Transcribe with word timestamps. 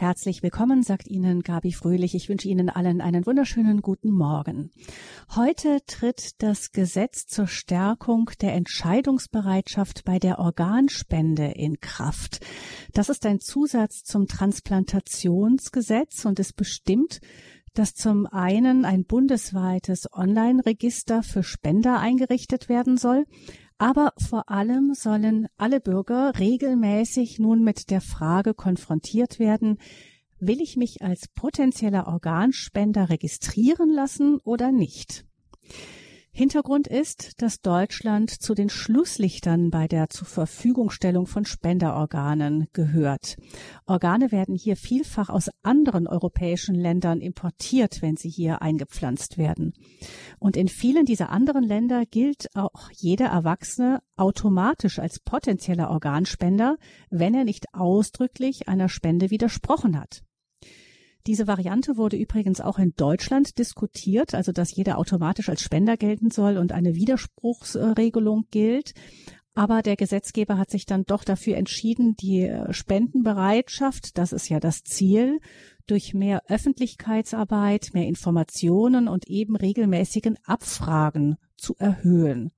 Herzlich 0.00 0.44
willkommen, 0.44 0.84
sagt 0.84 1.08
Ihnen 1.08 1.42
Gabi 1.42 1.72
Fröhlich. 1.72 2.14
Ich 2.14 2.28
wünsche 2.28 2.46
Ihnen 2.46 2.70
allen 2.70 3.00
einen 3.00 3.26
wunderschönen 3.26 3.82
guten 3.82 4.12
Morgen. 4.12 4.70
Heute 5.34 5.80
tritt 5.88 6.40
das 6.40 6.70
Gesetz 6.70 7.26
zur 7.26 7.48
Stärkung 7.48 8.30
der 8.40 8.54
Entscheidungsbereitschaft 8.54 10.04
bei 10.04 10.20
der 10.20 10.38
Organspende 10.38 11.46
in 11.46 11.80
Kraft. 11.80 12.38
Das 12.92 13.08
ist 13.08 13.26
ein 13.26 13.40
Zusatz 13.40 14.04
zum 14.04 14.28
Transplantationsgesetz 14.28 16.24
und 16.26 16.38
es 16.38 16.52
bestimmt, 16.52 17.18
dass 17.74 17.94
zum 17.94 18.26
einen 18.26 18.84
ein 18.84 19.04
bundesweites 19.04 20.06
Online-Register 20.12 21.24
für 21.24 21.42
Spender 21.42 21.98
eingerichtet 21.98 22.68
werden 22.68 22.98
soll, 22.98 23.24
aber 23.78 24.12
vor 24.18 24.50
allem 24.50 24.92
sollen 24.94 25.46
alle 25.56 25.80
Bürger 25.80 26.32
regelmäßig 26.38 27.38
nun 27.38 27.62
mit 27.62 27.90
der 27.90 28.00
Frage 28.00 28.52
konfrontiert 28.54 29.38
werden, 29.38 29.78
will 30.40 30.60
ich 30.60 30.76
mich 30.76 31.02
als 31.02 31.28
potenzieller 31.28 32.06
Organspender 32.06 33.08
registrieren 33.08 33.90
lassen 33.90 34.38
oder 34.44 34.72
nicht? 34.72 35.24
Hintergrund 36.38 36.86
ist, 36.86 37.42
dass 37.42 37.62
Deutschland 37.62 38.30
zu 38.30 38.54
den 38.54 38.68
Schlusslichtern 38.68 39.70
bei 39.70 39.88
der 39.88 40.08
Zurverfügungstellung 40.08 41.26
von 41.26 41.44
Spenderorganen 41.44 42.68
gehört. 42.72 43.34
Organe 43.86 44.30
werden 44.30 44.54
hier 44.54 44.76
vielfach 44.76 45.30
aus 45.30 45.50
anderen 45.64 46.06
europäischen 46.06 46.76
Ländern 46.76 47.20
importiert, 47.20 48.02
wenn 48.02 48.16
sie 48.16 48.28
hier 48.28 48.62
eingepflanzt 48.62 49.36
werden. 49.36 49.72
Und 50.38 50.56
in 50.56 50.68
vielen 50.68 51.06
dieser 51.06 51.30
anderen 51.30 51.64
Länder 51.64 52.06
gilt 52.06 52.54
auch 52.54 52.88
jeder 52.92 53.26
Erwachsene 53.26 53.98
automatisch 54.14 55.00
als 55.00 55.18
potenzieller 55.18 55.90
Organspender, 55.90 56.76
wenn 57.10 57.34
er 57.34 57.42
nicht 57.42 57.74
ausdrücklich 57.74 58.68
einer 58.68 58.88
Spende 58.88 59.30
widersprochen 59.30 59.98
hat. 59.98 60.22
Diese 61.28 61.46
Variante 61.46 61.98
wurde 61.98 62.16
übrigens 62.16 62.62
auch 62.62 62.78
in 62.78 62.94
Deutschland 62.96 63.58
diskutiert, 63.58 64.34
also 64.34 64.50
dass 64.50 64.74
jeder 64.74 64.96
automatisch 64.96 65.50
als 65.50 65.60
Spender 65.60 65.98
gelten 65.98 66.30
soll 66.30 66.56
und 66.56 66.72
eine 66.72 66.94
Widerspruchsregelung 66.94 68.46
gilt. 68.50 68.94
Aber 69.52 69.82
der 69.82 69.96
Gesetzgeber 69.96 70.56
hat 70.56 70.70
sich 70.70 70.86
dann 70.86 71.04
doch 71.04 71.24
dafür 71.24 71.58
entschieden, 71.58 72.14
die 72.18 72.44
äh, 72.44 72.72
Spendenbereitschaft, 72.72 74.16
das 74.16 74.32
ist 74.32 74.48
ja 74.48 74.58
das 74.58 74.84
Ziel, 74.84 75.38
durch 75.86 76.14
mehr 76.14 76.44
Öffentlichkeitsarbeit, 76.48 77.90
mehr 77.92 78.06
Informationen 78.06 79.06
und 79.06 79.28
eben 79.28 79.54
regelmäßigen 79.54 80.38
Abfragen 80.46 81.36
zu 81.58 81.74
erhöhen. 81.76 82.52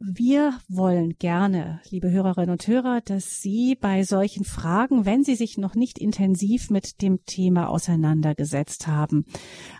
Wir 0.00 0.56
wollen 0.68 1.18
gerne, 1.18 1.80
liebe 1.90 2.08
Hörerinnen 2.08 2.50
und 2.50 2.64
Hörer, 2.68 3.00
dass 3.00 3.42
Sie 3.42 3.74
bei 3.74 4.04
solchen 4.04 4.44
Fragen, 4.44 5.04
wenn 5.06 5.24
Sie 5.24 5.34
sich 5.34 5.58
noch 5.58 5.74
nicht 5.74 5.98
intensiv 5.98 6.70
mit 6.70 7.02
dem 7.02 7.24
Thema 7.24 7.68
auseinandergesetzt 7.68 8.86
haben, 8.86 9.24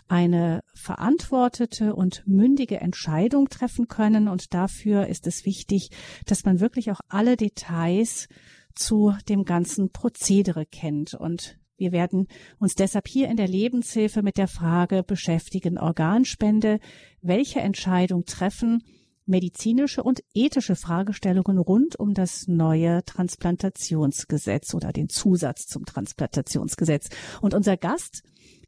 eine 0.09 0.61
verantwortete 0.73 1.95
und 1.95 2.27
mündige 2.27 2.81
Entscheidung 2.81 3.47
treffen 3.47 3.87
können. 3.87 4.27
Und 4.27 4.53
dafür 4.53 5.07
ist 5.07 5.25
es 5.25 5.45
wichtig, 5.45 5.89
dass 6.25 6.43
man 6.43 6.59
wirklich 6.59 6.91
auch 6.91 6.99
alle 7.07 7.37
Details 7.37 8.27
zu 8.75 9.13
dem 9.29 9.45
ganzen 9.45 9.89
Prozedere 9.91 10.65
kennt. 10.65 11.13
Und 11.13 11.57
wir 11.77 11.93
werden 11.93 12.27
uns 12.59 12.75
deshalb 12.75 13.07
hier 13.07 13.29
in 13.29 13.37
der 13.37 13.47
Lebenshilfe 13.47 14.21
mit 14.21 14.35
der 14.35 14.49
Frage 14.49 15.01
beschäftigen, 15.01 15.77
Organspende, 15.77 16.81
welche 17.21 17.61
Entscheidung 17.61 18.25
treffen, 18.25 18.83
medizinische 19.29 20.03
und 20.03 20.23
ethische 20.33 20.75
Fragestellungen 20.75 21.57
rund 21.57 21.97
um 21.97 22.13
das 22.13 22.47
neue 22.47 23.03
Transplantationsgesetz 23.05 24.73
oder 24.73 24.91
den 24.91 25.07
Zusatz 25.07 25.67
zum 25.67 25.85
Transplantationsgesetz. 25.85 27.09
Und 27.41 27.53
unser 27.53 27.77
Gast 27.77 28.23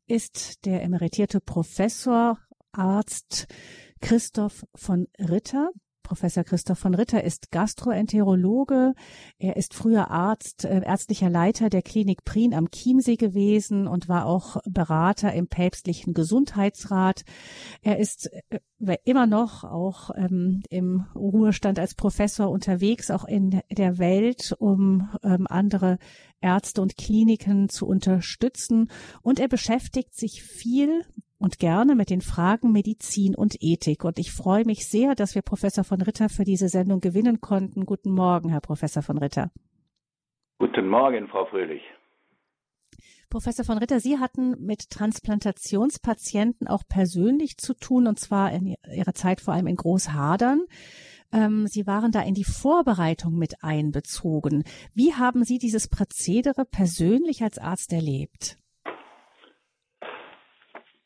ist 0.07 0.65
der 0.65 0.83
emeritierte 0.83 1.41
Professor, 1.41 2.37
Arzt 2.71 3.47
Christoph 3.99 4.65
von 4.75 5.07
Ritter. 5.19 5.71
Professor 6.11 6.43
Christoph 6.43 6.77
von 6.77 6.93
Ritter 6.93 7.23
ist 7.23 7.51
Gastroenterologe. 7.51 8.95
Er 9.39 9.55
ist 9.55 9.73
früher 9.73 10.11
Arzt, 10.11 10.65
äh, 10.65 10.81
ärztlicher 10.83 11.29
Leiter 11.29 11.69
der 11.69 11.81
Klinik 11.81 12.25
Prien 12.25 12.53
am 12.53 12.69
Chiemsee 12.69 13.15
gewesen 13.15 13.87
und 13.87 14.09
war 14.09 14.25
auch 14.25 14.57
Berater 14.65 15.31
im 15.31 15.47
päpstlichen 15.47 16.13
Gesundheitsrat. 16.13 17.23
Er 17.81 17.97
ist 17.97 18.29
äh, 18.49 18.97
immer 19.05 19.25
noch 19.25 19.63
auch 19.63 20.09
ähm, 20.17 20.63
im 20.69 21.05
Ruhestand 21.15 21.79
als 21.79 21.95
Professor 21.95 22.49
unterwegs, 22.49 23.09
auch 23.09 23.23
in 23.23 23.61
der 23.71 23.97
Welt, 23.97 24.53
um 24.59 25.07
ähm, 25.23 25.47
andere 25.47 25.97
Ärzte 26.41 26.81
und 26.81 26.97
Kliniken 26.97 27.69
zu 27.69 27.87
unterstützen. 27.87 28.91
Und 29.21 29.39
er 29.39 29.47
beschäftigt 29.47 30.13
sich 30.13 30.43
viel 30.43 31.05
und 31.41 31.59
gerne 31.59 31.95
mit 31.95 32.09
den 32.09 32.21
Fragen 32.21 32.71
Medizin 32.71 33.35
und 33.35 33.57
Ethik. 33.61 34.03
Und 34.03 34.19
ich 34.19 34.31
freue 34.31 34.63
mich 34.65 34.87
sehr, 34.87 35.15
dass 35.15 35.35
wir 35.35 35.41
Professor 35.41 35.83
von 35.83 36.01
Ritter 36.01 36.29
für 36.29 36.43
diese 36.43 36.69
Sendung 36.69 37.01
gewinnen 37.01 37.41
konnten. 37.41 37.85
Guten 37.85 38.11
Morgen, 38.11 38.49
Herr 38.49 38.61
Professor 38.61 39.01
von 39.01 39.17
Ritter. 39.17 39.51
Guten 40.59 40.87
Morgen, 40.87 41.27
Frau 41.27 41.45
Fröhlich. 41.45 41.81
Professor 43.31 43.65
von 43.65 43.77
Ritter, 43.77 43.99
Sie 43.99 44.19
hatten 44.19 44.63
mit 44.63 44.89
Transplantationspatienten 44.89 46.67
auch 46.67 46.83
persönlich 46.87 47.57
zu 47.57 47.73
tun, 47.73 48.05
und 48.05 48.19
zwar 48.19 48.51
in 48.51 48.75
Ihrer 48.93 49.13
Zeit 49.13 49.41
vor 49.41 49.53
allem 49.53 49.67
in 49.67 49.77
Großhadern. 49.77 50.65
Ähm, 51.31 51.65
Sie 51.65 51.87
waren 51.87 52.11
da 52.11 52.21
in 52.21 52.33
die 52.35 52.43
Vorbereitung 52.43 53.37
mit 53.37 53.63
einbezogen. 53.63 54.63
Wie 54.93 55.13
haben 55.13 55.43
Sie 55.45 55.57
dieses 55.57 55.87
Prozedere 55.87 56.65
persönlich 56.65 57.41
als 57.41 57.57
Arzt 57.57 57.93
erlebt? 57.93 58.60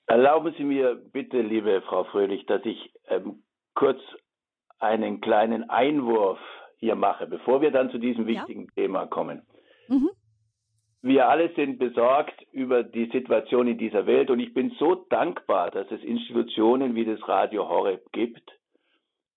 Erlauben 0.08 0.54
Sie 0.58 0.64
mir 0.64 0.96
bitte, 0.96 1.42
liebe 1.42 1.82
Frau 1.82 2.04
Fröhlich, 2.06 2.46
dass 2.46 2.64
ich 2.64 2.92
ähm, 3.08 3.44
kurz 3.74 4.00
einen 4.80 5.20
kleinen 5.22 5.70
Einwurf 5.70 6.40
hier 6.78 6.96
mache, 6.96 7.26
bevor 7.26 7.62
wir 7.62 7.72
dann 7.72 7.90
zu 7.90 7.98
diesem 7.98 8.28
wichtigen 8.28 8.66
ja. 8.66 8.84
Thema 8.84 9.08
kommen. 9.08 9.42
Mhm. 9.88 10.10
Wir 11.02 11.30
alle 11.30 11.54
sind 11.54 11.78
besorgt 11.78 12.42
über 12.52 12.84
die 12.84 13.10
Situation 13.12 13.68
in 13.68 13.78
dieser 13.78 14.06
Welt 14.06 14.30
und 14.30 14.40
ich 14.40 14.54
bin 14.54 14.72
so 14.80 14.96
dankbar, 14.96 15.72
dass 15.72 15.90
es 15.92 16.02
Institutionen 16.02 16.96
wie 16.96 17.06
das 17.06 17.28
Radio 17.28 17.70
Horeb 17.70 18.12
gibt. 18.12 18.52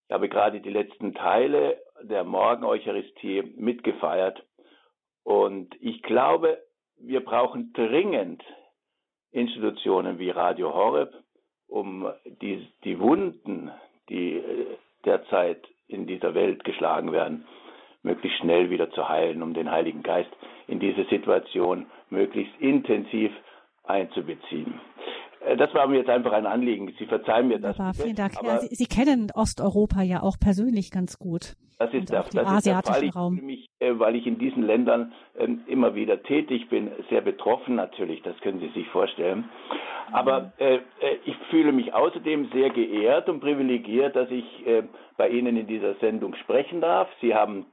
Ich 0.06 0.14
habe 0.14 0.28
gerade 0.28 0.60
die 0.60 0.70
letzten 0.70 1.14
Teile 1.14 1.78
der 2.02 2.24
Morgen-Eucharistie 2.24 3.42
mitgefeiert 3.56 4.42
und 5.24 5.74
ich 5.80 6.02
glaube, 6.02 6.58
wir 6.98 7.22
brauchen 7.22 7.72
dringend 7.74 8.42
Institutionen 9.32 10.18
wie 10.18 10.30
Radio 10.30 10.74
Horeb, 10.74 11.12
um 11.68 12.10
die, 12.40 12.66
die 12.84 12.98
Wunden, 12.98 13.70
die 14.08 14.36
äh, 14.36 14.76
derzeit 15.04 15.66
in 15.86 16.06
dieser 16.06 16.34
Welt 16.34 16.64
geschlagen 16.64 17.12
werden, 17.12 17.46
möglichst 18.02 18.38
schnell 18.38 18.70
wieder 18.70 18.90
zu 18.90 19.08
heilen, 19.08 19.42
um 19.42 19.54
den 19.54 19.70
Heiligen 19.70 20.02
Geist 20.02 20.30
in 20.66 20.80
diese 20.80 21.04
Situation 21.04 21.86
möglichst 22.10 22.52
intensiv 22.60 23.32
einzubeziehen. 23.84 24.80
Äh, 25.48 25.56
das 25.56 25.72
war 25.74 25.86
mir 25.86 25.98
jetzt 25.98 26.10
einfach 26.10 26.32
ein 26.32 26.46
Anliegen. 26.46 26.92
Sie 26.98 27.06
verzeihen 27.06 27.48
mir 27.48 27.58
das. 27.58 27.78
Wunderbar, 27.78 27.94
vielen 27.94 28.16
Dank. 28.16 28.34
Ja, 28.42 28.58
Sie, 28.58 28.74
Sie, 28.74 28.86
kennen 28.86 29.30
Osteuropa 29.34 30.02
ja 30.02 30.22
auch 30.22 30.38
persönlich 30.38 30.90
ganz 30.90 31.18
gut. 31.18 31.54
Das 31.78 31.92
ist, 31.94 32.10
der, 32.10 32.24
das 32.24 32.52
ist 32.54 32.66
der 32.66 32.82
Fall. 32.82 33.04
Ich 33.04 33.12
fühle 33.12 33.42
mich, 33.42 33.66
äh, 33.78 33.96
weil 33.98 34.16
ich 34.16 34.26
in 34.26 34.38
diesen 34.38 34.64
Ländern 34.64 35.12
ähm, 35.38 35.60
immer 35.68 35.94
wieder 35.94 36.22
tätig 36.24 36.68
bin, 36.68 36.90
sehr 37.08 37.20
betroffen 37.20 37.76
natürlich, 37.76 38.20
das 38.22 38.36
können 38.40 38.58
Sie 38.58 38.68
sich 38.70 38.88
vorstellen. 38.88 39.48
Aber 40.10 40.52
äh, 40.58 40.76
äh, 40.76 40.80
ich 41.24 41.36
fühle 41.50 41.70
mich 41.70 41.94
außerdem 41.94 42.50
sehr 42.52 42.70
geehrt 42.70 43.28
und 43.28 43.40
privilegiert, 43.40 44.16
dass 44.16 44.28
ich 44.30 44.66
äh, 44.66 44.82
bei 45.16 45.28
Ihnen 45.28 45.56
in 45.56 45.66
dieser 45.68 45.94
Sendung 45.96 46.34
sprechen 46.34 46.80
darf. 46.80 47.08
Sie 47.20 47.34
haben 47.34 47.66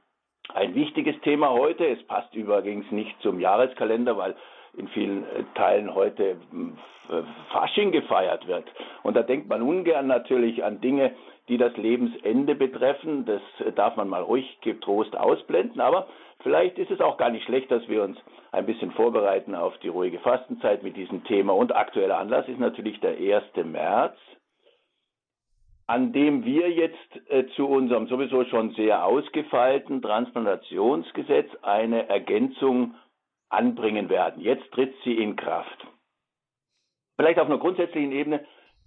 ein 0.54 0.74
wichtiges 0.76 1.20
Thema 1.22 1.50
heute. 1.50 1.84
Es 1.86 2.02
passt 2.06 2.32
übrigens 2.34 2.88
nicht 2.92 3.14
zum 3.22 3.40
Jahreskalender, 3.40 4.16
weil 4.16 4.36
in 4.76 4.88
vielen 4.88 5.24
äh, 5.24 5.44
Teilen 5.54 5.94
heute 5.94 6.36
Fasching 7.50 7.92
gefeiert 7.92 8.46
wird. 8.46 8.64
Und 9.02 9.16
da 9.16 9.22
denkt 9.22 9.48
man 9.48 9.62
ungern 9.62 10.06
natürlich 10.06 10.64
an 10.64 10.80
Dinge, 10.80 11.12
die 11.48 11.58
das 11.58 11.76
Lebensende 11.76 12.54
betreffen. 12.54 13.24
Das 13.24 13.40
darf 13.74 13.96
man 13.96 14.08
mal 14.08 14.22
ruhig 14.22 14.58
getrost 14.60 15.16
ausblenden, 15.16 15.80
aber 15.80 16.08
vielleicht 16.42 16.78
ist 16.78 16.90
es 16.90 17.00
auch 17.00 17.16
gar 17.16 17.30
nicht 17.30 17.44
schlecht, 17.44 17.70
dass 17.70 17.86
wir 17.88 18.02
uns 18.02 18.18
ein 18.52 18.66
bisschen 18.66 18.90
vorbereiten 18.92 19.54
auf 19.54 19.76
die 19.78 19.88
ruhige 19.88 20.18
Fastenzeit 20.18 20.82
mit 20.82 20.96
diesem 20.96 21.24
Thema. 21.24 21.52
Und 21.54 21.74
aktueller 21.74 22.18
Anlass 22.18 22.48
ist 22.48 22.58
natürlich 22.58 22.98
der 23.00 23.16
1. 23.16 23.44
März, 23.64 24.16
an 25.86 26.12
dem 26.12 26.44
wir 26.44 26.70
jetzt 26.70 27.30
äh, 27.30 27.46
zu 27.54 27.68
unserem 27.68 28.08
sowieso 28.08 28.44
schon 28.44 28.72
sehr 28.72 29.04
ausgefeilten 29.04 30.02
Transplantationsgesetz 30.02 31.48
eine 31.62 32.08
Ergänzung 32.08 32.94
anbringen 33.48 34.08
werden. 34.08 34.42
Jetzt 34.42 34.70
tritt 34.72 34.94
sie 35.04 35.14
in 35.14 35.36
Kraft. 35.36 35.86
Vielleicht 37.16 37.38
auf 37.38 37.46
einer 37.46 37.58
grundsätzlichen 37.58 38.12
Ebene. 38.12 38.44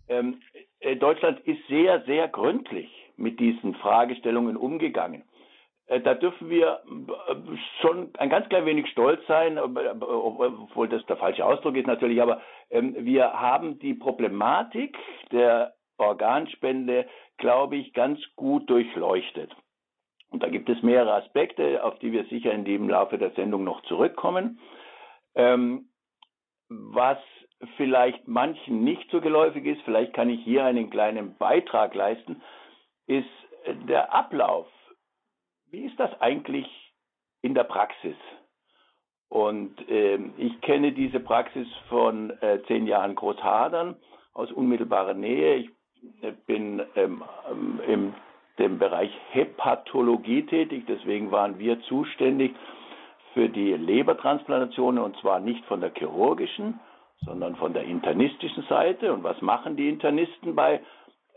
Ähm, 0.07 0.41
äh, 0.79 0.95
Deutschland 0.95 1.39
ist 1.41 1.65
sehr, 1.67 2.01
sehr 2.01 2.27
gründlich 2.27 2.89
mit 3.15 3.39
diesen 3.39 3.75
Fragestellungen 3.75 4.57
umgegangen. 4.57 5.23
äh, 5.87 5.99
da 5.99 6.13
dürfen 6.13 6.49
wir 6.49 6.81
äh, 7.27 7.35
schon 7.81 8.11
ein 8.17 8.29
ganz 8.29 8.47
klein 8.49 8.65
wenig 8.65 8.87
stolz 8.89 9.25
sein, 9.27 9.57
obwohl 9.57 10.87
das 10.87 11.05
der 11.07 11.17
falsche 11.17 11.45
Ausdruck 11.45 11.75
ist 11.75 11.87
natürlich, 11.87 12.21
aber 12.21 12.41
ähm, 12.69 12.95
wir 12.99 13.33
haben 13.33 13.79
die 13.79 13.95
Problematik 13.95 14.97
der 15.31 15.73
Organspende, 15.97 17.07
glaube 17.37 17.75
ich, 17.75 17.93
ganz 17.93 18.19
gut 18.35 18.69
durchleuchtet. 18.69 19.51
Und 20.29 20.43
da 20.43 20.49
gibt 20.49 20.69
es 20.69 20.81
mehrere 20.83 21.13
Aspekte, 21.15 21.83
auf 21.83 21.97
die 21.99 22.11
wir 22.11 22.25
sicher 22.25 22.51
in 22.51 22.65
dem 22.65 22.89
Laufe 22.89 23.17
der 23.17 23.31
Sendung 23.31 23.63
noch 23.63 23.81
zurückkommen. 23.83 24.59
Ähm, 25.35 25.89
was 26.69 27.17
vielleicht 27.77 28.27
manchen 28.27 28.83
nicht 28.83 29.09
so 29.11 29.21
geläufig 29.21 29.65
ist, 29.65 29.81
vielleicht 29.81 30.13
kann 30.13 30.29
ich 30.29 30.41
hier 30.43 30.65
einen 30.65 30.89
kleinen 30.89 31.35
Beitrag 31.37 31.95
leisten, 31.95 32.41
ist 33.07 33.27
der 33.87 34.13
Ablauf 34.13 34.67
wie 35.71 35.85
ist 35.85 35.99
das 35.99 36.09
eigentlich 36.21 36.67
in 37.41 37.53
der 37.53 37.63
Praxis? 37.63 38.15
Und 39.29 39.75
ähm, 39.87 40.33
ich 40.37 40.59
kenne 40.61 40.91
diese 40.91 41.19
Praxis 41.19 41.67
von 41.87 42.31
äh, 42.41 42.59
zehn 42.67 42.87
Jahren 42.87 43.15
Großhadern 43.15 43.95
aus 44.33 44.51
unmittelbarer 44.51 45.13
Nähe. 45.13 45.55
Ich 45.57 45.69
äh, 46.23 46.31
bin 46.47 46.81
ähm, 46.95 47.23
ähm, 47.49 47.79
im 47.87 48.13
dem 48.59 48.77
Bereich 48.77 49.11
Hepatologie 49.31 50.45
tätig, 50.45 50.85
deswegen 50.87 51.31
waren 51.31 51.57
wir 51.57 51.81
zuständig 51.83 52.55
für 53.33 53.49
die 53.49 53.73
Lebertransplantationen 53.73 55.03
und 55.03 55.17
zwar 55.17 55.39
nicht 55.39 55.63
von 55.65 55.81
der 55.81 55.93
chirurgischen, 55.93 56.79
sondern 57.25 57.55
von 57.55 57.73
der 57.73 57.83
internistischen 57.83 58.63
Seite. 58.63 59.13
Und 59.13 59.23
was 59.23 59.41
machen 59.41 59.75
die 59.75 59.89
Internisten 59.89 60.55
bei 60.55 60.81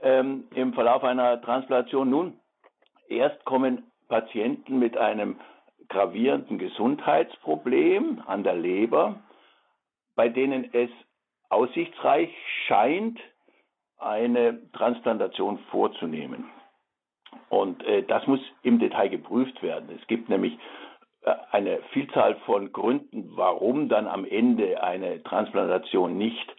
ähm, 0.02 0.44
im 0.54 0.72
Verlauf 0.74 1.04
einer 1.04 1.40
Transplantation? 1.40 2.10
Nun, 2.10 2.38
erst 3.08 3.44
kommen 3.44 3.84
Patienten 4.08 4.78
mit 4.78 4.96
einem 4.96 5.38
gravierenden 5.88 6.58
Gesundheitsproblem 6.58 8.22
an 8.26 8.42
der 8.42 8.54
Leber, 8.54 9.16
bei 10.16 10.28
denen 10.28 10.72
es 10.72 10.90
aussichtsreich 11.50 12.30
scheint, 12.66 13.20
eine 13.98 14.70
Transplantation 14.72 15.58
vorzunehmen. 15.70 16.50
Und 17.48 17.84
äh, 17.84 18.02
das 18.02 18.26
muss 18.26 18.40
im 18.62 18.78
Detail 18.78 19.08
geprüft 19.08 19.62
werden. 19.62 19.88
Es 20.00 20.06
gibt 20.06 20.28
nämlich 20.28 20.58
äh, 21.22 21.34
eine 21.50 21.80
Vielzahl 21.92 22.36
von 22.46 22.72
Gründen, 22.72 23.36
warum 23.36 23.88
dann 23.88 24.06
am 24.06 24.24
Ende 24.24 24.82
eine 24.82 25.22
Transplantation 25.22 26.16
nicht 26.16 26.56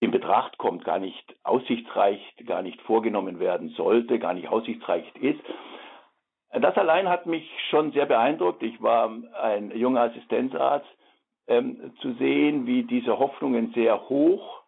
in 0.00 0.10
Betracht 0.12 0.58
kommt, 0.58 0.84
gar 0.84 1.00
nicht 1.00 1.34
aussichtsreich, 1.42 2.20
gar 2.46 2.62
nicht 2.62 2.80
vorgenommen 2.82 3.40
werden 3.40 3.70
sollte, 3.70 4.18
gar 4.18 4.32
nicht 4.32 4.48
aussichtsreich 4.48 5.04
ist. 5.16 5.40
Das 6.52 6.76
allein 6.76 7.08
hat 7.08 7.26
mich 7.26 7.50
schon 7.68 7.92
sehr 7.92 8.06
beeindruckt. 8.06 8.62
Ich 8.62 8.80
war 8.80 9.10
ein 9.42 9.70
junger 9.76 10.02
Assistenzarzt, 10.02 10.88
ähm, 11.48 11.92
zu 12.00 12.12
sehen, 12.14 12.66
wie 12.66 12.84
diese 12.84 13.18
Hoffnungen 13.18 13.72
sehr 13.72 14.08
hoch 14.08 14.62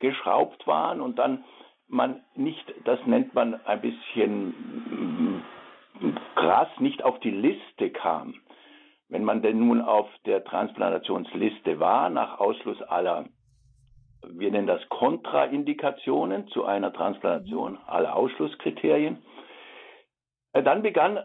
geschraubt 0.00 0.66
waren 0.66 1.00
und 1.00 1.18
dann 1.18 1.44
man 1.90 2.22
nicht, 2.34 2.64
das 2.84 2.98
nennt 3.06 3.34
man 3.34 3.54
ein 3.66 3.80
bisschen 3.80 4.48
mm, 4.48 6.16
krass, 6.34 6.68
nicht 6.78 7.02
auf 7.02 7.18
die 7.20 7.30
Liste 7.30 7.90
kam. 7.90 8.34
Wenn 9.08 9.24
man 9.24 9.42
denn 9.42 9.58
nun 9.58 9.80
auf 9.80 10.08
der 10.24 10.44
Transplantationsliste 10.44 11.80
war, 11.80 12.10
nach 12.10 12.38
Ausschluss 12.38 12.80
aller, 12.82 13.26
wir 14.24 14.50
nennen 14.50 14.68
das 14.68 14.88
Kontraindikationen 14.88 16.46
zu 16.48 16.64
einer 16.64 16.92
Transplantation, 16.92 17.78
alle 17.86 18.14
Ausschlusskriterien, 18.14 19.18
äh, 20.52 20.62
dann 20.62 20.82
begann 20.82 21.18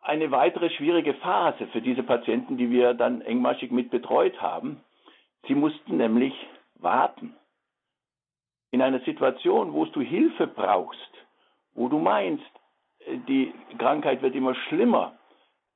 eine 0.00 0.30
weitere 0.30 0.68
schwierige 0.68 1.14
Phase 1.14 1.66
für 1.68 1.80
diese 1.80 2.02
Patienten, 2.02 2.58
die 2.58 2.70
wir 2.70 2.92
dann 2.92 3.22
engmaschig 3.22 3.70
mit 3.70 3.90
betreut 3.90 4.40
haben. 4.42 4.82
Sie 5.48 5.54
mussten 5.54 5.96
nämlich 5.96 6.34
warten. 6.74 7.34
In 8.74 8.82
einer 8.82 8.98
Situation, 9.02 9.72
wo 9.72 9.84
du 9.84 10.00
Hilfe 10.00 10.48
brauchst, 10.48 11.12
wo 11.74 11.86
du 11.86 12.00
meinst, 12.00 12.50
äh, 13.06 13.18
die 13.18 13.54
Krankheit 13.78 14.20
wird 14.20 14.34
immer 14.34 14.56
schlimmer, 14.66 15.16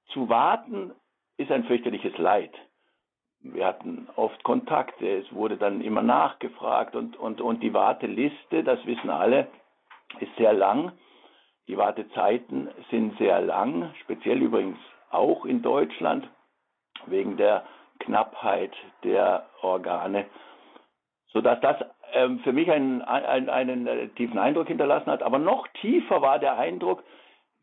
zu 0.09 0.29
warten 0.29 0.91
ist 1.37 1.53
ein 1.53 1.63
fürchterliches 1.63 2.19
Leid. 2.19 2.53
Wir 3.39 3.67
hatten 3.67 4.09
oft 4.17 4.43
Kontakte, 4.43 5.19
es 5.19 5.33
wurde 5.33 5.57
dann 5.57 5.81
immer 5.81 6.03
nachgefragt 6.03 6.97
und, 6.97 7.17
und, 7.17 7.41
und 7.41 7.63
die 7.63 7.73
Warteliste, 7.73 8.65
das 8.65 8.85
wissen 8.85 9.11
alle, 9.11 9.47
ist 10.19 10.35
sehr 10.37 10.53
lang. 10.53 10.91
Die 11.69 11.79
Wartezeiten 11.79 12.69
sind 12.91 13.17
sehr 13.19 13.41
lang, 13.41 13.95
speziell 14.03 14.43
übrigens 14.43 14.79
auch 15.11 15.45
in 15.45 15.63
Deutschland 15.63 16.29
wegen 17.07 17.37
der 17.37 17.65
Knappheit 18.01 18.73
der 19.05 19.49
Organe, 19.63 20.27
sodass 21.29 21.61
das 21.61 21.77
ähm, 22.13 22.41
für 22.41 22.53
mich 22.53 22.71
einen, 22.71 23.03
einen, 23.03 23.49
einen 23.49 23.87
äh, 23.87 24.09
tiefen 24.11 24.39
Eindruck 24.39 24.69
hinterlassen 24.69 25.11
hat. 25.11 25.23
Aber 25.23 25.39
noch 25.39 25.67
tiefer 25.81 26.23
war 26.23 26.39
der 26.39 26.59
Eindruck, 26.59 27.03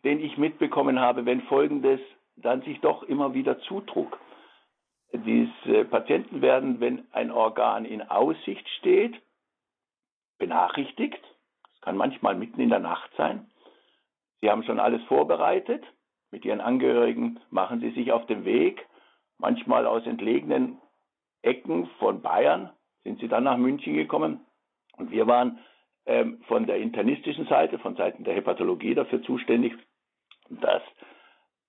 den 0.03 0.19
ich 0.19 0.37
mitbekommen 0.37 0.99
habe, 0.99 1.25
wenn 1.25 1.41
Folgendes 1.43 1.99
dann 2.37 2.61
sich 2.61 2.79
doch 2.81 3.03
immer 3.03 3.33
wieder 3.33 3.59
zutrug. 3.61 4.19
Diese 5.13 5.85
Patienten 5.85 6.41
werden, 6.41 6.79
wenn 6.79 7.05
ein 7.11 7.31
Organ 7.31 7.85
in 7.85 8.01
Aussicht 8.01 8.67
steht, 8.79 9.15
benachrichtigt. 10.37 11.21
Das 11.71 11.81
kann 11.81 11.97
manchmal 11.97 12.35
mitten 12.35 12.59
in 12.59 12.69
der 12.69 12.79
Nacht 12.79 13.09
sein. 13.15 13.49
Sie 14.41 14.49
haben 14.49 14.63
schon 14.63 14.79
alles 14.79 15.01
vorbereitet. 15.03 15.83
Mit 16.31 16.43
Ihren 16.43 16.59
Angehörigen 16.59 17.39
machen 17.49 17.79
Sie 17.79 17.91
sich 17.91 18.11
auf 18.11 18.25
den 18.25 18.43
Weg. 18.43 18.85
Manchmal 19.37 19.85
aus 19.85 20.05
entlegenen 20.05 20.79
Ecken 21.41 21.87
von 21.99 22.21
Bayern 22.21 22.71
sind 23.05 23.19
Sie 23.21 23.29
dann 23.29 23.45
nach 23.45 23.57
München 23.57 23.93
gekommen. 23.93 24.41
Und 24.97 25.11
wir 25.11 25.27
waren 25.27 25.59
ähm, 26.05 26.41
von 26.47 26.65
der 26.65 26.77
internistischen 26.77 27.45
Seite, 27.45 27.79
von 27.79 27.95
Seiten 27.95 28.23
der 28.23 28.33
Hepatologie 28.33 28.95
dafür 28.95 29.21
zuständig, 29.21 29.73
dass 30.49 30.81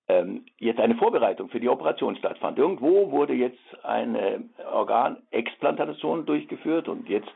ähm, 0.07 0.45
jetzt 0.57 0.79
eine 0.79 0.95
Vorbereitung 0.95 1.49
für 1.49 1.59
die 1.59 1.69
Operation 1.69 2.15
stattfand. 2.15 2.57
Irgendwo 2.57 3.11
wurde 3.11 3.33
jetzt 3.33 3.59
eine 3.83 4.49
Organexplantation 4.71 6.25
durchgeführt 6.25 6.87
und 6.87 7.07
jetzt 7.07 7.31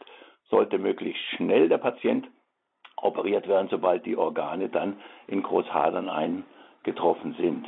sollte 0.49 0.79
möglichst 0.79 1.21
schnell 1.35 1.69
der 1.69 1.77
Patient 1.77 2.27
operiert 2.97 3.47
werden, 3.47 3.67
sobald 3.69 4.05
die 4.05 4.17
Organe 4.17 4.69
dann 4.69 4.97
in 5.27 5.43
Großhadern 5.43 6.09
eingetroffen 6.09 7.35
sind. 7.39 7.67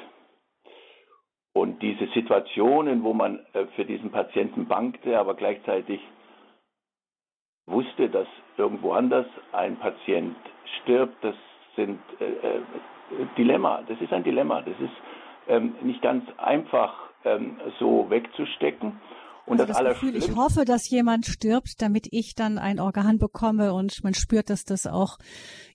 Und 1.53 1.83
diese 1.83 2.07
Situationen, 2.07 3.03
wo 3.03 3.13
man 3.13 3.45
äh, 3.53 3.67
für 3.75 3.85
diesen 3.85 4.11
Patienten 4.11 4.67
bankte, 4.67 5.19
aber 5.19 5.35
gleichzeitig 5.35 6.01
wusste, 7.65 8.09
dass 8.09 8.27
irgendwo 8.57 8.91
anders 8.91 9.25
ein 9.51 9.77
Patient 9.77 10.35
stirbt, 10.81 11.23
das 11.23 11.35
sind 11.75 11.99
äh, 12.19 12.25
äh, 12.25 12.61
Dilemma. 13.37 13.81
Das 13.87 13.99
ist 14.01 14.11
ein 14.11 14.23
Dilemma. 14.23 14.61
Das 14.61 14.79
ist 14.79 14.93
ähm, 15.47 15.75
nicht 15.81 16.01
ganz 16.01 16.23
einfach 16.37 16.93
ähm, 17.25 17.59
so 17.79 18.09
wegzustecken. 18.09 18.99
Und 19.45 19.59
also 19.59 19.73
das, 19.73 19.83
das 19.83 19.99
Gefühl, 19.99 20.15
ich 20.15 20.35
hoffe, 20.35 20.63
dass 20.65 20.89
jemand 20.89 21.25
stirbt, 21.25 21.81
damit 21.81 22.07
ich 22.11 22.33
dann 22.33 22.57
ein 22.57 22.79
Organ 22.79 23.17
bekomme 23.17 23.73
und 23.73 24.01
man 24.03 24.13
spürt, 24.13 24.49
dass 24.49 24.63
das 24.63 24.87
auch 24.87 25.17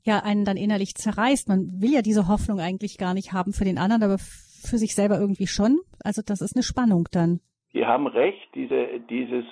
ja 0.02 0.20
einen 0.20 0.46
dann 0.46 0.56
innerlich 0.56 0.94
zerreißt. 0.94 1.48
Man 1.48 1.80
will 1.80 1.92
ja 1.92 2.00
diese 2.00 2.28
Hoffnung 2.28 2.60
eigentlich 2.60 2.96
gar 2.96 3.12
nicht 3.12 3.32
haben 3.34 3.52
für 3.52 3.64
den 3.64 3.76
anderen, 3.76 4.02
aber 4.04 4.18
für 4.18 4.78
sich 4.78 4.94
selber 4.94 5.18
irgendwie 5.18 5.46
schon. 5.46 5.80
Also 6.02 6.22
das 6.24 6.40
ist 6.40 6.56
eine 6.56 6.62
Spannung 6.62 7.08
dann. 7.12 7.40
Sie 7.74 7.84
haben 7.84 8.06
recht, 8.06 8.48
diese, 8.54 9.00
dieses 9.10 9.44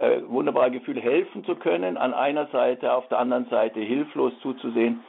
äh, 0.00 0.22
wunderbare 0.26 0.70
Gefühl, 0.70 1.00
helfen 1.00 1.44
zu 1.44 1.54
können, 1.54 1.96
an 1.96 2.14
einer 2.14 2.46
Seite, 2.48 2.92
auf 2.92 3.06
der 3.08 3.18
anderen 3.18 3.48
Seite 3.48 3.80
hilflos 3.80 4.32
zuzusehen, 4.40 5.04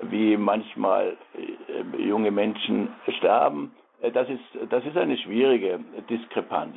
wie 0.00 0.36
manchmal 0.36 1.16
äh, 1.34 2.02
junge 2.02 2.30
Menschen 2.30 2.88
sterben. 3.18 3.74
Äh, 4.00 4.12
das 4.12 4.28
ist, 4.28 4.70
das 4.70 4.84
ist 4.84 4.96
eine 4.96 5.16
schwierige 5.18 5.80
Diskrepanz 6.08 6.76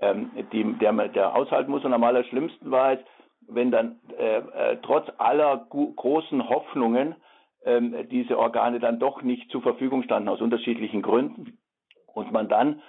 ähm, 0.00 0.30
die, 0.52 0.64
der, 0.74 0.92
der 1.08 1.34
aushalten 1.34 1.70
muss. 1.70 1.84
Und 1.84 1.92
am 1.92 2.04
allerschlimmsten 2.04 2.70
war 2.70 2.92
es, 2.92 3.00
wenn 3.48 3.70
dann 3.70 4.00
äh, 4.18 4.38
äh, 4.38 4.78
trotz 4.82 5.06
aller 5.18 5.66
großen 5.68 6.48
Hoffnungen 6.48 7.16
ähm, 7.64 7.94
diese 8.10 8.38
Organe 8.38 8.80
dann 8.80 8.98
doch 8.98 9.22
nicht 9.22 9.50
zur 9.50 9.62
Verfügung 9.62 10.02
standen 10.02 10.28
aus 10.28 10.40
unterschiedlichen 10.40 11.02
Gründen 11.02 11.58
und 12.06 12.32
man 12.32 12.48
dann 12.48 12.82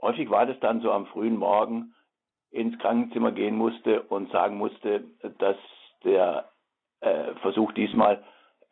häufig 0.00 0.30
war 0.30 0.46
das 0.46 0.58
dann 0.60 0.80
so 0.80 0.92
am 0.92 1.06
frühen 1.06 1.36
Morgen 1.36 1.94
ins 2.50 2.78
Krankenzimmer 2.78 3.32
gehen 3.32 3.56
musste 3.56 4.02
und 4.02 4.30
sagen 4.32 4.58
musste, 4.58 5.04
dass 5.38 5.56
der 6.04 6.50
äh, 7.00 7.34
Versuch 7.42 7.72
diesmal 7.72 8.22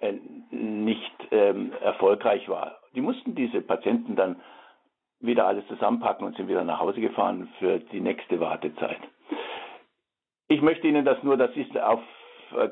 äh, 0.00 0.14
nicht 0.50 1.12
ähm, 1.30 1.72
erfolgreich 1.80 2.48
war. 2.48 2.78
Die 2.94 3.00
mussten 3.00 3.34
diese 3.34 3.60
Patienten 3.60 4.16
dann 4.16 4.40
wieder 5.20 5.46
alles 5.46 5.66
zusammenpacken 5.66 6.26
und 6.26 6.36
sind 6.36 6.48
wieder 6.48 6.64
nach 6.64 6.80
Hause 6.80 7.00
gefahren 7.00 7.48
für 7.58 7.78
die 7.78 8.00
nächste 8.00 8.40
Wartezeit. 8.40 9.00
Ich 10.48 10.62
möchte 10.62 10.86
Ihnen 10.86 11.04
das 11.04 11.22
nur, 11.22 11.36
das 11.36 11.54
ist 11.56 11.76
auf 11.78 12.00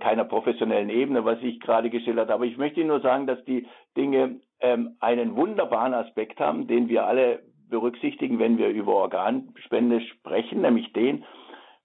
keiner 0.01 0.25
professionellen 0.25 0.89
Ebene, 0.89 1.25
was 1.25 1.39
ich 1.43 1.61
gerade 1.61 1.91
geschildert 1.91 2.31
habe. 2.31 2.47
Ich 2.47 2.57
möchte 2.57 2.81
Ihnen 2.81 2.89
nur 2.89 3.01
sagen, 3.01 3.27
dass 3.27 3.45
die 3.45 3.67
Dinge 3.97 4.41
ähm, 4.61 4.97
einen 5.01 5.37
wunderbaren 5.37 5.95
Aspekt 5.95 6.41
haben, 6.41 6.67
den 6.67 6.89
wir 6.89 7.07
alle 7.07 7.41
berücksichtigen, 7.69 8.39
wenn 8.39 8.59
wir 8.59 8.69
über 8.69 8.95
Organspende 8.95 10.01
sprechen, 10.01 10.63
nämlich 10.63 10.93
den, 10.93 11.25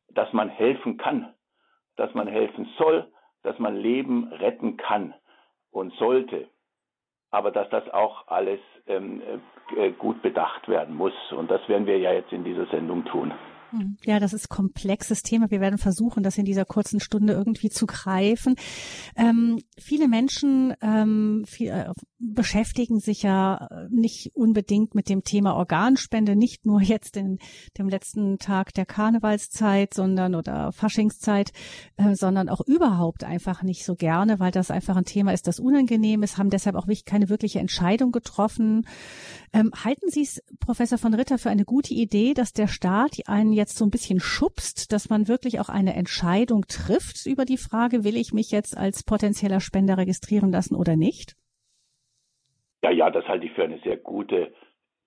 dass 0.09 0.31
man 0.33 0.49
helfen 0.49 0.97
kann, 0.97 1.33
dass 1.95 2.13
man 2.13 2.27
helfen 2.27 2.67
soll, 2.77 3.11
dass 3.43 3.57
man 3.59 3.75
Leben 3.75 4.31
retten 4.33 4.77
kann 4.77 5.13
und 5.71 5.93
sollte. 5.93 6.47
Aber 7.31 7.51
dass 7.51 7.69
das 7.69 7.89
auch 7.93 8.27
alles 8.27 8.59
ähm, 8.87 9.21
äh, 9.77 9.91
gut 9.91 10.21
bedacht 10.21 10.67
werden 10.67 10.95
muss. 10.95 11.13
Und 11.31 11.49
das 11.49 11.67
werden 11.69 11.87
wir 11.87 11.97
ja 11.97 12.11
jetzt 12.11 12.33
in 12.33 12.43
dieser 12.43 12.65
Sendung 12.67 13.05
tun. 13.05 13.31
Ja, 14.05 14.19
das 14.19 14.33
ist 14.33 14.49
komplexes 14.49 15.23
Thema. 15.23 15.51
Wir 15.51 15.61
werden 15.61 15.77
versuchen, 15.77 16.23
das 16.23 16.37
in 16.37 16.45
dieser 16.45 16.65
kurzen 16.65 16.99
Stunde 16.99 17.33
irgendwie 17.33 17.69
zu 17.69 17.85
greifen. 17.85 18.55
Ähm, 19.15 19.59
viele 19.79 20.07
Menschen 20.07 20.73
ähm, 20.81 21.43
viel, 21.47 21.69
äh, 21.69 21.91
beschäftigen 22.19 22.99
sich 22.99 23.23
ja 23.23 23.67
nicht 23.89 24.31
unbedingt 24.35 24.95
mit 24.95 25.09
dem 25.09 25.23
Thema 25.23 25.55
Organspende, 25.55 26.35
nicht 26.35 26.65
nur 26.65 26.81
jetzt 26.81 27.17
in 27.17 27.39
dem 27.77 27.89
letzten 27.89 28.37
Tag 28.37 28.73
der 28.73 28.85
Karnevalszeit, 28.85 29.93
sondern 29.93 30.35
oder 30.35 30.71
Faschingszeit, 30.71 31.51
äh, 31.97 32.15
sondern 32.15 32.49
auch 32.49 32.61
überhaupt 32.61 33.23
einfach 33.23 33.63
nicht 33.63 33.85
so 33.85 33.95
gerne, 33.95 34.39
weil 34.39 34.51
das 34.51 34.71
einfach 34.71 34.95
ein 34.95 35.05
Thema 35.05 35.33
ist, 35.33 35.47
das 35.47 35.59
unangenehm 35.59 36.23
ist, 36.23 36.37
haben 36.37 36.49
deshalb 36.49 36.75
auch 36.75 36.87
keine 37.05 37.29
wirkliche 37.29 37.59
Entscheidung 37.59 38.11
getroffen. 38.11 38.85
Ähm, 39.53 39.71
halten 39.83 40.09
Sie 40.09 40.23
es, 40.23 40.41
Professor 40.59 40.97
von 40.97 41.13
Ritter, 41.13 41.37
für 41.37 41.49
eine 41.49 41.65
gute 41.65 41.93
Idee, 41.93 42.33
dass 42.33 42.53
der 42.53 42.67
Staat 42.67 43.17
einen 43.25 43.53
jetzt 43.61 43.77
so 43.77 43.85
ein 43.85 43.91
bisschen 43.91 44.19
schubst, 44.19 44.91
dass 44.91 45.09
man 45.09 45.27
wirklich 45.27 45.59
auch 45.59 45.69
eine 45.69 45.93
Entscheidung 45.95 46.63
trifft 46.67 47.25
über 47.25 47.45
die 47.45 47.57
Frage, 47.57 48.03
will 48.03 48.17
ich 48.17 48.33
mich 48.33 48.51
jetzt 48.51 48.75
als 48.75 49.03
potenzieller 49.03 49.59
Spender 49.61 49.97
registrieren 49.97 50.51
lassen 50.51 50.75
oder 50.75 50.95
nicht? 50.95 51.35
Ja, 52.83 52.89
ja, 52.89 53.11
das 53.11 53.27
halte 53.27 53.45
ich 53.45 53.51
für 53.53 53.63
eine 53.63 53.79
sehr 53.83 53.97
gute, 53.97 54.51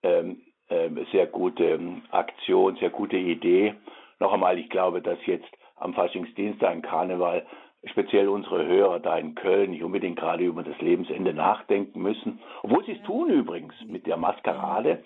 ähm, 0.03 0.41
äh, 0.69 0.89
sehr 1.11 1.27
gute 1.27 1.65
ähm, 1.65 2.03
Aktion, 2.09 2.77
sehr 2.77 2.89
gute 2.89 3.17
Idee. 3.17 3.75
Noch 4.19 4.31
einmal, 4.31 4.57
ich 4.57 4.69
glaube, 4.69 5.01
dass 5.01 5.19
jetzt 5.25 5.51
am 5.75 5.93
Faschingsdienstag 5.93 6.71
ein 6.71 6.81
Karneval 6.81 7.45
speziell 7.91 8.29
unsere 8.29 8.65
Hörer 8.65 8.99
da 8.99 9.17
in 9.17 9.35
Köln 9.35 9.71
nicht 9.71 9.83
unbedingt 9.83 10.17
gerade 10.17 10.45
über 10.45 10.63
das 10.63 10.79
Lebensende 10.79 11.33
nachdenken 11.33 12.01
müssen. 12.01 12.39
Obwohl 12.63 12.85
sie 12.85 12.93
es 12.93 13.03
tun 13.03 13.29
übrigens 13.29 13.73
mit 13.85 14.07
der 14.07 14.17
Maskerade 14.17 15.03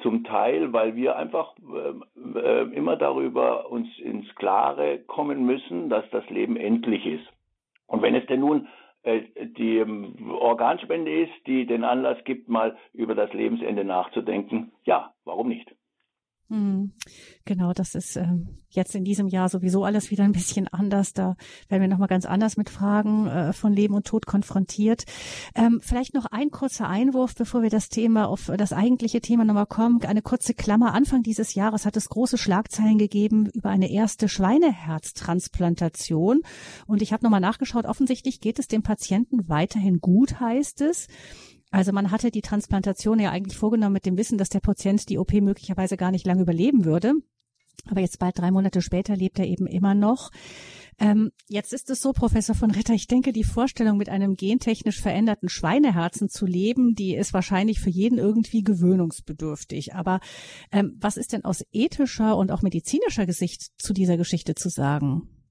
zum 0.00 0.24
Teil, 0.24 0.72
weil 0.72 0.96
wir 0.96 1.16
einfach 1.16 1.54
äh, 1.58 2.38
äh, 2.38 2.62
immer 2.74 2.96
darüber 2.96 3.70
uns 3.70 3.88
ins 3.98 4.32
Klare 4.34 4.98
kommen 5.06 5.44
müssen, 5.44 5.88
dass 5.88 6.08
das 6.10 6.28
Leben 6.30 6.56
endlich 6.56 7.06
ist. 7.06 7.26
Und 7.86 8.02
wenn 8.02 8.14
es 8.14 8.26
denn 8.26 8.40
nun 8.40 8.68
äh, 9.02 9.22
die 9.44 9.78
ähm, 9.78 10.30
Organspende 10.30 11.24
ist, 11.24 11.46
die 11.46 11.66
den 11.66 11.84
Anlass 11.84 12.22
gibt, 12.24 12.48
mal 12.48 12.76
über 12.92 13.14
das 13.14 13.32
Lebensende 13.32 13.84
nachzudenken, 13.84 14.72
ja, 14.84 15.12
warum 15.24 15.48
nicht? 15.48 15.74
Hm, 16.52 16.92
genau, 17.46 17.72
das 17.72 17.94
ist 17.94 18.16
ähm, 18.16 18.58
jetzt 18.68 18.94
in 18.94 19.04
diesem 19.04 19.26
Jahr 19.26 19.48
sowieso 19.48 19.84
alles 19.84 20.10
wieder 20.10 20.24
ein 20.24 20.32
bisschen 20.32 20.68
anders. 20.68 21.14
Da 21.14 21.34
werden 21.70 21.80
wir 21.80 21.88
nochmal 21.88 22.08
ganz 22.08 22.26
anders 22.26 22.58
mit 22.58 22.68
Fragen 22.68 23.26
äh, 23.26 23.54
von 23.54 23.72
Leben 23.72 23.94
und 23.94 24.06
Tod 24.06 24.26
konfrontiert. 24.26 25.04
Ähm, 25.54 25.80
vielleicht 25.82 26.12
noch 26.12 26.26
ein 26.26 26.50
kurzer 26.50 26.90
Einwurf, 26.90 27.34
bevor 27.34 27.62
wir 27.62 27.70
das 27.70 27.88
Thema 27.88 28.28
auf 28.28 28.52
das 28.54 28.74
eigentliche 28.74 29.22
Thema 29.22 29.46
nochmal 29.46 29.64
kommen. 29.64 30.04
Eine 30.04 30.20
kurze 30.20 30.52
Klammer. 30.52 30.92
Anfang 30.92 31.22
dieses 31.22 31.54
Jahres 31.54 31.86
hat 31.86 31.96
es 31.96 32.10
große 32.10 32.36
Schlagzeilen 32.36 32.98
gegeben 32.98 33.48
über 33.54 33.70
eine 33.70 33.90
erste 33.90 34.28
Schweineherztransplantation. 34.28 36.42
Und 36.86 37.00
ich 37.00 37.14
habe 37.14 37.24
nochmal 37.24 37.40
nachgeschaut. 37.40 37.86
Offensichtlich 37.86 38.42
geht 38.42 38.58
es 38.58 38.68
dem 38.68 38.82
Patienten 38.82 39.48
weiterhin 39.48 40.00
gut, 40.00 40.38
heißt 40.38 40.82
es. 40.82 41.06
Also 41.72 41.90
man 41.92 42.10
hatte 42.10 42.30
die 42.30 42.42
Transplantation 42.42 43.18
ja 43.18 43.30
eigentlich 43.30 43.58
vorgenommen 43.58 43.94
mit 43.94 44.06
dem 44.06 44.16
Wissen, 44.18 44.38
dass 44.38 44.50
der 44.50 44.60
Patient 44.60 45.08
die 45.08 45.18
OP 45.18 45.32
möglicherweise 45.32 45.96
gar 45.96 46.10
nicht 46.10 46.26
lange 46.26 46.42
überleben 46.42 46.84
würde. 46.84 47.14
Aber 47.86 48.00
jetzt 48.00 48.18
bald 48.18 48.38
drei 48.38 48.50
Monate 48.50 48.82
später 48.82 49.16
lebt 49.16 49.38
er 49.38 49.46
eben 49.46 49.66
immer 49.66 49.94
noch. 49.94 50.30
Ähm, 51.00 51.30
jetzt 51.48 51.72
ist 51.72 51.90
es 51.90 52.00
so, 52.00 52.12
Professor 52.12 52.54
von 52.54 52.70
Ritter, 52.70 52.92
ich 52.92 53.08
denke, 53.08 53.32
die 53.32 53.42
Vorstellung, 53.42 53.96
mit 53.96 54.10
einem 54.10 54.34
gentechnisch 54.34 55.00
veränderten 55.00 55.48
Schweineherzen 55.48 56.28
zu 56.28 56.46
leben, 56.46 56.94
die 56.94 57.16
ist 57.16 57.32
wahrscheinlich 57.32 57.80
für 57.80 57.90
jeden 57.90 58.18
irgendwie 58.18 58.62
gewöhnungsbedürftig. 58.62 59.94
Aber 59.94 60.20
ähm, 60.70 60.96
was 61.00 61.16
ist 61.16 61.32
denn 61.32 61.44
aus 61.44 61.64
ethischer 61.72 62.36
und 62.36 62.52
auch 62.52 62.62
medizinischer 62.62 63.26
Gesicht 63.26 63.70
zu 63.78 63.94
dieser 63.94 64.18
Geschichte 64.18 64.54
zu 64.54 64.68
sagen? 64.68 65.41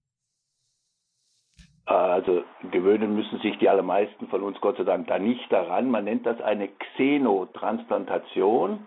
Also 1.86 2.44
gewöhnen 2.70 3.16
müssen 3.16 3.40
sich 3.40 3.58
die 3.58 3.68
allermeisten 3.68 4.28
von 4.28 4.44
uns 4.44 4.62
Gott 4.62 4.78
sei 4.78 4.84
Dank 4.84 5.08
da 5.08 5.18
nicht 5.18 5.52
daran. 5.52 5.90
Man 5.90 6.06
nennt 6.06 6.26
das 6.26 6.40
eine 6.42 6.68
Xenotransplantation, 6.68 8.86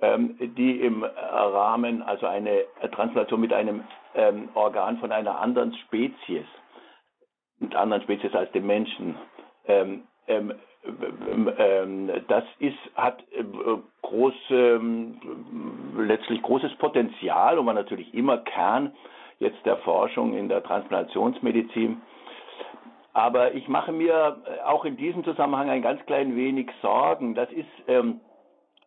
ähm, 0.00 0.36
die 0.56 0.80
im 0.80 1.04
Rahmen, 1.04 2.02
also 2.02 2.26
eine 2.26 2.64
Transplantation 2.92 3.40
mit 3.40 3.52
einem 3.52 3.84
ähm, 4.14 4.48
Organ 4.54 4.98
von 4.98 5.12
einer 5.12 5.40
anderen 5.40 5.74
Spezies, 5.74 6.46
mit 7.60 7.76
anderen 7.76 8.02
Spezies 8.02 8.34
als 8.34 8.50
dem 8.52 8.66
Menschen. 8.66 9.14
Ähm, 9.66 10.02
ähm, 10.26 10.54
ähm 11.58 12.10
das 12.28 12.44
ist, 12.58 12.78
hat 12.94 13.22
äh, 13.32 13.44
große, 14.02 14.80
letztlich 15.98 16.42
großes 16.42 16.74
Potenzial 16.76 17.58
und 17.58 17.64
man 17.64 17.76
natürlich 17.76 18.12
immer 18.12 18.38
Kern 18.38 18.92
jetzt 19.38 19.64
der 19.64 19.76
Forschung 19.78 20.34
in 20.34 20.48
der 20.48 20.62
Transplantationsmedizin. 20.62 22.00
Aber 23.12 23.54
ich 23.54 23.68
mache 23.68 23.92
mir 23.92 24.36
äh, 24.44 24.62
auch 24.64 24.84
in 24.84 24.96
diesem 24.96 25.24
Zusammenhang 25.24 25.70
ein 25.70 25.82
ganz 25.82 26.04
klein 26.06 26.36
wenig 26.36 26.70
Sorgen. 26.82 27.34
Das 27.34 27.50
ist 27.50 27.66
ähm, 27.88 28.20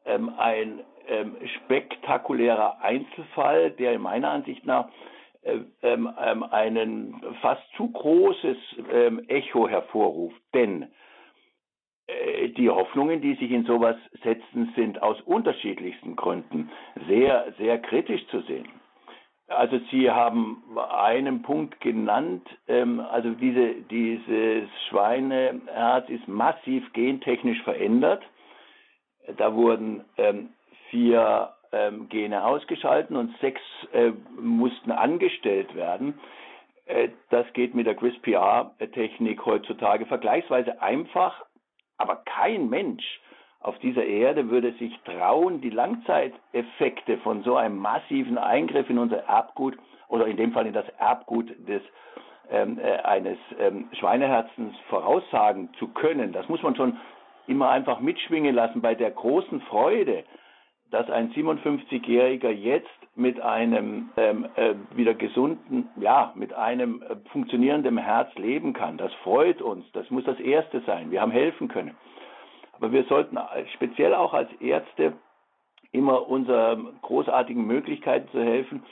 ähm, 0.06 0.32
ein 0.38 0.82
ähm, 1.08 1.36
spektakulärer 1.66 2.82
Einzelfall, 2.82 3.72
der 3.72 3.94
in 3.94 4.02
meiner 4.02 4.30
Ansicht 4.30 4.66
nach 4.66 4.88
äh, 5.42 5.60
ähm, 5.82 6.10
ähm, 6.24 6.44
einen 6.44 7.22
fast 7.42 7.64
zu 7.76 7.92
großes 7.92 8.58
ähm, 8.92 9.28
Echo 9.28 9.68
hervorruft. 9.68 10.40
Denn 10.54 10.88
äh, 12.08 12.50
die 12.50 12.70
Hoffnungen, 12.70 13.22
die 13.22 13.36
sich 13.36 13.52
in 13.52 13.66
sowas 13.66 13.96
setzen, 14.24 14.72
sind 14.76 15.02
aus 15.02 15.20
unterschiedlichsten 15.22 16.16
Gründen 16.16 16.70
sehr, 17.08 17.54
sehr 17.58 17.80
kritisch 17.80 18.26
zu 18.28 18.42
sehen. 18.42 18.68
Also 19.56 19.80
Sie 19.92 20.10
haben 20.10 20.64
einen 20.78 21.42
Punkt 21.42 21.80
genannt, 21.82 22.48
ähm, 22.68 23.00
also 23.00 23.32
diese, 23.32 23.74
dieses 23.90 24.70
Schweineherz 24.90 26.10
ist 26.10 26.28
massiv 26.28 26.92
gentechnisch 26.94 27.62
verändert. 27.64 28.24
Da 29.38 29.54
wurden 29.54 30.04
ähm, 30.18 30.50
vier 30.90 31.54
ähm, 31.72 32.10
Gene 32.10 32.44
ausgeschalten 32.44 33.16
und 33.16 33.38
sechs 33.40 33.62
äh, 33.94 34.12
mussten 34.40 34.92
angestellt 34.92 35.76
werden. 35.76 36.20
Äh, 36.86 37.10
das 37.30 37.46
geht 37.54 37.76
mit 37.76 37.88
der 37.88 37.96
CRISPR-Technik 37.96 39.46
heutzutage 39.46 40.06
vergleichsweise 40.06 40.82
einfach, 40.82 41.46
aber 41.98 42.18
kein 42.26 42.70
Mensch 42.70 43.22
auf 43.62 43.78
dieser 43.80 44.04
Erde 44.04 44.50
würde 44.50 44.74
sich 44.74 44.98
trauen, 45.06 45.62
die 45.62 45.70
Langzeiteffekte 45.70 47.18
von 47.20 47.44
so 47.44 47.56
einem 47.56 47.78
massiven 47.78 48.38
Eingriff 48.38 48.90
in 48.90 48.98
unser 48.98 49.24
Erbgut 49.26 49.78
oder 50.08 50.26
in 50.28 50.38
dem 50.38 50.52
Fall 50.52 50.66
in 50.66 50.74
das 50.74 50.88
Erbgut 50.98 51.50
des 51.68 51.82
ähm, 52.50 52.80
äh, 52.80 52.98
eines 53.04 53.38
ähm, 53.60 53.88
Schweineherzens 53.94 54.76
voraussagen 54.90 55.70
zu 55.80 55.88
können. 55.90 56.34
Das 56.34 56.50
muss 56.50 56.62
man 56.64 56.76
schon 56.76 56.98
immer 57.48 57.70
einfach 57.70 58.00
mitschwingen 58.00 58.56
lassen 58.56 58.82
bei 58.82 58.96
der 58.96 59.12
großen 59.12 59.62
Freude, 59.62 60.24
dass 60.90 61.10
ein 61.10 61.32
57-Jähriger 61.32 62.50
jetzt 62.50 62.90
mit 63.16 63.40
einem 63.42 64.10
ähm, 64.18 64.48
äh, 64.56 64.74
wieder 64.96 65.14
gesunden, 65.14 65.90
ja, 65.98 66.34
mit 66.36 66.54
einem 66.54 67.02
äh, 67.02 67.16
funktionierenden 67.32 67.98
Herz 67.98 68.34
leben 68.36 68.74
kann. 68.74 68.98
Das 68.98 69.14
freut 69.24 69.62
uns. 69.62 69.86
Das 69.94 70.10
muss 70.10 70.24
das 70.26 70.40
Erste 70.40 70.82
sein. 70.86 71.12
Wir 71.12 71.22
haben 71.22 71.32
helfen 71.32 71.68
können. 71.68 71.96
Aber 72.82 72.92
wir 72.92 73.04
sollten 73.04 73.38
speziell 73.76 74.16
auch 74.16 74.34
als 74.34 74.50
Ärzte 74.60 75.14
immer 75.92 76.28
unserer 76.28 76.78
großartigen 77.04 77.66
Möglichkeiten 77.66 78.28
zu 78.32 78.42
helfen, 78.42 78.84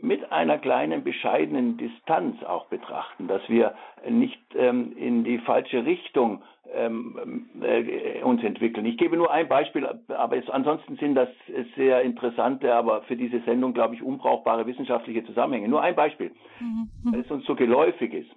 mit 0.00 0.32
einer 0.32 0.56
kleinen 0.56 1.04
bescheidenen 1.04 1.76
Distanz 1.76 2.42
auch 2.44 2.66
betrachten, 2.66 3.28
dass 3.28 3.46
wir 3.50 3.74
nicht 4.08 4.40
ähm, 4.54 4.96
in 4.96 5.24
die 5.24 5.36
falsche 5.36 5.84
Richtung 5.84 6.42
ähm, 6.72 7.50
äh, 7.60 8.22
uns 8.22 8.42
entwickeln. 8.42 8.86
Ich 8.86 8.96
gebe 8.96 9.18
nur 9.18 9.30
ein 9.30 9.48
Beispiel, 9.48 9.86
aber 10.08 10.36
es, 10.38 10.48
ansonsten 10.48 10.96
sind 10.96 11.16
das 11.16 11.28
sehr 11.76 12.00
interessante, 12.00 12.74
aber 12.74 13.02
für 13.02 13.16
diese 13.16 13.40
Sendung, 13.40 13.74
glaube 13.74 13.94
ich, 13.94 14.02
unbrauchbare 14.02 14.66
wissenschaftliche 14.66 15.24
Zusammenhänge. 15.24 15.68
Nur 15.68 15.82
ein 15.82 15.94
Beispiel, 15.94 16.30
mhm. 16.60 16.88
weil 17.12 17.20
es 17.20 17.30
uns 17.30 17.44
so 17.44 17.54
geläufig 17.54 18.14
ist. 18.14 18.30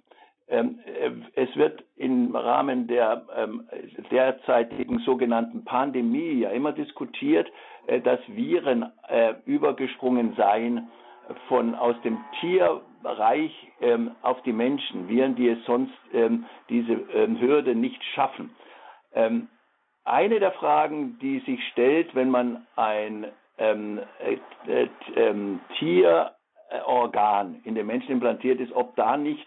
Ähm, 0.54 0.78
äh, 0.86 1.10
es 1.34 1.56
wird 1.56 1.82
im 1.96 2.36
Rahmen 2.36 2.86
der 2.86 3.24
ähm, 3.36 3.64
derzeitigen 4.10 5.00
sogenannten 5.00 5.64
Pandemie 5.64 6.40
ja 6.40 6.50
immer 6.50 6.70
diskutiert, 6.72 7.50
äh, 7.86 8.00
dass 8.00 8.20
Viren 8.28 8.92
äh, 9.08 9.34
übergesprungen 9.46 10.34
seien 10.36 10.88
von 11.48 11.74
aus 11.74 11.96
dem 12.04 12.18
Tierreich 12.38 13.52
ähm, 13.80 14.12
auf 14.22 14.40
die 14.42 14.52
Menschen, 14.52 15.08
Viren, 15.08 15.34
die 15.34 15.48
es 15.48 15.64
sonst 15.64 15.94
diese 16.68 16.96
Hürde 17.40 17.74
nicht 17.74 18.02
schaffen. 18.14 18.50
eine 20.04 20.38
der 20.38 20.52
Fragen, 20.52 21.18
die 21.20 21.38
sich 21.40 21.66
stellt, 21.68 22.14
wenn 22.14 22.28
man 22.28 22.66
ein 22.76 23.26
Tierorgan 25.78 27.60
in 27.64 27.74
den 27.74 27.86
Menschen 27.86 28.12
implantiert 28.12 28.60
ist, 28.60 28.72
ob 28.72 28.94
da 28.96 29.16
nicht 29.16 29.46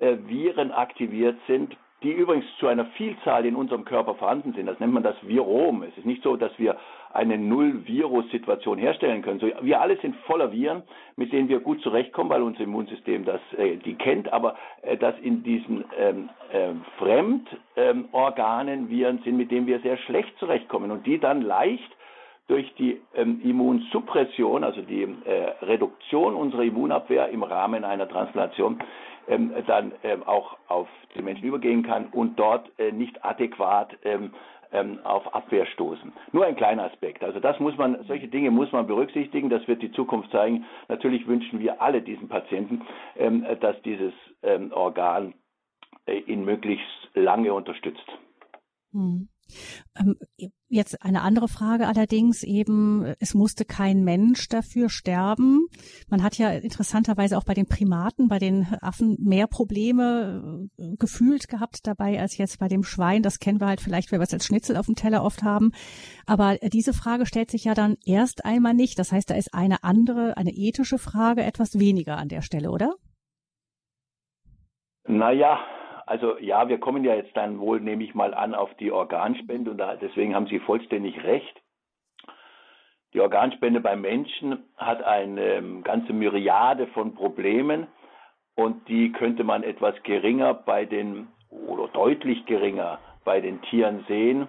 Viren 0.00 0.72
aktiviert 0.72 1.36
sind, 1.46 1.76
die 2.02 2.12
übrigens 2.12 2.46
zu 2.58 2.66
einer 2.66 2.86
Vielzahl 2.96 3.44
in 3.44 3.54
unserem 3.54 3.84
Körper 3.84 4.14
vorhanden 4.14 4.54
sind. 4.54 4.66
Das 4.66 4.80
nennt 4.80 4.92
man 4.92 5.02
das 5.02 5.16
Virom. 5.22 5.82
Es 5.82 5.96
ist 5.98 6.06
nicht 6.06 6.22
so, 6.22 6.36
dass 6.36 6.52
wir 6.58 6.76
eine 7.12 7.36
Null-Virus-Situation 7.36 8.78
herstellen 8.78 9.22
können. 9.22 9.40
So, 9.40 9.50
wir 9.60 9.80
alle 9.80 9.98
sind 9.98 10.16
voller 10.26 10.52
Viren, 10.52 10.82
mit 11.16 11.32
denen 11.32 11.48
wir 11.48 11.60
gut 11.60 11.82
zurechtkommen, 11.82 12.30
weil 12.30 12.42
unser 12.42 12.60
Immunsystem 12.62 13.24
das, 13.24 13.40
äh, 13.58 13.76
die 13.76 13.96
kennt, 13.96 14.32
aber 14.32 14.56
äh, 14.82 14.96
dass 14.96 15.18
in 15.18 15.42
diesen 15.42 15.84
ähm, 15.98 16.30
äh, 16.52 16.70
Fremdorganen 16.98 18.80
ähm, 18.80 18.90
Viren 18.90 19.18
sind, 19.24 19.36
mit 19.36 19.50
denen 19.50 19.66
wir 19.66 19.80
sehr 19.80 19.98
schlecht 19.98 20.38
zurechtkommen 20.38 20.90
und 20.90 21.06
die 21.06 21.18
dann 21.18 21.42
leicht 21.42 21.90
durch 22.50 22.74
die 22.74 23.00
ähm, 23.14 23.40
Immunsuppression, 23.44 24.64
also 24.64 24.82
die 24.82 25.02
äh, 25.02 25.64
Reduktion 25.64 26.34
unserer 26.34 26.64
Immunabwehr 26.64 27.28
im 27.28 27.44
Rahmen 27.44 27.84
einer 27.84 28.08
Transplantation, 28.08 28.80
ähm, 29.28 29.52
dann 29.68 29.92
ähm, 30.02 30.24
auch 30.24 30.56
auf 30.66 30.88
den 31.14 31.24
Menschen 31.24 31.44
übergehen 31.44 31.84
kann 31.84 32.06
und 32.06 32.38
dort 32.38 32.68
äh, 32.78 32.90
nicht 32.90 33.24
adäquat 33.24 33.96
ähm, 34.02 34.32
ähm, 34.72 34.98
auf 35.04 35.32
Abwehr 35.32 35.64
stoßen. 35.66 36.12
Nur 36.32 36.44
ein 36.44 36.56
kleiner 36.56 36.84
Aspekt. 36.84 37.22
Also 37.22 37.38
das 37.38 37.60
muss 37.60 37.76
man, 37.76 38.04
solche 38.08 38.26
Dinge 38.26 38.50
muss 38.50 38.72
man 38.72 38.88
berücksichtigen. 38.88 39.48
Das 39.48 39.66
wird 39.68 39.82
die 39.82 39.92
Zukunft 39.92 40.32
zeigen. 40.32 40.64
Natürlich 40.88 41.28
wünschen 41.28 41.60
wir 41.60 41.80
alle 41.80 42.02
diesen 42.02 42.28
Patienten, 42.28 42.82
ähm, 43.16 43.46
dass 43.60 43.80
dieses 43.82 44.12
Organ 44.72 45.34
äh, 46.06 46.18
ihn 46.20 46.44
möglichst 46.44 47.10
lange 47.14 47.52
unterstützt. 47.52 48.06
Hm. 48.92 49.28
Ähm, 49.98 50.16
jetzt 50.68 51.02
eine 51.02 51.22
andere 51.22 51.48
Frage 51.48 51.86
allerdings 51.88 52.42
eben, 52.42 53.14
es 53.18 53.34
musste 53.34 53.64
kein 53.64 54.04
Mensch 54.04 54.48
dafür 54.48 54.88
sterben. 54.88 55.66
Man 56.08 56.22
hat 56.22 56.38
ja 56.38 56.50
interessanterweise 56.50 57.36
auch 57.36 57.44
bei 57.44 57.54
den 57.54 57.66
Primaten, 57.66 58.28
bei 58.28 58.38
den 58.38 58.66
Affen 58.80 59.16
mehr 59.20 59.46
Probleme 59.46 60.68
äh, 60.78 60.96
gefühlt 60.98 61.48
gehabt 61.48 61.80
dabei 61.84 62.20
als 62.20 62.36
jetzt 62.36 62.58
bei 62.58 62.68
dem 62.68 62.84
Schwein. 62.84 63.22
Das 63.22 63.38
kennen 63.38 63.60
wir 63.60 63.66
halt 63.66 63.80
vielleicht, 63.80 64.12
weil 64.12 64.20
wir 64.20 64.24
es 64.24 64.34
als 64.34 64.46
Schnitzel 64.46 64.76
auf 64.76 64.86
dem 64.86 64.94
Teller 64.94 65.24
oft 65.24 65.42
haben. 65.42 65.72
Aber 66.26 66.56
diese 66.56 66.92
Frage 66.92 67.26
stellt 67.26 67.50
sich 67.50 67.64
ja 67.64 67.74
dann 67.74 67.96
erst 68.04 68.44
einmal 68.44 68.74
nicht. 68.74 68.98
Das 68.98 69.12
heißt, 69.12 69.30
da 69.30 69.34
ist 69.34 69.54
eine 69.54 69.82
andere, 69.82 70.36
eine 70.36 70.52
ethische 70.52 70.98
Frage 70.98 71.42
etwas 71.42 71.78
weniger 71.78 72.16
an 72.16 72.28
der 72.28 72.42
Stelle, 72.42 72.70
oder? 72.70 72.94
Naja, 75.04 75.58
also 76.10 76.36
ja, 76.40 76.68
wir 76.68 76.78
kommen 76.78 77.04
ja 77.04 77.14
jetzt 77.14 77.36
dann 77.36 77.60
wohl, 77.60 77.80
nehme 77.80 78.02
ich 78.02 78.16
mal 78.16 78.34
an, 78.34 78.52
auf 78.52 78.74
die 78.80 78.90
Organspende 78.90 79.70
und 79.70 79.78
da, 79.78 79.94
deswegen 79.94 80.34
haben 80.34 80.48
Sie 80.48 80.58
vollständig 80.58 81.22
recht. 81.22 81.62
Die 83.14 83.20
Organspende 83.20 83.80
beim 83.80 84.00
Menschen 84.00 84.64
hat 84.76 85.04
eine 85.04 85.54
ähm, 85.54 85.84
ganze 85.84 86.12
Myriade 86.12 86.88
von 86.88 87.14
Problemen 87.14 87.86
und 88.56 88.88
die 88.88 89.12
könnte 89.12 89.44
man 89.44 89.62
etwas 89.62 89.94
geringer 90.02 90.52
bei 90.52 90.84
den 90.84 91.28
oder 91.48 91.86
deutlich 91.86 92.44
geringer 92.44 92.98
bei 93.24 93.40
den 93.40 93.62
Tieren 93.62 94.04
sehen. 94.08 94.48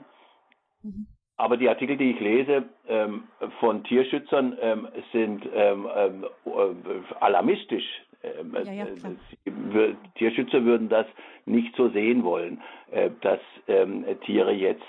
Mhm. 0.81 1.05
Aber 1.37 1.57
die 1.57 1.69
Artikel, 1.69 1.95
die 1.95 2.11
ich 2.11 2.19
lese 2.19 2.63
ähm, 2.87 3.25
von 3.59 3.83
Tierschützern, 3.83 4.57
ähm, 4.59 4.87
sind 5.11 5.47
ähm, 5.53 5.87
ähm 5.95 6.25
äh, 6.45 7.15
alarmistisch. 7.19 7.85
Ähm, 8.23 8.55
ja, 8.63 8.71
ja, 8.71 8.85
äh, 8.85 9.95
Tierschützer 10.15 10.63
würden 10.63 10.89
das 10.89 11.07
nicht 11.45 11.75
so 11.75 11.89
sehen 11.89 12.23
wollen, 12.23 12.61
äh, 12.91 13.09
dass 13.21 13.39
ähm, 13.67 14.05
Tiere 14.25 14.51
jetzt 14.51 14.83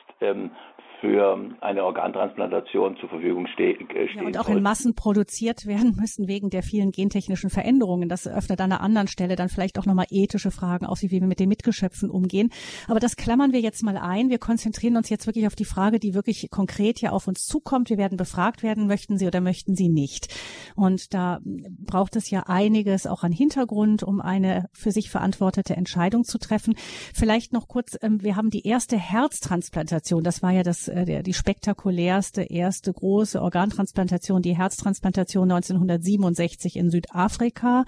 für 1.03 1.37
eine 1.61 1.85
Organtransplantation 1.85 2.97
zur 2.97 3.09
Verfügung 3.09 3.49
ste 3.49 3.75
stehen. 3.75 3.89
Äh, 3.91 4.07
ja, 4.15 4.23
und 4.23 4.39
auch 4.39 4.49
in 4.49 4.63
Massen 4.63 4.95
produziert 4.95 5.67
werden 5.67 5.97
müssen 5.99 6.29
wegen 6.29 6.49
der 6.49 6.63
vielen 6.63 6.93
gentechnischen 6.93 7.51
Veränderungen. 7.51 8.09
Das 8.09 8.29
öffnet 8.29 8.61
an 8.61 8.71
einer 8.71 8.81
anderen 8.81 9.09
Stelle 9.09 9.35
dann 9.35 9.49
vielleicht 9.49 9.81
auch 9.81 9.85
nochmal 9.85 10.07
ethische 10.11 10.53
Fragen 10.53 10.87
auf, 10.87 11.03
wie 11.03 11.11
wir 11.11 11.21
mit 11.27 11.41
den 11.41 11.49
Mitgeschöpfen 11.49 12.09
umgehen. 12.09 12.51
Aber 12.87 13.01
das 13.01 13.17
klammern 13.17 13.53
wir 13.53 13.59
jetzt 13.59 13.83
mal 13.83 13.97
ein. 13.97 14.31
Wir 14.31 14.39
konzentrieren 14.39 14.97
uns 14.97 15.09
jetzt 15.09 15.27
wirklich 15.27 15.49
auf 15.49 15.57
die 15.57 15.65
Frage, 15.65 15.99
die 15.99 16.15
wirklich 16.15 16.49
konkret 16.53 17.01
ja 17.01 17.11
auf 17.11 17.27
uns 17.27 17.47
zukommt. 17.47 17.91
Wir 17.91 17.99
werden 17.99 18.17
befragt 18.17 18.63
werden, 18.63 18.87
möchten 18.87 19.19
Sie 19.19 19.27
oder 19.27 19.41
möchten 19.41 19.75
Sie 19.75 19.89
nicht. 19.89 20.33
Und 20.77 21.13
da 21.15 21.41
braucht 21.85 22.15
es 22.15 22.31
ja 22.31 22.45
einiges 22.47 23.09
auch 23.09 23.25
an 23.25 23.33
Hintergrund, 23.33 24.05
um 24.05 24.21
eine 24.21 24.67
für 24.73 24.93
sich 24.93 25.11
verantwortete 25.11 25.75
Entscheidung 25.75 26.23
zu 26.23 26.39
treffen. 26.43 26.75
Vielleicht 27.15 27.53
noch 27.53 27.69
kurz, 27.69 27.97
ähm, 28.03 28.23
wir 28.23 28.37
haben 28.37 28.51
die 28.51 28.67
erste 28.67 28.99
Herztransplantation. 28.99 30.23
Das 30.23 30.43
war 30.43 30.51
ja 30.51 30.63
das 30.63 30.89
äh, 30.89 31.05
der, 31.05 31.23
die 31.23 31.35
spektakulärste 31.35 32.43
erste 32.43 32.93
große 32.93 33.41
Organtransplantation, 33.41 34.43
die 34.43 34.57
Herztransplantation 34.57 35.51
1967 35.51 36.77
in 36.77 36.91
Südafrika. 36.91 37.85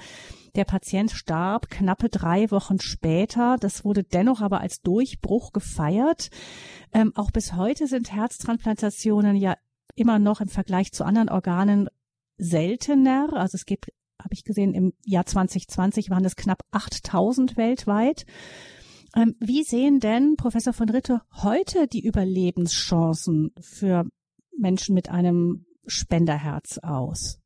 Der 0.54 0.64
Patient 0.64 1.10
starb 1.10 1.68
knappe 1.68 2.08
drei 2.08 2.50
Wochen 2.50 2.80
später. 2.80 3.56
Das 3.58 3.84
wurde 3.84 4.04
dennoch 4.04 4.40
aber 4.40 4.60
als 4.60 4.80
Durchbruch 4.82 5.52
gefeiert. 5.52 6.30
Ähm, 6.92 7.12
auch 7.16 7.32
bis 7.32 7.54
heute 7.54 7.88
sind 7.88 8.12
Herztransplantationen 8.12 9.36
ja 9.36 9.56
immer 9.96 10.18
noch 10.18 10.40
im 10.40 10.48
Vergleich 10.48 10.92
zu 10.92 11.04
anderen 11.04 11.28
Organen 11.28 11.88
seltener. 12.38 13.28
Also 13.32 13.56
es 13.56 13.66
gibt, 13.66 13.90
habe 14.24 14.34
ich 14.34 14.44
gesehen, 14.44 14.74
im 14.74 14.92
Jahr 15.04 15.26
2020 15.26 16.10
waren 16.10 16.24
es 16.24 16.36
knapp 16.36 16.62
8000 16.72 17.56
weltweit. 17.56 18.24
Ähm, 19.16 19.36
wie 19.38 19.62
sehen 19.62 20.00
denn, 20.00 20.36
Professor 20.36 20.72
von 20.72 20.88
Ritte, 20.88 21.20
heute 21.42 21.86
die 21.86 22.04
Überlebenschancen 22.04 23.52
für 23.60 24.04
Menschen 24.58 24.94
mit 24.94 25.10
einem 25.10 25.66
Spenderherz 25.86 26.80
aus? 26.82 27.40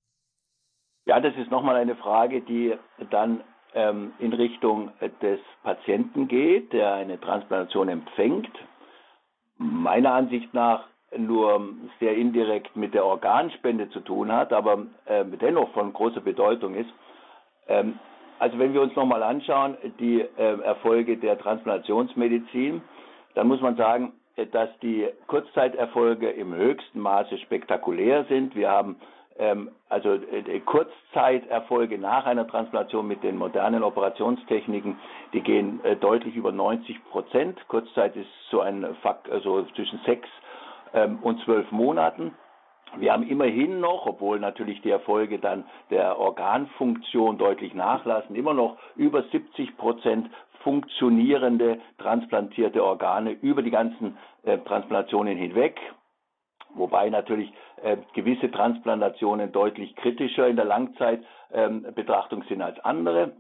Ja, 1.05 1.21
das 1.21 1.35
ist 1.37 1.51
nochmal 1.51 1.77
eine 1.77 1.97
Frage, 1.97 2.41
die 2.43 2.75
dann 3.11 3.43
ähm, 3.75 4.13
in 4.19 4.33
Richtung 4.33 4.93
des 5.23 5.41
Patienten 5.63 6.29
geht, 6.29 6.73
der 6.73 6.95
eine 6.95 7.21
Transplantation 7.21 7.89
empfängt. 7.89 8.51
Meiner 9.57 10.15
Ansicht 10.15 10.55
nach 10.55 10.87
nur 11.17 11.69
sehr 12.01 12.17
indirekt 12.17 12.77
mit 12.77 12.95
der 12.95 13.05
Organspende 13.05 13.89
zu 13.91 14.01
tun 14.01 14.31
hat, 14.33 14.53
aber 14.53 14.87
äh, 15.07 15.25
dennoch 15.41 15.71
von 15.73 15.93
großer 15.93 16.21
Bedeutung 16.21 16.75
ist. 16.75 16.91
Ähm, 17.67 17.99
also 18.39 18.59
wenn 18.59 18.73
wir 18.75 18.83
uns 18.83 18.95
nochmal 18.95 19.23
anschauen, 19.23 19.77
die 19.99 20.21
äh, 20.21 20.61
Erfolge 20.61 21.17
der 21.17 21.39
Transplantationsmedizin, 21.39 22.83
dann 23.35 23.49
muss 23.49 23.61
man 23.61 23.77
sagen, 23.77 24.13
äh, 24.37 24.47
dass 24.47 24.69
die 24.81 25.09
Kurzzeiterfolge 25.27 26.31
im 26.31 26.55
höchsten 26.55 27.01
Maße 27.01 27.39
spektakulär 27.39 28.25
sind. 28.25 28.55
Wir 28.55 28.71
haben 28.71 28.97
ähm, 29.39 29.71
also 29.89 30.15
äh, 30.15 30.61
Kurzzeiterfolge 30.61 31.99
nach 31.99 32.27
einer 32.27 32.47
Transplantation 32.47 33.09
mit 33.09 33.23
den 33.23 33.37
modernen 33.37 33.83
Operationstechniken, 33.83 34.99
die 35.33 35.41
gehen 35.41 35.83
äh, 35.85 35.97
deutlich 35.97 36.35
über 36.35 36.53
90 36.53 37.05
Prozent. 37.11 37.59
Kurzzeit 37.69 38.15
ist 38.17 38.29
so 38.51 38.61
ein 38.61 38.87
Fakt, 39.03 39.31
also 39.31 39.63
zwischen 39.75 40.01
sechs 40.05 40.29
ähm, 40.95 41.19
und 41.23 41.41
zwölf 41.45 41.71
Monaten. 41.71 42.35
Wir 42.97 43.13
haben 43.13 43.29
immerhin 43.29 43.81
noch, 43.81 44.07
obwohl 44.07 44.41
natürlich 44.41 44.81
die 44.81 44.91
Erfolge 44.91 45.39
dann 45.39 45.65
der 45.91 46.19
Organfunktion 46.19 47.37
deutlich 47.37 47.75
nachlassen, 47.75 48.35
immer 48.35 48.55
noch 48.55 48.79
über 48.97 49.23
70 49.25 49.77
Prozent 49.77 50.31
funktionierende 50.63 51.81
transplantierte 51.99 52.83
Organe 52.83 53.33
über 53.33 53.63
die 53.63 53.71
ganzen 53.71 54.17
äh, 54.43 54.59
Transplantationen 54.59 55.37
hinweg. 55.37 55.79
Wobei 56.75 57.11
natürlich 57.11 57.53
äh, 57.83 57.97
gewisse 58.15 58.51
Transplantationen 58.51 59.53
deutlich 59.53 59.95
kritischer 59.97 60.49
in 60.49 60.57
der 60.57 60.65
Langzeitbetrachtung 60.65 62.43
ähm, 62.43 62.49
sind 62.49 62.63
als 62.63 62.79
andere. 62.81 63.33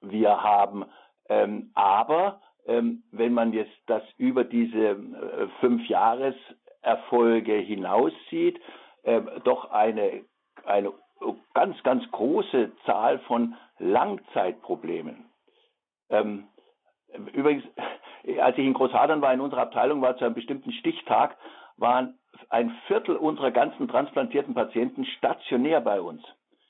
Wir 0.00 0.42
haben 0.42 0.84
ähm, 1.28 1.70
aber, 1.74 2.40
ähm, 2.66 3.04
wenn 3.12 3.32
man 3.32 3.52
jetzt 3.52 3.76
das 3.86 4.02
über 4.18 4.44
diese 4.44 4.90
äh, 4.90 4.96
fünf 5.60 5.88
Jahres 5.88 6.34
Erfolge 6.82 7.54
hinaussieht, 7.54 8.60
äh, 9.02 9.20
doch 9.44 9.70
eine, 9.70 10.24
eine 10.64 10.92
ganz, 11.54 11.82
ganz 11.82 12.10
große 12.10 12.72
Zahl 12.86 13.18
von 13.20 13.54
Langzeitproblemen. 13.78 15.24
Ähm, 16.08 16.48
übrigens, 17.32 17.64
als 18.40 18.58
ich 18.58 18.64
in 18.64 18.74
Großhadern 18.74 19.22
war, 19.22 19.32
in 19.32 19.40
unserer 19.40 19.62
Abteilung 19.62 20.02
war 20.02 20.16
zu 20.16 20.24
einem 20.24 20.34
bestimmten 20.34 20.72
Stichtag, 20.72 21.36
waren 21.76 22.18
ein 22.48 22.70
Viertel 22.86 23.16
unserer 23.16 23.50
ganzen 23.50 23.88
transplantierten 23.88 24.54
Patienten 24.54 25.04
stationär 25.04 25.80
bei 25.80 26.00
uns. 26.00 26.22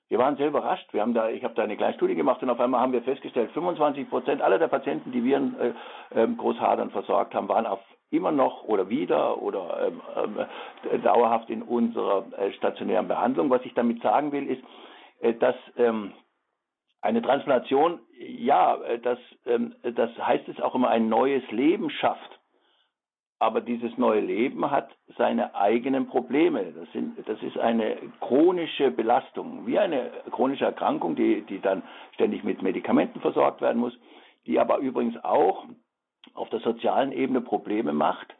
Wir 0.08 0.18
waren 0.18 0.36
sehr 0.36 0.48
überrascht. 0.48 0.92
Wir 0.92 1.02
haben 1.02 1.14
da, 1.14 1.28
ich 1.28 1.44
habe 1.44 1.54
da 1.54 1.62
eine 1.62 1.76
kleine 1.76 1.94
Studie 1.94 2.16
gemacht 2.16 2.42
und 2.42 2.50
auf 2.50 2.58
einmal 2.58 2.80
haben 2.80 2.92
wir 2.92 3.02
festgestellt, 3.02 3.52
25 3.52 4.10
Prozent 4.10 4.42
aller 4.42 4.58
der 4.58 4.68
Patienten, 4.68 5.12
die 5.12 5.22
wir 5.22 5.36
in 5.36 5.58
äh, 5.58 5.72
ähm, 6.14 6.36
Großhadern 6.36 6.90
versorgt 6.90 7.34
haben, 7.34 7.48
waren 7.48 7.66
auf 7.66 7.80
immer 8.10 8.32
noch 8.32 8.64
oder 8.64 8.88
wieder 8.88 9.40
oder 9.40 9.92
ähm, 10.16 10.46
äh, 10.90 10.98
dauerhaft 10.98 11.48
in 11.50 11.62
unserer 11.62 12.26
äh, 12.36 12.52
stationären 12.52 13.08
Behandlung. 13.08 13.50
Was 13.50 13.64
ich 13.64 13.74
damit 13.74 14.02
sagen 14.02 14.32
will, 14.32 14.48
ist, 14.48 14.62
äh, 15.20 15.34
dass 15.34 15.56
ähm, 15.76 16.12
eine 17.02 17.22
Transplantation, 17.22 18.00
ja, 18.18 18.76
äh, 18.82 18.98
das, 18.98 19.18
ähm, 19.46 19.74
das 19.82 20.10
heißt 20.18 20.48
es 20.48 20.60
auch 20.60 20.74
immer, 20.74 20.90
ein 20.90 21.08
neues 21.08 21.48
Leben 21.50 21.90
schafft. 21.90 22.40
aber 23.40 23.62
dieses 23.62 23.96
neue 23.96 24.20
Leben 24.20 24.70
hat 24.70 24.90
seine 25.16 25.54
eigenen 25.54 26.06
Probleme. 26.06 26.72
Das, 26.72 26.92
sind, 26.92 27.16
das 27.26 27.42
ist 27.42 27.58
eine 27.58 27.96
chronische 28.20 28.90
Belastung, 28.90 29.66
wie 29.66 29.78
eine 29.78 30.10
chronische 30.30 30.66
Erkrankung, 30.66 31.16
die, 31.16 31.40
die 31.42 31.58
dann 31.58 31.82
ständig 32.12 32.44
mit 32.44 32.60
Medikamenten 32.62 33.20
versorgt 33.20 33.62
werden 33.62 33.78
muss, 33.78 33.98
die 34.46 34.60
aber 34.60 34.78
übrigens 34.78 35.16
auch 35.24 35.64
auf 36.35 36.50
der 36.50 36.61
sozialen 36.61 37.12
Ebene 37.12 37.40
Probleme 37.40 37.92
macht. 37.92 38.35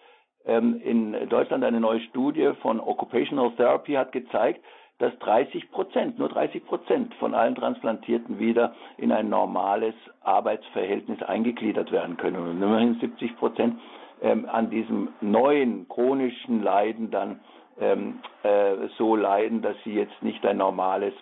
Ähm, 0.45 0.81
in 0.83 1.29
Deutschland 1.29 1.65
eine 1.65 1.81
neue 1.81 2.01
Studie 2.01 2.53
von 2.63 2.81
Occupational 2.81 3.53
Therapy 3.53 3.93
hat 3.95 4.13
gezeigt, 4.13 4.65
dass 4.99 5.19
30 5.21 5.71
Prozent, 5.71 6.19
nur 6.19 6.29
30 6.29 6.67
Prozent 6.67 7.15
von 7.15 7.35
allen 7.35 7.55
Transplantierten 7.55 8.39
wieder 8.39 8.75
in 8.99 9.13
ein 9.13 9.31
normales 9.31 9.95
Arbeitsverhältnis 10.21 11.23
eingegliedert 11.23 11.91
werden 11.91 12.19
können. 12.19 12.37
Und 12.37 12.63
immerhin 12.63 13.01
70 13.01 13.37
Prozent 13.39 13.81
ähm, 14.21 14.47
an 14.51 14.69
diesem 14.69 15.09
neuen 15.23 15.89
chronischen 15.89 16.63
Leiden 16.63 17.11
dann 17.11 17.41
ähm, 17.81 18.21
äh, 18.43 18.89
so 18.99 19.17
leiden, 19.17 19.63
dass 19.63 19.77
sie 19.85 19.95
jetzt 19.95 20.23
nicht 20.23 20.45
ein 20.45 20.59
normales 20.59 21.15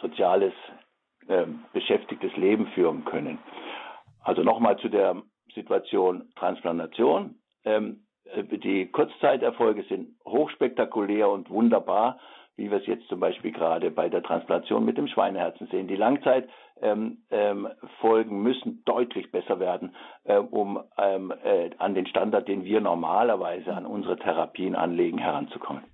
soziales 0.00 0.54
äh, 1.28 1.44
beschäftigtes 1.74 2.34
Leben 2.36 2.68
führen 2.68 3.04
können. 3.04 3.38
Also 4.22 4.42
nochmal 4.42 4.78
zu 4.78 4.88
der 4.88 5.22
Situation 5.60 6.28
Transplantation. 6.36 7.36
Ähm, 7.64 8.04
äh, 8.24 8.44
die 8.44 8.86
Kurzzeiterfolge 8.86 9.84
sind 9.84 10.16
hochspektakulär 10.24 11.28
und 11.28 11.50
wunderbar, 11.50 12.18
wie 12.56 12.70
wir 12.70 12.78
es 12.78 12.86
jetzt 12.86 13.06
zum 13.08 13.20
Beispiel 13.20 13.52
gerade 13.52 13.90
bei 13.90 14.08
der 14.08 14.22
Transplantation 14.22 14.84
mit 14.84 14.98
dem 14.98 15.06
Schweineherzen 15.08 15.68
sehen. 15.68 15.86
Die 15.86 15.96
Langzeit 15.96 16.48
ähm, 16.82 17.18
ähm, 17.30 17.68
müssen 18.28 18.82
deutlich 18.84 19.30
besser 19.30 19.60
werden, 19.60 19.94
äh, 20.24 20.36
um 20.36 20.82
ähm, 20.98 21.32
äh, 21.44 21.70
an 21.78 21.94
den 21.94 22.06
Standard, 22.06 22.48
den 22.48 22.64
wir 22.64 22.80
normalerweise 22.80 23.72
an 23.72 23.86
unsere 23.86 24.16
Therapien 24.16 24.74
anlegen, 24.74 25.18
heranzukommen. 25.18 25.84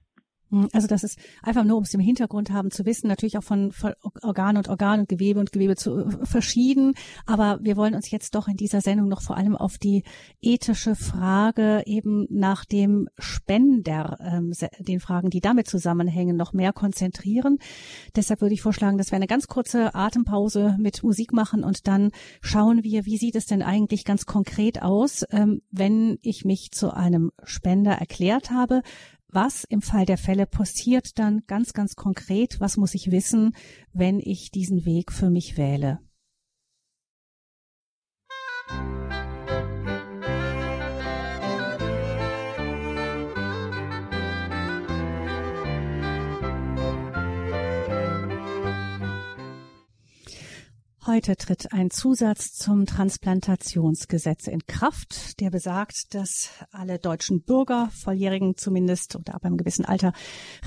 Hm, 0.55 0.69
also 0.73 0.87
das 0.87 1.03
ist 1.03 1.19
einfach 1.43 1.65
nur, 1.65 1.77
um 1.77 1.83
es 1.83 1.93
im 1.95 2.01
Hintergrund 2.01 2.51
haben 2.51 2.71
zu 2.71 2.87
wissen, 2.87 3.09
natürlich 3.09 3.37
auch 3.37 3.43
von, 3.43 3.73
von 3.73 3.93
Organ 4.23 4.57
und 4.57 4.69
Organ 4.69 5.01
und 5.01 5.09
Gewebe 5.09 5.41
und 5.41 5.51
Gewebe 5.51 5.75
zu 5.75 5.99
äh, 5.99 6.27
verschieden. 6.27 6.95
Aber 7.27 7.59
wir 7.61 7.77
wollen 7.77 7.95
uns 7.95 8.11
jetzt 8.11 8.37
doch 8.37 8.47
in 8.47 8.57
dieser 8.57 8.81
Sendung 8.81 9.09
noch 9.09 9.21
vor 9.21 9.37
allem 9.37 9.57
auf 9.57 9.79
die 9.79 10.05
ethische 10.41 10.95
Frage 10.95 11.83
eben 11.87 12.27
nach 12.31 12.65
dem 12.65 13.09
Spender, 13.19 14.19
ähm, 14.21 14.53
den 14.79 15.01
Fragen, 15.01 15.31
die 15.31 15.41
damit 15.41 15.67
zusammenhängen, 15.67 16.37
noch 16.37 16.53
mehr 16.53 16.73
konzentrieren. 16.73 17.59
Deshalb 18.15 18.41
würde 18.41 18.55
ich 18.55 18.63
vorschlagen, 18.63 18.97
dass 18.97 19.11
wir 19.11 19.17
eine 19.17 19.27
ganz 19.27 19.49
kurze 19.49 19.95
Atempause 19.95 20.77
mit 20.79 21.03
Musik 21.03 21.33
machen 21.33 21.65
und 21.65 21.89
dann 21.89 22.11
schauen 22.41 22.85
wir, 22.85 23.07
wie 23.07 23.19
sieht 23.19 23.35
es 23.35 23.47
denn 23.47 23.63
eigentlich 23.63 24.05
ganz 24.05 24.25
konkret 24.25 24.83
aus, 24.83 25.25
ähm, 25.31 25.63
wenn 25.73 26.19
ich 26.23 26.45
mich 26.45 26.71
zu 26.71 26.95
einem 26.95 27.33
Spender 27.43 27.93
erklärt 27.93 28.51
habe 28.51 28.83
was 29.35 29.65
im 29.65 29.83
Fall 29.83 30.07
der 30.07 30.19
Fälle 30.19 30.47
passiert 30.47 31.19
dann 31.19 31.43
ganz, 31.47 31.73
ganz 31.73 31.97
konkret? 31.97 32.61
Was 32.61 32.77
muss 32.77 32.95
ich 32.95 33.11
wissen, 33.11 33.55
wenn 33.93 34.21
ich 34.21 34.51
diesen 34.51 34.85
Weg 34.85 35.13
für 35.13 35.31
mich 35.31 35.57
wähle? 35.57 35.99
Heute 51.07 51.37
tritt 51.37 51.71
ein 51.71 51.91
Zusatz 51.91 52.55
zum 52.55 52.87
Transplantationsgesetz 52.87 54.47
in 54.47 54.65
Kraft, 54.67 55.39
der 55.39 55.51
besagt, 55.51 56.15
dass 56.15 56.49
alle 56.73 56.99
deutschen 56.99 57.43
Bürger, 57.43 57.91
Volljährigen 57.93 58.57
zumindest 58.57 59.15
oder 59.15 59.35
ab 59.35 59.45
einem 59.45 59.59
gewissen 59.59 59.85
Alter, 59.85 60.15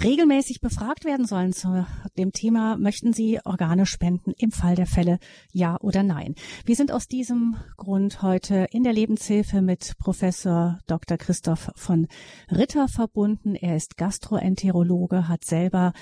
regelmäßig 0.03 0.61
befragt 0.61 1.05
werden 1.05 1.25
sollen 1.25 1.53
zu 1.53 1.87
dem 2.19 2.33
Thema, 2.33 2.77
möchten 2.77 3.13
sie 3.13 3.39
Organe 3.45 3.87
spenden 3.87 4.31
im 4.37 4.51
Fall 4.51 4.75
der 4.75 4.85
Fälle, 4.85 5.17
ja 5.53 5.75
oder 5.81 6.03
nein. 6.03 6.35
Wir 6.65 6.75
sind 6.75 6.91
aus 6.91 7.07
diesem 7.07 7.55
Grund 7.75 8.21
heute 8.21 8.67
in 8.69 8.83
der 8.83 8.93
Lebenshilfe 8.93 9.63
mit 9.63 9.97
Professor 9.97 10.77
Dr. 10.85 11.17
Christoph 11.17 11.71
von 11.75 12.07
Ritter 12.51 12.87
verbunden. 12.87 13.55
Er 13.55 13.75
ist 13.75 13.97
Gastroenterologe, 13.97 15.27
hat 15.27 15.45
selber 15.45 15.93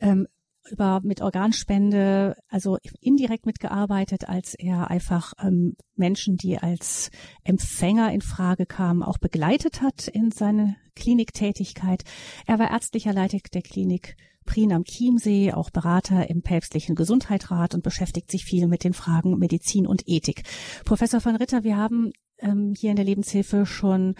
ähm, 0.00 0.28
über 0.70 1.00
mit 1.02 1.20
Organspende, 1.20 2.36
also 2.48 2.78
indirekt 3.00 3.46
mitgearbeitet, 3.46 4.28
als 4.28 4.54
er 4.54 4.90
einfach 4.90 5.32
ähm, 5.42 5.76
Menschen, 5.96 6.36
die 6.36 6.58
als 6.58 7.10
Empfänger 7.44 8.12
in 8.12 8.20
Frage 8.20 8.66
kamen, 8.66 9.02
auch 9.02 9.18
begleitet 9.18 9.82
hat 9.82 10.08
in 10.08 10.30
seine 10.30 10.76
Kliniktätigkeit. 10.94 12.04
Er 12.46 12.58
war 12.58 12.70
ärztlicher 12.70 13.12
Leiter 13.12 13.38
der 13.52 13.62
Klinik 13.62 14.16
Prien 14.44 14.72
am 14.72 14.84
Chiemsee, 14.84 15.52
auch 15.52 15.70
Berater 15.70 16.28
im 16.28 16.42
päpstlichen 16.42 16.94
Gesundheitsrat 16.94 17.74
und 17.74 17.82
beschäftigt 17.82 18.30
sich 18.30 18.44
viel 18.44 18.66
mit 18.66 18.84
den 18.84 18.92
Fragen 18.92 19.38
Medizin 19.38 19.86
und 19.86 20.02
Ethik. 20.06 20.42
Professor 20.84 21.20
von 21.20 21.36
Ritter, 21.36 21.64
wir 21.64 21.76
haben 21.76 22.12
ähm, 22.38 22.74
hier 22.76 22.90
in 22.90 22.96
der 22.96 23.04
Lebenshilfe 23.04 23.66
schon 23.66 24.14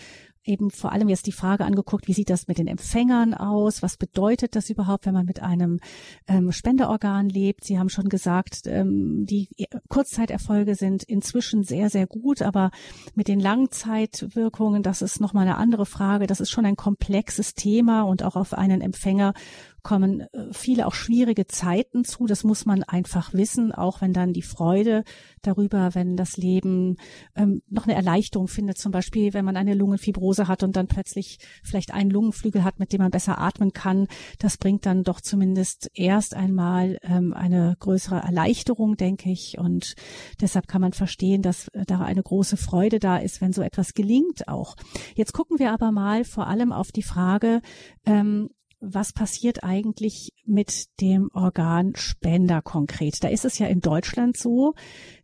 eben 0.45 0.71
vor 0.71 0.93
allem 0.93 1.09
jetzt 1.09 1.27
die 1.27 1.33
Frage 1.33 1.65
angeguckt, 1.65 2.09
wie 2.09 2.13
sieht 2.13 2.31
das 2.31 2.49
mit 2.49 2.59
den 2.59 2.67
Empfängern 2.67 3.35
aus? 3.35 3.83
Was 3.83 3.97
bedeutet 3.97 4.57
das 4.57 4.71
überhaupt, 4.71 5.07
wenn 5.07 5.15
man 5.15 5.27
mit 5.27 5.41
einem 5.41 5.81
ähm, 6.27 6.53
Spenderorgan 6.53 7.29
lebt? 7.29 7.65
Sie 7.65 7.79
haben 7.79 7.89
schon 7.89 8.09
gesagt, 8.09 8.63
ähm, 8.67 9.25
die 9.27 9.49
Kurzzeiterfolge 9.89 10.75
sind 10.75 11.03
inzwischen 11.05 11.63
sehr, 11.63 11.91
sehr 11.91 12.07
gut, 12.07 12.43
aber 12.43 12.71
mit 13.15 13.29
den 13.29 13.41
Langzeitwirkungen, 13.41 14.83
das 14.83 15.03
ist 15.03 15.21
nochmal 15.21 15.47
eine 15.47 15.57
andere 15.57 15.87
Frage. 15.87 16.27
Das 16.27 16.41
ist 16.41 16.51
schon 16.51 16.67
ein 16.67 16.77
komplexes 16.77 17.55
Thema 17.55 18.03
und 18.03 18.23
auch 18.23 18.37
auf 18.37 18.55
einen 18.55 18.81
Empfänger 18.81 19.35
kommen 19.83 20.21
äh, 20.21 20.53
viele 20.53 20.87
auch 20.87 20.95
schwierige 20.95 21.47
Zeiten 21.47 22.05
zu. 22.05 22.27
Das 22.27 22.45
muss 22.45 22.67
man 22.67 22.83
einfach 22.83 23.35
wissen, 23.35 23.73
auch 23.73 24.01
wenn 24.01 24.13
dann 24.13 24.33
die 24.33 24.43
Freude 24.43 25.05
darüber, 25.43 25.95
wenn 25.95 26.17
das 26.17 26.37
Leben 26.37 26.97
ähm, 27.35 27.63
noch 27.69 27.85
eine 27.85 27.95
Erleichterung 27.95 28.49
findet, 28.49 28.79
zum 28.79 28.93
Beispiel, 28.93 29.35
wenn 29.35 29.45
man 29.45 29.57
eine 29.57 29.75
Lungenfibrose 29.75 30.49
hat 30.49 30.63
und 30.63 30.77
dann 30.77 30.87
plötzlich 30.87 31.39
vielleicht 31.63 31.93
einen 31.93 32.11
Lungenflügel 32.11 32.65
hat, 32.65 32.79
mit 32.79 32.93
dem 32.93 33.01
man 33.01 33.11
besser 33.11 33.39
atmen 33.39 33.73
kann. 33.73 34.07
Das 34.39 34.57
bringt 34.57 34.87
dann 34.87 35.05
doch 35.05 35.21
zumindest 35.21 35.91
erst 35.95 36.35
einmal 36.35 36.99
ähm, 37.03 37.33
eine 37.33 37.77
größere 37.81 38.21
Erleichterung, 38.21 38.97
denke 38.97 39.31
ich. 39.31 39.59
Und 39.59 39.95
deshalb 40.41 40.69
kann 40.69 40.81
man 40.81 40.93
verstehen, 40.93 41.43
dass 41.43 41.69
äh, 41.69 41.85
da 41.87 42.01
eine 42.01 42.23
große 42.23 42.57
Freude 42.57 42.99
da 42.99 43.17
ist, 43.17 43.41
wenn 43.41 43.53
so 43.53 43.63
etwas 43.63 43.95
gelingt 43.95 44.49
auch. 44.49 44.77
Jetzt 45.15 45.33
gucken 45.33 45.59
wir 45.59 45.73
aber 45.73 45.91
mal 45.91 46.25
vor 46.25 46.47
allem 46.47 46.73
auf 46.73 46.93
die 46.93 47.03
Frage, 47.03 47.61
ähm, 48.07 48.51
was 48.83 49.13
passiert 49.13 49.63
eigentlich 49.63 50.33
mit 50.45 51.01
dem 51.01 51.31
Organspender 51.33 52.61
konkret? 52.63 53.23
Da 53.23 53.29
ist 53.29 53.45
es 53.45 53.59
ja 53.59 53.69
in 53.69 53.81
Deutschland 53.81 54.37
so, 54.37 54.75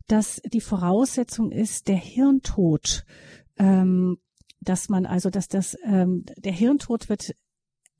dass 0.07 0.41
die 0.45 0.61
Voraussetzung 0.61 1.51
ist 1.51 1.89
der 1.89 1.97
Hirntod, 1.97 3.05
ähm, 3.57 4.17
dass 4.61 4.87
man 4.89 5.05
also, 5.05 5.29
dass 5.29 5.49
das 5.49 5.77
ähm, 5.83 6.23
der 6.37 6.53
Hirntod 6.53 7.09
wird 7.09 7.35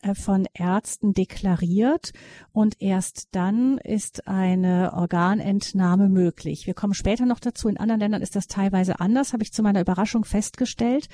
äh, 0.02 0.16
von 0.16 0.48
Ärzten 0.54 1.14
deklariert 1.14 2.14
und 2.54 2.82
erst 2.82 3.28
dann 3.32 3.80
ist 3.80 4.28
eine 4.28 4.94
Organentnahme 4.94 6.08
möglich. 6.08 6.68
Wir 6.68 6.74
kommen 6.74 6.94
später 6.94 7.26
noch 7.26 7.40
dazu. 7.42 7.68
In 7.68 7.78
anderen 7.78 8.00
Ländern 8.00 8.22
ist 8.22 8.38
das 8.38 8.48
teilweise 8.48 9.02
anders, 9.02 9.34
habe 9.34 9.44
ich 9.44 9.52
zu 9.52 9.62
meiner 9.62 9.82
Überraschung 9.82 10.24
festgestellt. 10.24 11.10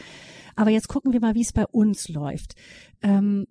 Aber 0.56 0.70
jetzt 0.70 0.88
gucken 0.88 1.14
wir 1.14 1.20
mal, 1.20 1.34
wie 1.34 1.42
es 1.42 1.52
bei 1.52 1.66
uns 1.66 2.10
läuft. 2.10 2.54
Ähm, 3.02 3.48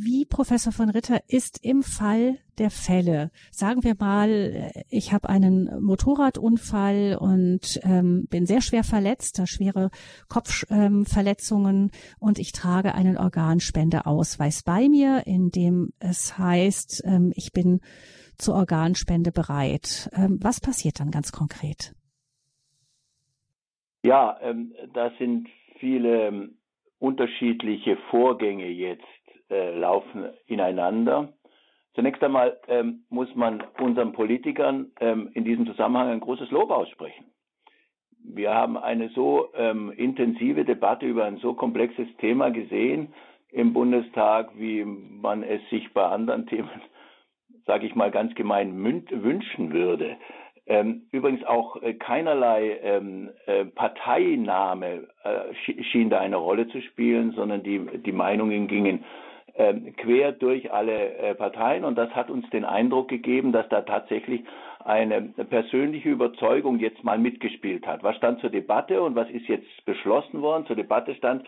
wie 0.00 0.24
Professor 0.24 0.72
von 0.72 0.90
Ritter 0.90 1.20
ist 1.28 1.64
im 1.64 1.82
Fall 1.82 2.38
der 2.58 2.70
Fälle, 2.70 3.30
sagen 3.50 3.84
wir 3.84 3.94
mal, 3.98 4.70
ich 4.90 5.12
habe 5.12 5.28
einen 5.28 5.82
Motorradunfall 5.82 7.16
und 7.20 7.80
ähm, 7.82 8.26
bin 8.30 8.46
sehr 8.46 8.60
schwer 8.60 8.84
verletzt, 8.84 9.38
da 9.38 9.46
schwere 9.46 9.90
Kopfverletzungen 10.28 11.76
ähm, 11.76 11.90
und 12.20 12.38
ich 12.38 12.52
trage 12.52 12.94
einen 12.94 13.16
Organspendeausweis 13.16 14.62
bei 14.62 14.88
mir, 14.88 15.22
in 15.26 15.50
dem 15.50 15.90
es 15.98 16.38
heißt, 16.38 17.02
ähm, 17.04 17.32
ich 17.34 17.52
bin 17.52 17.80
zur 18.36 18.54
Organspende 18.54 19.32
bereit. 19.32 20.10
Ähm, 20.14 20.38
was 20.40 20.60
passiert 20.60 21.00
dann 21.00 21.10
ganz 21.10 21.32
konkret? 21.32 21.94
Ja, 24.04 24.38
ähm, 24.42 24.74
da 24.94 25.10
sind 25.18 25.48
viele 25.80 26.28
ähm, 26.28 26.58
unterschiedliche 26.98 27.96
Vorgänge 28.10 28.68
jetzt 28.68 29.04
äh, 29.50 29.76
laufen 29.78 30.30
ineinander. 30.46 31.32
Zunächst 31.94 32.22
einmal 32.22 32.58
ähm, 32.68 33.04
muss 33.08 33.34
man 33.34 33.62
unseren 33.80 34.12
Politikern 34.12 34.92
ähm, 35.00 35.30
in 35.34 35.44
diesem 35.44 35.66
Zusammenhang 35.66 36.10
ein 36.10 36.20
großes 36.20 36.50
Lob 36.50 36.70
aussprechen. 36.70 37.24
Wir 38.22 38.54
haben 38.54 38.76
eine 38.76 39.08
so 39.10 39.48
ähm, 39.54 39.90
intensive 39.96 40.64
Debatte 40.64 41.06
über 41.06 41.24
ein 41.24 41.38
so 41.38 41.54
komplexes 41.54 42.06
Thema 42.18 42.50
gesehen 42.50 43.14
im 43.50 43.72
Bundestag, 43.72 44.50
wie 44.56 44.84
man 44.84 45.42
es 45.42 45.60
sich 45.70 45.92
bei 45.94 46.04
anderen 46.04 46.46
Themen, 46.46 46.68
sage 47.66 47.86
ich 47.86 47.94
mal 47.94 48.10
ganz 48.10 48.34
gemein, 48.34 48.82
wünschen 48.84 49.72
würde. 49.72 50.16
Ähm, 50.66 51.06
übrigens 51.12 51.42
auch 51.44 51.82
äh, 51.82 51.94
keinerlei 51.94 52.78
ähm, 52.82 53.30
äh, 53.46 53.64
Parteiname 53.64 55.08
äh, 55.24 55.82
schien 55.82 56.10
da 56.10 56.18
eine 56.18 56.36
Rolle 56.36 56.68
zu 56.68 56.82
spielen, 56.82 57.32
sondern 57.32 57.62
die, 57.62 57.80
die 58.04 58.12
Meinungen 58.12 58.68
gingen 58.68 59.04
quer 59.96 60.32
durch 60.32 60.72
alle 60.72 61.16
äh, 61.16 61.34
Parteien 61.34 61.84
und 61.84 61.96
das 61.98 62.10
hat 62.10 62.30
uns 62.30 62.48
den 62.50 62.64
Eindruck 62.64 63.08
gegeben, 63.08 63.52
dass 63.52 63.68
da 63.68 63.82
tatsächlich 63.82 64.42
eine 64.84 65.20
persönliche 65.20 66.08
Überzeugung 66.08 66.78
jetzt 66.78 67.02
mal 67.02 67.18
mitgespielt 67.18 67.86
hat. 67.86 68.02
Was 68.02 68.16
stand 68.16 68.40
zur 68.40 68.50
Debatte 68.50 69.02
und 69.02 69.16
was 69.16 69.28
ist 69.30 69.48
jetzt 69.48 69.84
beschlossen 69.84 70.42
worden? 70.42 70.66
Zur 70.66 70.76
Debatte 70.76 71.14
stand, 71.14 71.44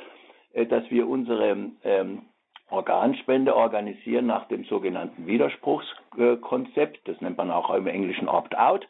äh, 0.53 0.67
dass 0.67 0.91
wir 0.91 1.09
unsere 1.09 1.71
ähm, 1.85 2.23
Organspende 2.69 3.55
organisieren 3.55 4.27
nach 4.27 4.47
dem 4.49 4.65
sogenannten 4.65 5.27
Widerspruchskonzept. 5.27 7.07
Das 7.09 7.21
nennt 7.21 7.37
man 7.37 7.51
auch 7.51 7.73
im 7.75 7.87
Englischen 7.87 8.29
Opt-out. 8.29 8.87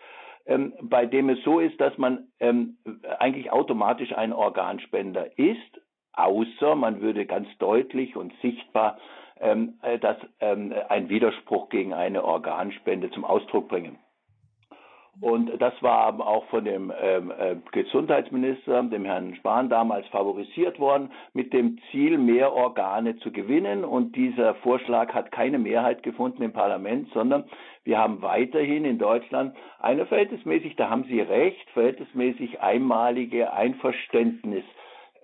Ähm, 0.46 0.72
bei 0.80 1.06
dem 1.06 1.28
es 1.28 1.42
so 1.44 1.60
ist, 1.60 1.80
dass 1.80 1.96
man 1.98 2.28
ähm, 2.40 2.78
eigentlich 3.18 3.52
automatisch 3.52 4.12
ein 4.16 4.32
Organspender 4.32 5.38
ist, 5.38 5.80
außer 6.12 6.74
man 6.74 7.00
würde 7.00 7.26
ganz 7.26 7.48
deutlich 7.58 8.16
und 8.16 8.32
sichtbar 8.42 8.98
ähm, 9.40 9.78
äh, 9.82 9.98
dass, 9.98 10.18
ähm, 10.40 10.74
ein 10.88 11.08
Widerspruch 11.08 11.70
gegen 11.70 11.94
eine 11.94 12.24
Organspende 12.24 13.10
zum 13.10 13.24
Ausdruck 13.24 13.68
bringen. 13.68 13.98
Und 15.20 15.60
das 15.60 15.74
war 15.82 16.18
auch 16.26 16.46
von 16.46 16.64
dem 16.64 16.92
ähm, 16.98 17.30
äh, 17.30 17.56
Gesundheitsminister, 17.72 18.82
dem 18.84 19.04
Herrn 19.04 19.34
Spahn, 19.34 19.68
damals 19.68 20.06
favorisiert 20.08 20.78
worden, 20.78 21.10
mit 21.34 21.52
dem 21.52 21.78
Ziel, 21.90 22.16
mehr 22.16 22.52
Organe 22.54 23.16
zu 23.18 23.30
gewinnen. 23.30 23.84
Und 23.84 24.16
dieser 24.16 24.54
Vorschlag 24.56 25.12
hat 25.12 25.30
keine 25.32 25.58
Mehrheit 25.58 26.02
gefunden 26.02 26.42
im 26.42 26.52
Parlament, 26.52 27.08
sondern 27.12 27.44
wir 27.84 27.98
haben 27.98 28.22
weiterhin 28.22 28.84
in 28.84 28.98
Deutschland 28.98 29.54
eine 29.78 30.06
verhältnismäßig, 30.06 30.76
da 30.76 30.88
haben 30.88 31.04
Sie 31.04 31.20
recht, 31.20 31.68
verhältnismäßig 31.70 32.60
einmalige 32.60 33.52
Einverständnis 33.52 34.64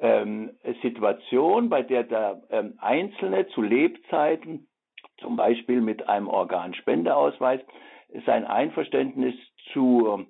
ähm, 0.00 0.50
Situation, 0.82 1.68
bei 1.68 1.82
der 1.82 2.04
der 2.04 2.42
ähm, 2.50 2.74
Einzelne 2.78 3.46
zu 3.48 3.62
Lebzeiten, 3.62 4.66
zum 5.18 5.36
Beispiel 5.36 5.80
mit 5.80 6.08
einem 6.08 6.28
Organspendeausweis, 6.28 7.60
sein 8.24 8.44
Einverständnis 8.44 9.34
zu, 9.72 10.26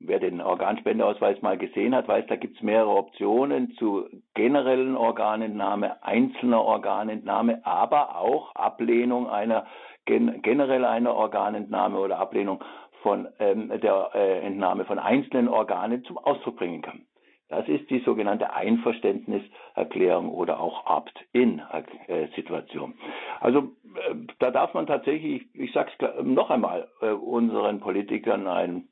wer 0.00 0.18
den 0.18 0.40
Organspendeausweis 0.40 1.40
mal 1.42 1.56
gesehen 1.56 1.94
hat, 1.94 2.08
weiß, 2.08 2.26
da 2.28 2.36
gibt 2.36 2.56
es 2.56 2.62
mehrere 2.62 2.90
Optionen 2.96 3.72
zu 3.72 4.06
generellen 4.34 4.96
Organentnahme, 4.96 6.02
einzelner 6.02 6.62
Organentnahme, 6.62 7.64
aber 7.64 8.18
auch 8.18 8.54
Ablehnung 8.54 9.28
einer 9.28 9.66
generell 10.06 10.84
einer 10.84 11.14
Organentnahme 11.14 11.98
oder 11.98 12.18
Ablehnung 12.18 12.62
von 13.02 13.28
ähm, 13.40 13.72
der 13.80 14.10
äh, 14.14 14.40
Entnahme 14.40 14.84
von 14.84 14.98
einzelnen 14.98 15.48
Organen 15.48 16.04
zum 16.04 16.16
Ausdruck 16.18 16.56
bringen 16.56 16.82
kann. 16.82 17.06
Das 17.48 17.68
ist 17.68 17.88
die 17.90 18.00
sogenannte 18.00 18.54
Einverständniserklärung 18.54 20.30
oder 20.30 20.58
auch 20.58 20.84
Opt-in-Situation. 20.86 22.94
Also 23.40 23.60
äh, 23.60 24.16
da 24.40 24.50
darf 24.50 24.74
man 24.74 24.88
tatsächlich, 24.88 25.46
ich 25.54 25.72
sage 25.72 25.92
es 25.96 26.24
noch 26.24 26.50
einmal, 26.50 26.88
äh, 27.00 27.10
unseren 27.10 27.78
Politikern 27.78 28.48
ein 28.48 28.88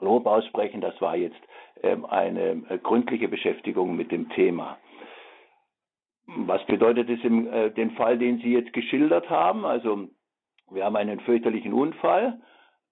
Lob 0.00 0.26
aussprechen. 0.26 0.80
Das 0.80 0.98
war 1.02 1.16
jetzt 1.16 1.36
ähm, 1.82 2.06
eine 2.06 2.62
äh, 2.70 2.78
gründliche 2.78 3.28
Beschäftigung 3.28 3.94
mit 3.94 4.10
dem 4.10 4.30
Thema. 4.30 4.78
Was 6.26 6.64
bedeutet 6.66 7.08
es 7.08 7.24
im 7.24 7.48
den 7.74 7.92
Fall, 7.92 8.18
den 8.18 8.36
Sie 8.40 8.52
jetzt 8.52 8.74
geschildert 8.74 9.30
haben? 9.30 9.64
Also 9.64 10.08
wir 10.70 10.84
haben 10.84 10.96
einen 10.96 11.20
fürchterlichen 11.20 11.72
Unfall 11.72 12.38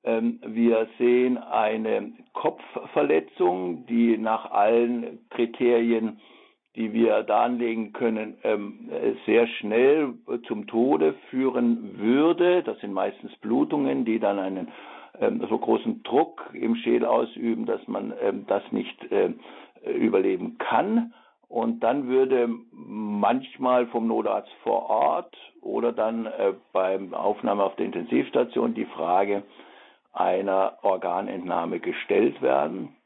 wir 0.07 0.87
sehen 0.99 1.37
eine 1.37 2.13
Kopfverletzung, 2.33 3.87
die 3.87 4.17
nach 4.17 4.51
allen 4.53 5.19
Kriterien, 5.31 6.21
die 6.77 6.93
wir 6.93 7.25
da 7.25 7.45
anlegen 7.45 7.93
können, 7.93 8.37
ähm, 8.45 8.91
sehr 9.25 9.49
schnell 9.49 10.15
zum 10.47 10.67
Tode 10.69 11.15
führen 11.31 11.99
würde. 11.99 12.63
Das 12.63 12.79
sind 12.81 12.93
meistens 12.93 13.35
Blutungen, 13.37 14.05
die 14.05 14.21
dann 14.21 14.39
einen 14.39 14.69
ähm, 15.19 15.45
so 15.49 15.59
großen 15.59 16.03
Druck 16.05 16.51
im 16.53 16.77
Schädel 16.77 17.07
ausüben, 17.07 17.67
dass 17.67 17.87
man 17.89 18.13
das 18.47 18.63
nicht 18.71 18.97
überleben 19.85 20.59
kann. 20.59 21.13
Und 21.49 21.81
dann 21.81 22.09
würde 22.09 22.49
manchmal 22.73 23.87
vom 23.87 24.09
Notarzt 24.09 24.53
vor 24.63 24.91
Ort 24.91 25.37
oder 25.61 25.93
dann 25.93 26.27
äh, 26.27 26.55
beim 26.73 27.15
Aufnahme 27.15 27.63
auf 27.63 27.77
der 27.77 27.87
Intensivstation 27.87 28.75
die 28.75 28.87
Frage 28.87 29.43
einer 30.17 30.79
Organentnahme 30.83 31.81
gestellt 31.81 32.41
werden. 32.43 32.97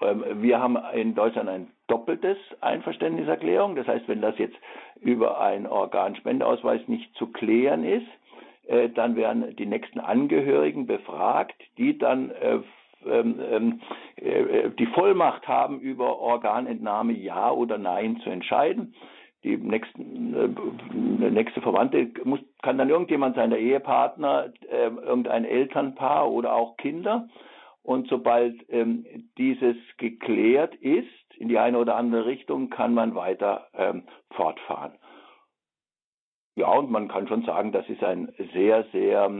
Ähm, 0.00 0.24
wir 0.42 0.60
haben 0.60 0.78
in 0.94 1.14
Deutschland 1.14 1.48
ein 1.48 1.70
doppeltes 1.88 2.38
Einverständniserklärung. 2.60 3.76
Das 3.76 3.86
heißt, 3.86 4.08
wenn 4.08 4.20
das 4.20 4.38
jetzt 4.38 4.56
über 5.00 5.40
einen 5.40 5.66
Organspendeausweis 5.66 6.86
nicht 6.88 7.14
zu 7.16 7.26
klären 7.28 7.84
ist, 7.84 8.06
äh, 8.66 8.88
dann 8.90 9.16
werden 9.16 9.56
die 9.56 9.66
nächsten 9.66 10.00
Angehörigen 10.00 10.86
befragt, 10.86 11.60
die 11.78 11.98
dann 11.98 12.30
äh, 12.30 12.60
ähm, 13.04 13.40
ähm, 13.50 13.80
äh, 14.16 14.70
die 14.78 14.86
Vollmacht 14.86 15.48
haben, 15.48 15.80
über 15.80 16.18
Organentnahme 16.20 17.12
Ja 17.14 17.50
oder 17.50 17.78
Nein 17.78 18.20
zu 18.22 18.30
entscheiden 18.30 18.94
die 19.44 19.56
nächsten, 19.56 20.34
äh, 20.34 21.30
nächste 21.30 21.60
Verwandte 21.60 22.10
muss, 22.24 22.40
kann 22.62 22.78
dann 22.78 22.90
irgendjemand 22.90 23.36
sein, 23.36 23.50
der 23.50 23.58
Ehepartner, 23.58 24.52
äh, 24.68 24.86
irgendein 24.86 25.44
Elternpaar 25.44 26.30
oder 26.30 26.54
auch 26.54 26.76
Kinder. 26.76 27.28
Und 27.82 28.08
sobald 28.08 28.54
ähm, 28.68 29.04
dieses 29.38 29.76
geklärt 29.96 30.74
ist, 30.76 31.08
in 31.36 31.48
die 31.48 31.58
eine 31.58 31.78
oder 31.78 31.96
andere 31.96 32.26
Richtung, 32.26 32.70
kann 32.70 32.94
man 32.94 33.14
weiter 33.16 33.66
ähm, 33.74 34.04
fortfahren. 34.30 34.92
Ja, 36.54 36.70
und 36.70 36.90
man 36.90 37.08
kann 37.08 37.26
schon 37.26 37.44
sagen, 37.44 37.72
das 37.72 37.88
ist 37.88 38.04
ein 38.04 38.32
sehr, 38.52 38.84
sehr 38.92 39.30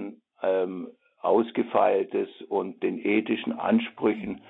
ähm, 0.43 0.91
ausgefeiltes 1.21 2.29
und 2.49 2.83
den 2.83 2.99
ethischen 2.99 3.53
Ansprüchen 3.53 4.43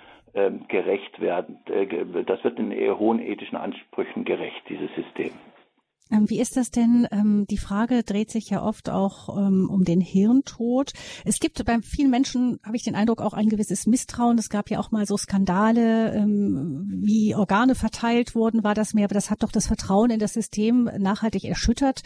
gerecht 0.68 1.20
werden. 1.20 1.58
Äh, 1.66 2.24
das 2.24 2.42
wird 2.44 2.58
den 2.58 2.72
hohen 2.98 3.20
ethischen 3.20 3.56
Ansprüchen 3.56 4.24
gerecht, 4.24 4.62
dieses 4.68 4.94
System. 4.94 5.32
Ähm, 6.12 6.29
wie 6.29 6.40
ist 6.40 6.57
das 6.57 6.70
denn? 6.70 7.09
Ähm, 7.11 7.46
die 7.48 7.59
Frage 7.59 8.03
dreht 8.03 8.31
sich 8.31 8.51
ja 8.51 8.62
oft 8.62 8.90
auch 8.90 9.37
ähm, 9.37 9.68
um 9.70 9.85
den 9.85 10.01
Hirntod. 10.01 10.92
Es 11.25 11.40
gibt 11.40 11.64
bei 11.64 11.81
vielen 11.81 12.11
Menschen, 12.11 12.59
habe 12.62 12.77
ich 12.77 12.83
den 12.83 12.94
Eindruck, 12.94 13.22
auch 13.22 13.33
ein 13.33 13.48
gewisses 13.48 13.87
Misstrauen. 13.87 14.38
Es 14.38 14.51
gab 14.51 14.70
ja 14.70 14.79
auch 14.79 14.90
mal 14.90 15.07
so 15.07 15.16
Skandale, 15.16 16.25
wie 16.25 17.35
Organe 17.35 17.75
verteilt 17.75 18.35
wurden, 18.35 18.64
war 18.64 18.75
das 18.75 18.94
mehr, 18.94 19.05
aber 19.05 19.14
das 19.14 19.31
hat 19.31 19.42
doch 19.42 19.53
das 19.53 19.66
Vertrauen 19.66 20.11
in 20.11 20.18
das 20.18 20.35
System 20.35 20.90
nachhaltig 20.98 21.44
erschüttert. 21.44 22.03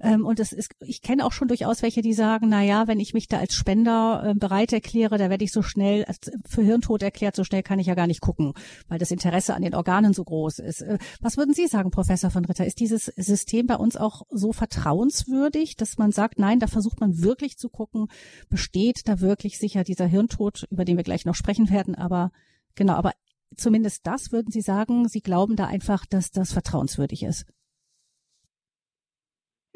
Und 0.00 0.40
es 0.40 0.52
ist, 0.52 0.72
ich 0.80 1.02
kenne 1.02 1.24
auch 1.24 1.32
schon 1.32 1.48
durchaus 1.48 1.82
welche, 1.82 2.02
die 2.02 2.12
sagen, 2.12 2.48
na 2.48 2.62
ja, 2.62 2.86
wenn 2.88 3.00
ich 3.00 3.14
mich 3.14 3.28
da 3.28 3.38
als 3.38 3.54
Spender 3.54 4.34
bereit 4.36 4.72
erkläre, 4.72 5.18
da 5.18 5.30
werde 5.30 5.44
ich 5.44 5.52
so 5.52 5.62
schnell 5.62 6.04
für 6.46 6.62
Hirntod 6.62 7.02
erklärt, 7.02 7.36
so 7.36 7.44
schnell 7.44 7.62
kann 7.62 7.78
ich 7.78 7.86
ja 7.86 7.94
gar 7.94 8.06
nicht 8.06 8.20
gucken, 8.20 8.52
weil 8.88 8.98
das 8.98 9.10
Interesse 9.10 9.54
an 9.54 9.62
den 9.62 9.74
Organen 9.74 10.12
so 10.12 10.24
groß 10.24 10.58
ist. 10.58 10.82
Äh, 10.82 10.98
was 11.20 11.36
würden 11.36 11.54
Sie 11.54 11.66
sagen, 11.66 11.90
Professor 11.90 12.30
von 12.30 12.44
Ritter? 12.44 12.66
Ist 12.66 12.80
dieses 12.80 13.06
System 13.16 13.45
System 13.46 13.66
bei 13.68 13.76
uns 13.76 13.96
auch 13.96 14.22
so 14.30 14.52
vertrauenswürdig, 14.52 15.76
dass 15.76 15.98
man 15.98 16.10
sagt, 16.10 16.38
nein, 16.38 16.58
da 16.58 16.66
versucht 16.66 17.00
man 17.00 17.22
wirklich 17.22 17.56
zu 17.56 17.68
gucken, 17.68 18.08
besteht 18.50 19.06
da 19.06 19.20
wirklich 19.20 19.58
sicher 19.58 19.84
dieser 19.84 20.06
Hirntod, 20.06 20.66
über 20.72 20.84
den 20.84 20.96
wir 20.96 21.04
gleich 21.04 21.24
noch 21.24 21.36
sprechen 21.36 21.70
werden, 21.70 21.94
aber 21.94 22.32
genau, 22.74 22.94
aber 22.94 23.12
zumindest 23.56 24.04
das 24.04 24.32
würden 24.32 24.50
Sie 24.50 24.62
sagen, 24.62 25.06
Sie 25.06 25.20
glauben 25.20 25.54
da 25.54 25.66
einfach, 25.66 26.06
dass 26.10 26.32
das 26.32 26.52
vertrauenswürdig 26.52 27.22
ist. 27.22 27.46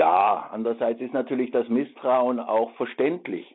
Ja, 0.01 0.49
andererseits 0.51 1.01
ist 1.01 1.15
natürlich 1.15 1.53
das 1.53 1.69
Misstrauen 1.69 2.41
auch 2.41 2.73
verständlich. 2.73 3.47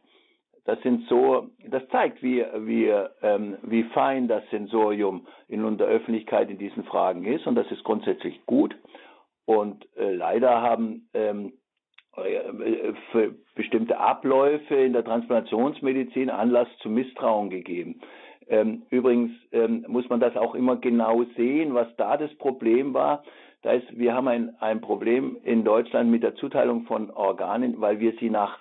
Das 0.64 0.82
sind 0.82 1.08
so, 1.10 1.50
das 1.68 1.84
zeigt, 1.90 2.24
wie, 2.24 2.44
wie, 2.60 2.88
ähm, 3.22 3.58
wie 3.64 3.84
fein 3.94 4.28
das 4.30 4.44
Sensorium 4.50 5.28
in 5.50 5.78
der 5.78 5.88
Öffentlichkeit 5.88 6.50
in 6.50 6.58
diesen 6.58 6.86
Fragen 6.86 7.26
ist 7.26 7.46
und 7.46 7.56
das 7.56 7.70
ist 7.70 7.84
grundsätzlich 7.84 8.46
gut. 8.46 8.76
Und 9.46 9.88
äh, 9.96 10.12
leider 10.12 10.62
haben 10.62 11.08
ähm, 11.14 11.54
äh, 12.18 12.94
für 13.12 13.36
bestimmte 13.56 14.00
Abläufe 14.00 14.76
in 14.76 14.94
der 14.94 15.04
Transplantationsmedizin 15.04 16.30
Anlass 16.30 16.68
zu 16.82 16.90
Misstrauen 16.90 17.50
gegeben. 17.50 18.02
Ähm, 18.48 18.84
übrigens 18.90 19.32
ähm, 19.52 19.86
muss 19.88 20.08
man 20.10 20.20
das 20.20 20.36
auch 20.36 20.56
immer 20.56 20.78
genau 20.78 21.24
sehen, 21.36 21.74
was 21.74 21.88
da 21.98 22.18
das 22.18 22.34
Problem 22.36 22.94
war. 22.94 23.24
Da 23.64 23.72
ist, 23.72 23.98
wir 23.98 24.14
haben 24.14 24.28
ein, 24.28 24.56
ein 24.60 24.82
Problem 24.82 25.38
in 25.44 25.64
Deutschland 25.64 26.12
mit 26.12 26.22
der 26.22 26.36
Zuteilung 26.36 26.84
von 26.84 27.10
Organen, 27.10 27.82
weil 27.82 28.00
wir 28.00 28.14
sie 28.20 28.30
nach 28.30 28.60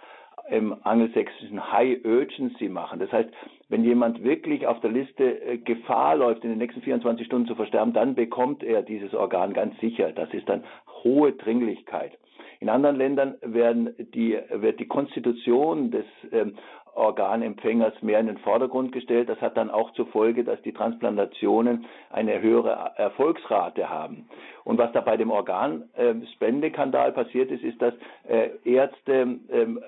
im 0.51 0.77
angelsächsischen 0.85 1.73
High 1.73 2.05
Urgency 2.05 2.69
machen. 2.69 2.99
Das 2.99 3.11
heißt, 3.13 3.31
wenn 3.69 3.85
jemand 3.85 4.23
wirklich 4.23 4.67
auf 4.67 4.81
der 4.81 4.91
Liste 4.91 5.41
äh, 5.43 5.59
Gefahr 5.59 6.17
läuft, 6.17 6.45
in 6.45 6.51
den 6.51 6.59
nächsten 6.59 6.83
24 6.83 7.27
Stunden 7.27 7.49
zu 7.49 7.55
versterben, 7.55 7.93
dann 7.93 8.15
bekommt 8.15 8.63
er 8.63 8.83
dieses 8.83 9.15
Organ 9.15 9.55
ganz 9.55 9.79
sicher. 9.81 10.13
Das 10.13 10.33
ist 10.35 10.49
dann 10.49 10.65
hohe 11.03 11.33
Dringlichkeit. 11.33 12.13
In 12.61 12.69
anderen 12.69 12.97
Ländern 12.97 13.35
werden 13.43 13.95
die, 14.15 14.39
wird 14.51 14.81
die 14.81 14.87
Konstitution 14.87 15.91
des 15.91 16.07
ähm, 16.33 16.55
Organempfängers 16.95 18.03
mehr 18.03 18.21
in 18.21 18.27
den 18.27 18.39
Vordergrund 18.39 18.93
gestellt. 18.93 19.29
Das 19.29 19.41
hat 19.41 19.57
dann 19.57 19.71
auch 19.71 19.93
zur 19.93 20.07
Folge, 20.07 20.45
dass 20.45 20.61
die 20.63 20.73
Transplantationen 20.73 21.87
eine 22.11 22.41
höhere 22.41 22.93
Erfolgsrate 22.97 23.89
haben. 23.91 24.29
Und 24.65 24.79
was 24.79 24.93
da 24.93 25.01
bei 25.01 25.17
dem 25.17 25.31
Organspendekandal 25.31 27.13
passiert 27.13 27.51
ist, 27.51 27.65
ist, 27.65 27.83
dass 27.83 27.95
äh, 28.29 28.51
Ärzte 28.65 29.39
ähm, 29.51 29.81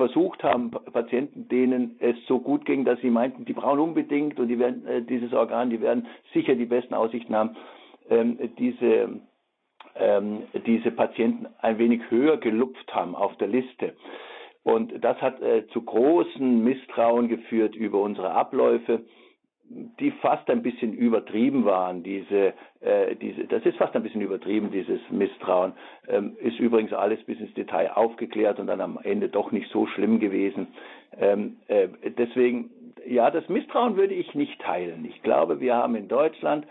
versucht 0.00 0.42
haben, 0.42 0.70
Patienten, 0.70 1.46
denen 1.48 1.96
es 2.00 2.16
so 2.26 2.38
gut 2.38 2.64
ging, 2.64 2.86
dass 2.86 2.98
sie 3.00 3.10
meinten, 3.10 3.44
die 3.44 3.52
brauchen 3.52 3.80
unbedingt 3.80 4.40
und 4.40 4.48
die 4.48 4.58
werden 4.58 4.86
äh, 4.86 5.02
dieses 5.02 5.34
Organ, 5.34 5.68
die 5.68 5.82
werden 5.82 6.06
sicher 6.32 6.54
die 6.54 6.64
besten 6.64 6.94
Aussichten 6.94 7.36
haben, 7.36 7.54
ähm, 8.08 8.38
diese 8.58 9.20
ähm, 9.96 10.44
diese 10.66 10.90
Patienten 10.90 11.48
ein 11.60 11.78
wenig 11.78 12.00
höher 12.08 12.38
gelupft 12.38 12.94
haben 12.94 13.14
auf 13.14 13.36
der 13.36 13.48
Liste. 13.48 13.94
Und 14.62 15.04
das 15.04 15.20
hat 15.20 15.42
äh, 15.42 15.66
zu 15.68 15.82
großen 15.82 16.64
Misstrauen 16.64 17.28
geführt 17.28 17.74
über 17.74 18.00
unsere 18.00 18.30
Abläufe, 18.30 19.04
die 19.70 20.10
fast 20.10 20.50
ein 20.50 20.62
bisschen 20.62 20.92
übertrieben 20.92 21.64
waren. 21.64 22.02
Diese, 22.02 22.54
äh, 22.80 23.14
diese, 23.16 23.44
das 23.44 23.64
ist 23.64 23.78
fast 23.78 23.94
ein 23.94 24.02
bisschen 24.02 24.20
übertrieben, 24.20 24.70
dieses 24.72 25.00
Misstrauen. 25.10 25.72
Ähm, 26.08 26.36
ist 26.40 26.58
übrigens 26.58 26.92
alles 26.92 27.22
bis 27.24 27.38
ins 27.38 27.54
Detail 27.54 27.92
aufgeklärt 27.92 28.58
und 28.58 28.66
dann 28.66 28.80
am 28.80 28.98
Ende 29.02 29.28
doch 29.28 29.52
nicht 29.52 29.70
so 29.70 29.86
schlimm 29.86 30.18
gewesen. 30.18 30.68
Ähm, 31.16 31.58
äh, 31.68 31.88
deswegen, 32.18 32.70
ja, 33.06 33.30
das 33.30 33.48
Misstrauen 33.48 33.96
würde 33.96 34.14
ich 34.14 34.34
nicht 34.34 34.60
teilen. 34.60 35.04
Ich 35.04 35.22
glaube, 35.22 35.60
wir 35.60 35.76
haben 35.76 35.94
in 35.94 36.08
Deutschland 36.08 36.66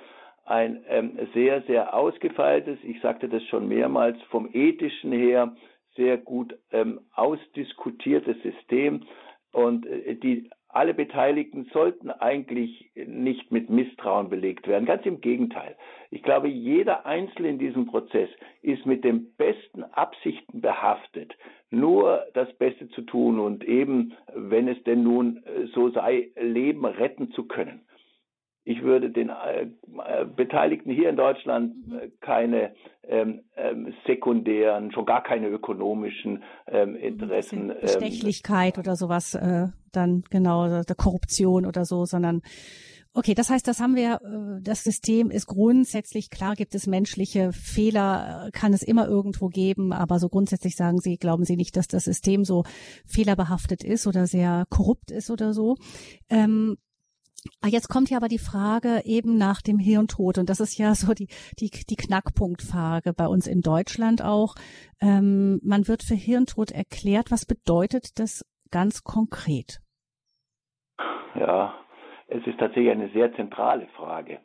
ein 0.45 0.83
ähm, 0.89 1.17
sehr, 1.33 1.62
sehr 1.63 1.93
ausgefeiltes, 1.93 2.79
ich 2.83 2.99
sagte 3.01 3.29
das 3.29 3.43
schon 3.45 3.67
mehrmals, 3.67 4.21
vom 4.23 4.49
ethischen 4.51 5.12
her 5.12 5.55
sehr 5.95 6.17
gut 6.17 6.57
ähm, 6.71 6.99
ausdiskutiertes 7.13 8.41
System 8.41 9.05
und 9.51 9.85
äh, 9.85 10.15
die 10.15 10.49
alle 10.69 10.93
Beteiligten 10.93 11.67
sollten 11.73 12.12
eigentlich 12.12 12.91
nicht 12.95 13.51
mit 13.51 13.69
Misstrauen 13.69 14.29
belegt 14.29 14.67
werden. 14.67 14.86
Ganz 14.86 15.05
im 15.05 15.19
Gegenteil. 15.19 15.75
Ich 16.12 16.23
glaube, 16.23 16.47
jeder 16.47 17.05
Einzelne 17.05 17.49
in 17.49 17.60
diesem 17.60 17.88
Prozess 17.88 18.29
ist 18.62 18.86
mit 18.86 19.03
den 19.03 19.36
besten 19.36 19.84
Absichten 19.84 20.62
behaftet, 20.62 21.36
nur 21.71 22.23
das 22.34 22.51
Beste 22.58 22.88
zu 22.89 23.01
tun 23.01 23.39
und 23.39 23.63
eben, 23.63 24.13
wenn 24.34 24.67
es 24.67 24.82
denn 24.84 25.03
nun 25.03 25.43
äh, 25.43 25.67
so 25.73 25.89
sei, 25.89 26.29
Leben 26.36 26.86
retten 26.86 27.32
zu 27.32 27.47
können 27.47 27.82
ich 28.69 28.84
würde 28.84 29.10
den 29.10 29.29
äh, 29.29 30.25
Beteiligten 30.25 30.91
hier 30.91 31.10
in 31.10 31.15
Deutschland 31.15 31.88
mhm. 31.88 31.97
äh, 31.97 32.10
keine 32.21 32.75
ähm, 33.08 33.41
ähm, 33.55 33.93
sekundären, 34.05 34.91
schon 34.91 35.05
gar 35.05 35.23
keine 35.23 35.47
ökonomischen 35.47 36.43
ähm, 36.67 36.95
Interessen. 36.95 37.71
Ähm, 37.71 37.77
Bestechlichkeit 37.82 38.77
oder 38.77 38.95
sowas, 38.95 39.34
äh, 39.34 39.69
dann 39.91 40.23
genau, 40.30 40.84
der 40.84 40.95
Korruption 40.95 41.65
oder 41.65 41.86
so, 41.86 42.06
sondern 42.06 42.41
Okay, 43.12 43.34
das 43.34 43.49
heißt, 43.49 43.67
das 43.67 43.80
haben 43.80 43.95
wir, 43.95 44.21
äh, 44.23 44.62
das 44.62 44.84
System 44.84 45.32
ist 45.32 45.47
grundsätzlich 45.47 46.30
klar, 46.30 46.56
gibt 46.56 46.75
es 46.75 46.86
menschliche 46.86 47.52
Fehler, 47.52 48.45
äh, 48.47 48.52
kann 48.52 48.71
es 48.71 48.84
immer 48.84 49.08
irgendwo 49.08 49.47
geben, 49.47 49.93
aber 49.93 50.19
so 50.19 50.30
grundsätzlich 50.30 50.75
sagen 50.75 50.99
Sie, 50.99 51.17
glauben 51.17 51.43
Sie 51.43 51.56
nicht, 51.56 51.75
dass 51.75 51.88
das 51.88 52.04
System 52.04 52.45
so 52.45 52.63
fehlerbehaftet 53.08 53.84
ist 53.84 54.06
oder 54.06 54.28
sehr 54.28 54.65
korrupt 54.69 55.10
ist 55.10 55.32
oder 55.32 55.54
so. 55.54 55.75
Ähm, 56.30 56.78
Ah, 57.62 57.69
jetzt 57.69 57.88
kommt 57.88 58.10
ja 58.10 58.17
aber 58.17 58.28
die 58.28 58.38
Frage 58.38 59.02
eben 59.06 59.38
nach 59.38 59.62
dem 59.62 59.80
Hirntod 59.80 60.38
und 60.38 60.49
das 60.49 60.60
ist 60.60 60.78
ja 60.78 60.93
so 60.93 61.13
die, 61.13 61.30
die, 61.58 61.69
die 61.69 61.95
Knackpunktfrage 61.95 63.13
bei 63.13 63.28
uns 63.28 63.47
in 63.47 63.62
Deutschland 63.62 64.21
auch. 64.21 64.56
Ähm, 64.99 65.60
man 65.63 65.88
wird 65.88 66.04
für 66.04 66.15
Hirntod 66.15 66.71
erklärt. 66.71 67.32
Was 67.32 67.45
bedeutet 67.45 68.19
das 68.19 68.43
ganz 68.71 69.03
konkret? 69.03 69.79
Ja, 71.36 71.73
es 72.27 72.45
ist 72.45 72.60
tatsächlich 72.60 72.91
eine 72.91 73.10
sehr 73.10 73.34
zentrale 73.36 73.88
Frage. 73.95 74.39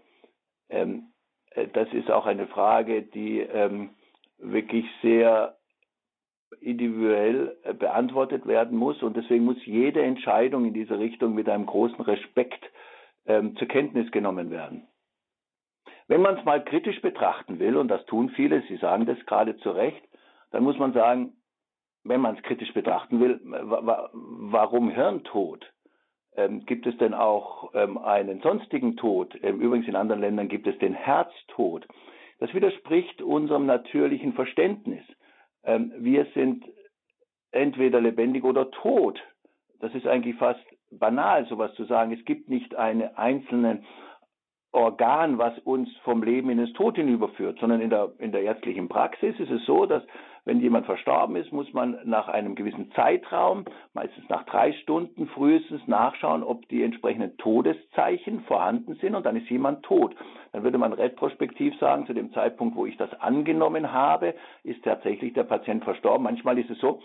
Ähm, 0.68 1.12
äh, 1.50 1.68
das 1.68 1.92
ist 1.92 2.10
auch 2.10 2.26
eine 2.26 2.46
Frage, 2.46 3.02
die 3.02 3.40
ähm, 3.40 3.90
wirklich 4.38 4.86
sehr 5.02 5.56
individuell 6.60 7.56
äh, 7.62 7.74
beantwortet 7.74 8.46
werden 8.46 8.76
muss 8.78 9.02
und 9.02 9.16
deswegen 9.16 9.44
muss 9.44 9.64
jede 9.64 10.02
Entscheidung 10.02 10.64
in 10.66 10.74
diese 10.74 10.98
Richtung 10.98 11.34
mit 11.34 11.48
einem 11.48 11.66
großen 11.66 12.00
Respekt 12.00 12.64
ähm, 13.26 13.56
zur 13.56 13.68
Kenntnis 13.68 14.10
genommen 14.10 14.50
werden. 14.50 14.86
Wenn 16.06 16.20
man 16.20 16.36
es 16.36 16.44
mal 16.44 16.62
kritisch 16.62 17.00
betrachten 17.00 17.58
will, 17.58 17.76
und 17.76 17.88
das 17.88 18.04
tun 18.06 18.28
viele, 18.30 18.62
Sie 18.68 18.76
sagen 18.76 19.06
das 19.06 19.18
gerade 19.26 19.56
zu 19.58 19.70
Recht, 19.70 20.02
dann 20.50 20.62
muss 20.62 20.78
man 20.78 20.92
sagen, 20.92 21.32
wenn 22.04 22.20
man 22.20 22.36
es 22.36 22.42
kritisch 22.42 22.72
betrachten 22.72 23.20
will, 23.20 23.40
warum 23.42 24.90
Hirntod? 24.90 25.70
Ähm, 26.36 26.64
gibt 26.66 26.86
es 26.86 26.96
denn 26.98 27.14
auch 27.14 27.70
ähm, 27.74 27.96
einen 27.96 28.40
sonstigen 28.40 28.96
Tod? 28.96 29.38
Ähm, 29.42 29.60
übrigens 29.60 29.86
in 29.86 29.96
anderen 29.96 30.20
Ländern 30.20 30.48
gibt 30.48 30.66
es 30.66 30.76
den 30.78 30.94
Herztod. 30.94 31.86
Das 32.40 32.52
widerspricht 32.52 33.22
unserem 33.22 33.66
natürlichen 33.66 34.32
Verständnis. 34.32 35.04
Ähm, 35.62 35.92
wir 35.98 36.26
sind 36.34 36.64
entweder 37.52 38.00
lebendig 38.00 38.44
oder 38.44 38.70
tot. 38.70 39.22
Das 39.78 39.94
ist 39.94 40.06
eigentlich 40.06 40.36
fast 40.36 40.64
banal, 40.90 41.46
sowas 41.46 41.72
zu 41.74 41.84
sagen. 41.84 42.12
Es 42.12 42.24
gibt 42.24 42.48
nicht 42.48 42.74
eine 42.74 43.16
einzelne 43.16 43.82
Organ, 44.74 45.38
was 45.38 45.58
uns 45.60 45.88
vom 46.04 46.22
Leben 46.22 46.50
in 46.50 46.58
das 46.58 46.72
Tod 46.72 46.96
hinüberführt, 46.96 47.58
sondern 47.60 47.80
in 47.80 47.90
der, 47.90 48.12
in 48.18 48.32
der 48.32 48.42
ärztlichen 48.42 48.88
Praxis 48.88 49.38
ist 49.38 49.50
es 49.50 49.64
so, 49.64 49.86
dass 49.86 50.02
wenn 50.44 50.60
jemand 50.60 50.84
verstorben 50.84 51.36
ist, 51.36 51.52
muss 51.52 51.72
man 51.72 51.98
nach 52.04 52.28
einem 52.28 52.54
gewissen 52.54 52.92
Zeitraum, 52.92 53.64
meistens 53.94 54.28
nach 54.28 54.44
drei 54.44 54.72
Stunden 54.72 55.26
frühestens 55.28 55.80
nachschauen, 55.86 56.42
ob 56.42 56.68
die 56.68 56.82
entsprechenden 56.82 57.36
Todeszeichen 57.38 58.42
vorhanden 58.42 58.96
sind 58.96 59.14
und 59.14 59.24
dann 59.24 59.36
ist 59.36 59.48
jemand 59.48 59.82
tot. 59.84 60.14
Dann 60.52 60.62
würde 60.62 60.76
man 60.76 60.92
retrospektiv 60.92 61.78
sagen, 61.78 62.06
zu 62.06 62.12
dem 62.12 62.32
Zeitpunkt, 62.32 62.76
wo 62.76 62.84
ich 62.84 62.96
das 62.98 63.12
angenommen 63.20 63.92
habe, 63.92 64.34
ist 64.64 64.84
tatsächlich 64.84 65.32
der 65.32 65.44
Patient 65.44 65.82
verstorben. 65.82 66.24
Manchmal 66.24 66.58
ist 66.58 66.70
es 66.70 66.78
so, 66.78 67.00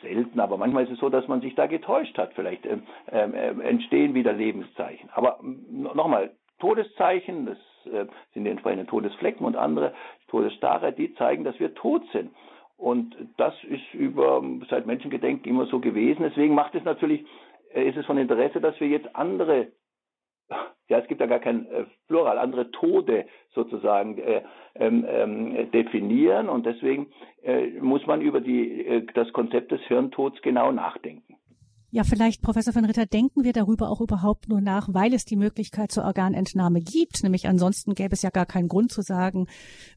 selten, 0.00 0.40
aber 0.40 0.56
manchmal 0.56 0.84
ist 0.84 0.92
es 0.92 0.98
so, 0.98 1.08
dass 1.08 1.28
man 1.28 1.40
sich 1.40 1.54
da 1.54 1.66
getäuscht 1.66 2.18
hat. 2.18 2.32
Vielleicht 2.34 2.66
ähm, 2.66 2.82
ähm, 3.10 3.60
entstehen 3.60 4.14
wieder 4.14 4.32
Lebenszeichen. 4.32 5.08
Aber 5.14 5.38
nochmal, 5.42 6.32
Todeszeichen, 6.62 7.46
das 7.46 7.58
äh, 7.92 8.06
sind 8.34 8.44
die 8.44 8.50
entsprechenden 8.50 8.86
Todesflecken 8.86 9.44
und 9.44 9.56
andere 9.56 9.92
Todesstarre, 10.28 10.92
die 10.92 11.12
zeigen, 11.16 11.42
dass 11.42 11.58
wir 11.58 11.74
tot 11.74 12.04
sind. 12.12 12.30
Und 12.76 13.16
das 13.36 13.52
ist 13.64 13.92
über 13.92 14.40
seit 14.70 14.86
Menschengedenken 14.86 15.50
immer 15.50 15.66
so 15.66 15.80
gewesen. 15.80 16.22
Deswegen 16.22 16.54
macht 16.54 16.76
es 16.76 16.84
natürlich, 16.84 17.26
äh, 17.74 17.82
ist 17.88 17.96
es 17.96 18.06
von 18.06 18.16
Interesse, 18.16 18.60
dass 18.60 18.78
wir 18.78 18.86
jetzt 18.86 19.12
andere, 19.16 19.72
ja, 20.88 20.98
es 21.00 21.08
gibt 21.08 21.20
ja 21.20 21.26
gar 21.26 21.40
kein 21.40 21.66
äh, 21.66 21.84
Plural, 22.06 22.38
andere 22.38 22.70
Tode 22.70 23.26
sozusagen 23.54 24.18
äh, 24.18 24.42
ähm, 24.76 25.04
ähm, 25.08 25.68
definieren. 25.72 26.48
Und 26.48 26.64
deswegen 26.64 27.08
äh, 27.42 27.70
muss 27.80 28.06
man 28.06 28.20
über 28.20 28.40
die, 28.40 28.86
äh, 28.86 29.04
das 29.14 29.32
Konzept 29.32 29.72
des 29.72 29.80
Hirntods 29.88 30.40
genau 30.42 30.70
nachdenken. 30.70 31.31
Ja, 31.94 32.04
vielleicht, 32.04 32.40
Professor 32.40 32.72
von 32.72 32.86
Ritter, 32.86 33.04
denken 33.04 33.44
wir 33.44 33.52
darüber 33.52 33.90
auch 33.90 34.00
überhaupt 34.00 34.48
nur 34.48 34.62
nach, 34.62 34.88
weil 34.94 35.12
es 35.12 35.26
die 35.26 35.36
Möglichkeit 35.36 35.90
zur 35.90 36.04
Organentnahme 36.04 36.80
gibt. 36.80 37.22
Nämlich 37.22 37.46
ansonsten 37.46 37.92
gäbe 37.92 38.14
es 38.14 38.22
ja 38.22 38.30
gar 38.30 38.46
keinen 38.46 38.68
Grund 38.68 38.90
zu 38.90 39.02
sagen, 39.02 39.46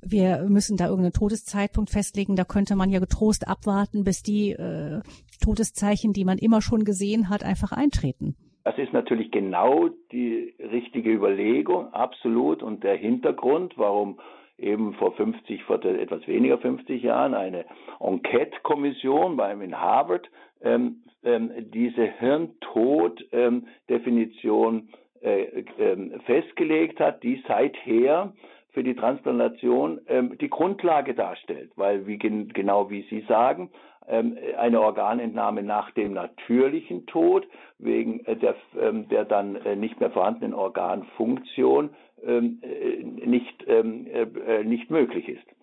wir 0.02 0.44
müssen 0.50 0.76
da 0.76 0.88
irgendeinen 0.88 1.14
Todeszeitpunkt 1.14 1.90
festlegen. 1.90 2.36
Da 2.36 2.44
könnte 2.44 2.76
man 2.76 2.90
ja 2.90 3.00
getrost 3.00 3.48
abwarten, 3.48 4.04
bis 4.04 4.24
die 4.24 4.52
äh, 4.52 5.00
Todeszeichen, 5.42 6.12
die 6.12 6.26
man 6.26 6.38
immer 6.38 6.62
schon 6.62 6.84
gesehen 6.84 7.30
hat, 7.30 7.46
einfach 7.46 7.72
eintreten. 7.72 8.36
Das 8.66 8.78
ist 8.78 8.92
natürlich 8.92 9.32
genau 9.32 9.88
die 10.12 10.54
richtige 10.60 11.14
Überlegung, 11.14 11.94
absolut. 11.94 12.62
Und 12.62 12.84
der 12.84 12.98
Hintergrund, 12.98 13.78
warum 13.78 14.20
eben 14.58 14.96
vor 14.96 15.14
50, 15.14 15.64
vor 15.64 15.82
etwas 15.86 16.28
weniger 16.28 16.58
50 16.58 17.02
Jahren 17.02 17.34
eine 17.34 17.64
Enquete-Kommission 18.02 19.38
beim 19.38 19.62
in 19.62 19.80
Harvard 19.80 20.30
ähm, 20.62 21.04
ähm, 21.26 21.52
diese 21.74 22.04
Hirntod-Definition 22.04 24.90
äh, 25.22 25.44
äh, 25.44 26.20
festgelegt 26.26 27.00
hat, 27.00 27.24
die 27.24 27.42
seither 27.48 28.34
für 28.72 28.84
die 28.84 28.96
Transplantation 28.96 30.02
ähm, 30.08 30.38
die 30.38 30.50
Grundlage 30.50 31.16
darstellt, 31.16 31.72
weil 31.76 32.08
wie 32.08 32.18
genau 32.18 32.90
wie 32.90 33.04
Sie 33.10 33.22
sagen, 33.22 33.70
ähm, 34.08 34.38
eine 34.58 34.82
Organentnahme 34.82 35.64
nach 35.64 35.92
dem 35.92 36.14
natürlichen 36.14 37.06
Tod 37.08 37.48
wegen 37.80 38.24
äh, 38.26 38.36
der, 38.36 38.56
ähm, 38.80 39.08
der 39.10 39.26
dann 39.26 39.56
äh, 39.56 39.76
nicht 39.76 40.00
mehr 40.00 40.12
vorhandenen 40.12 40.54
Organfunktion 40.54 41.90
ähm, 42.24 42.62
äh, 42.62 43.04
nicht, 43.04 43.66
ähm, 43.68 44.06
äh, 44.08 44.64
nicht 44.64 44.92
möglich 44.92 45.28
ist. 45.28 45.55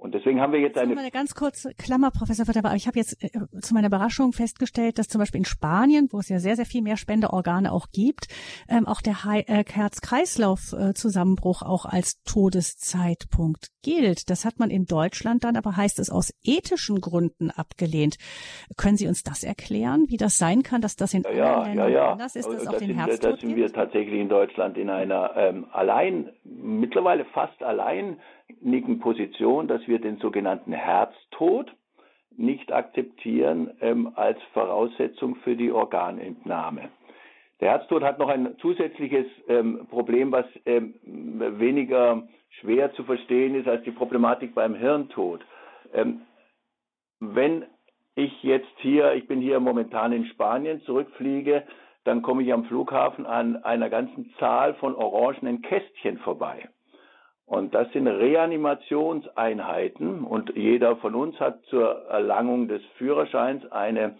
Und 0.00 0.14
deswegen 0.14 0.40
haben 0.40 0.54
wir 0.54 0.60
jetzt 0.60 0.78
eine. 0.78 0.98
eine 0.98 1.10
ganz 1.10 1.34
kurze 1.34 1.74
Klammer, 1.74 2.10
Professor 2.10 2.46
Vater, 2.46 2.60
aber 2.64 2.74
ich 2.74 2.86
habe 2.86 2.98
jetzt 2.98 3.22
äh, 3.22 3.28
zu 3.60 3.74
meiner 3.74 3.88
Überraschung 3.88 4.32
festgestellt, 4.32 4.98
dass 4.98 5.08
zum 5.08 5.18
Beispiel 5.18 5.40
in 5.40 5.44
Spanien, 5.44 6.08
wo 6.10 6.20
es 6.20 6.30
ja 6.30 6.38
sehr, 6.38 6.56
sehr 6.56 6.64
viel 6.64 6.80
mehr 6.80 6.96
Spendeorgane 6.96 7.70
auch 7.70 7.88
gibt, 7.92 8.28
ähm, 8.70 8.86
auch 8.86 9.02
der 9.02 9.16
äh, 9.30 9.62
Herz-Kreislauf-Zusammenbruch 9.70 11.60
auch 11.60 11.84
als 11.84 12.22
Todeszeitpunkt 12.22 13.68
gilt. 13.82 14.30
Das 14.30 14.46
hat 14.46 14.58
man 14.58 14.70
in 14.70 14.86
Deutschland 14.86 15.44
dann, 15.44 15.56
aber 15.56 15.76
heißt 15.76 15.98
es 15.98 16.08
aus 16.08 16.32
ethischen 16.42 17.02
Gründen 17.02 17.50
abgelehnt. 17.50 18.16
Können 18.78 18.96
Sie 18.96 19.06
uns 19.06 19.22
das 19.22 19.44
erklären, 19.44 20.06
wie 20.08 20.16
das 20.16 20.38
sein 20.38 20.62
kann, 20.62 20.80
dass 20.80 20.96
das 20.96 21.12
in 21.12 21.24
ja, 21.24 21.60
anderen 21.60 21.78
ja, 21.78 21.88
ja. 21.88 22.12
anders 22.12 22.36
ist, 22.36 22.48
dass 22.48 22.64
das 22.64 22.74
auch 22.74 22.78
den 22.78 22.94
Herztod 22.94 23.34
Das 23.34 23.40
sind 23.40 23.54
wir 23.54 23.70
tatsächlich 23.70 24.18
in 24.18 24.30
Deutschland 24.30 24.78
in 24.78 24.88
einer 24.88 25.36
ähm, 25.36 25.66
allein, 25.72 26.30
mittlerweile 26.42 27.26
fast 27.26 27.62
allein 27.62 28.18
Position, 29.00 29.68
dass 29.68 29.86
wir 29.86 30.00
den 30.00 30.18
sogenannten 30.18 30.72
Herztod 30.72 31.72
nicht 32.36 32.72
akzeptieren 32.72 33.70
ähm, 33.80 34.12
als 34.14 34.38
Voraussetzung 34.52 35.36
für 35.36 35.56
die 35.56 35.72
Organentnahme. 35.72 36.90
Der 37.60 37.72
Herztod 37.72 38.02
hat 38.02 38.18
noch 38.18 38.28
ein 38.28 38.56
zusätzliches 38.58 39.26
ähm, 39.48 39.86
Problem, 39.90 40.32
was 40.32 40.46
ähm, 40.64 40.94
weniger 41.04 42.26
schwer 42.60 42.92
zu 42.94 43.04
verstehen 43.04 43.54
ist 43.54 43.68
als 43.68 43.84
die 43.84 43.90
Problematik 43.90 44.54
beim 44.54 44.74
Hirntod. 44.74 45.44
Ähm, 45.92 46.22
wenn 47.20 47.66
ich 48.14 48.42
jetzt 48.42 48.72
hier, 48.78 49.14
ich 49.14 49.28
bin 49.28 49.40
hier 49.40 49.60
momentan 49.60 50.12
in 50.12 50.24
Spanien, 50.26 50.80
zurückfliege, 50.82 51.64
dann 52.04 52.22
komme 52.22 52.42
ich 52.42 52.52
am 52.52 52.64
Flughafen 52.64 53.26
an 53.26 53.62
einer 53.62 53.90
ganzen 53.90 54.32
Zahl 54.38 54.74
von 54.74 54.94
orangenen 54.94 55.60
Kästchen 55.60 56.18
vorbei. 56.18 56.68
Und 57.50 57.74
das 57.74 57.90
sind 57.90 58.06
Reanimationseinheiten 58.06 60.22
und 60.22 60.56
jeder 60.56 60.94
von 60.98 61.16
uns 61.16 61.40
hat 61.40 61.60
zur 61.64 62.06
Erlangung 62.08 62.68
des 62.68 62.80
Führerscheins 62.96 63.66
eine 63.72 64.14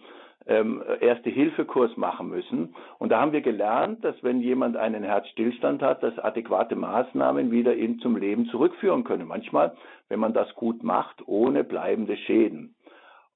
ähm, 0.47 0.83
Erste-Hilfe-Kurs 0.99 1.95
machen 1.95 2.27
müssen. 2.27 2.75
Und 2.99 3.13
da 3.13 3.21
haben 3.21 3.31
wir 3.31 3.39
gelernt, 3.39 4.03
dass 4.03 4.21
wenn 4.21 4.41
jemand 4.41 4.75
einen 4.75 5.03
Herzstillstand 5.03 5.81
hat, 5.81 6.03
dass 6.03 6.19
adäquate 6.19 6.75
Maßnahmen 6.75 7.51
wieder 7.51 7.73
ihn 7.73 7.99
zum 7.99 8.17
Leben 8.17 8.47
zurückführen 8.47 9.05
können. 9.05 9.29
Manchmal, 9.29 9.77
wenn 10.09 10.19
man 10.19 10.33
das 10.33 10.53
gut 10.55 10.83
macht, 10.83 11.25
ohne 11.25 11.63
bleibende 11.63 12.17
Schäden. 12.17 12.75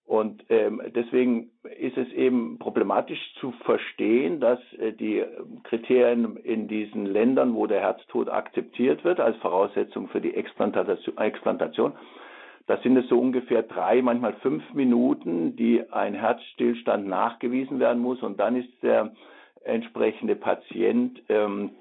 Und 0.06 0.46
ähm, 0.50 0.82
deswegen 0.96 1.50
ist 1.80 1.98
es 1.98 2.08
eben 2.14 2.60
problematisch 2.60 3.20
zu 3.40 3.52
verstehen, 3.64 4.40
dass 4.40 4.60
äh, 4.74 4.94
die 4.94 5.24
Kriterien 5.64 6.38
in 6.38 6.68
diesen 6.68 7.08
Ländern, 7.08 7.56
wo 7.56 7.66
der 7.66 7.82
Herztod 7.82 8.30
akzeptiert 8.30 9.04
wird 9.04 9.20
als 9.20 9.36
Voraussetzung 9.38 10.08
für 10.10 10.22
die 10.22 10.36
Explantation, 10.36 11.18
Explantation 11.18 11.94
das 12.68 12.82
sind 12.82 12.98
es 12.98 13.08
so 13.10 13.20
ungefähr 13.20 13.62
drei, 13.62 14.02
manchmal 14.02 14.34
fünf 14.42 14.64
Minuten, 14.74 15.56
die 15.56 15.84
ein 15.92 16.16
Herzstillstand 16.16 17.08
nachgewiesen 17.08 17.80
werden 17.80 18.02
muss. 18.02 18.24
Und 18.24 18.40
dann 18.40 18.56
ist 18.56 18.70
der 18.82 19.12
entsprechende 19.64 20.36
Patient 20.36 21.22
ähm, 21.30 21.72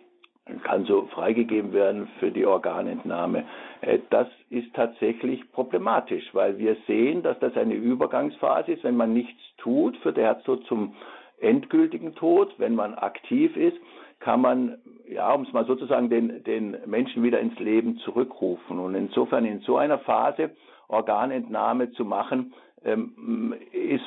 kann 0.62 0.84
so 0.84 1.06
freigegeben 1.06 1.72
werden 1.72 2.08
für 2.18 2.30
die 2.30 2.44
Organentnahme. 2.44 3.44
Äh, 3.80 4.00
das 4.10 4.28
ist 4.50 4.74
tatsächlich 4.74 5.50
problematisch, 5.52 6.24
weil 6.32 6.58
wir 6.58 6.76
sehen, 6.86 7.22
dass 7.22 7.38
das 7.38 7.56
eine 7.56 7.74
Übergangsphase 7.74 8.72
ist. 8.72 8.84
Wenn 8.84 8.96
man 8.96 9.14
nichts 9.14 9.40
tut, 9.58 9.96
führt 9.98 10.16
der 10.16 10.24
Herztod 10.24 10.64
zum 10.66 10.94
endgültigen 11.40 12.14
Tod. 12.14 12.54
Wenn 12.58 12.74
man 12.74 12.94
aktiv 12.94 13.56
ist, 13.56 13.76
kann 14.20 14.40
man, 14.40 14.78
ja, 15.08 15.32
um 15.32 15.42
es 15.42 15.52
mal 15.52 15.66
sozusagen, 15.66 16.08
den, 16.08 16.44
den 16.44 16.76
Menschen 16.86 17.22
wieder 17.22 17.40
ins 17.40 17.58
Leben 17.58 17.98
zurückrufen. 17.98 18.78
Und 18.78 18.94
insofern 18.94 19.44
in 19.44 19.60
so 19.60 19.76
einer 19.76 19.98
Phase 19.98 20.50
Organentnahme 20.88 21.92
zu 21.92 22.04
machen, 22.04 22.52
ähm, 22.84 23.54
ist 23.72 24.04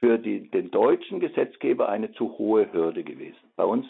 für 0.00 0.18
die, 0.18 0.50
den 0.50 0.70
deutschen 0.70 1.20
Gesetzgeber 1.20 1.88
eine 1.88 2.12
zu 2.12 2.36
hohe 2.38 2.72
Hürde 2.72 3.02
gewesen. 3.02 3.38
Bei 3.56 3.64
uns 3.64 3.86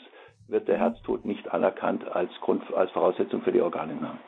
wird 0.49 0.69
der 0.69 0.79
Herztod 0.79 1.25
nicht 1.25 1.51
anerkannt 1.51 2.07
als 2.07 2.31
Grund, 2.41 2.63
als 2.75 2.91
Voraussetzung 2.93 3.43
für 3.43 3.53
die 3.53 3.61
Organentnahme. 3.61 4.19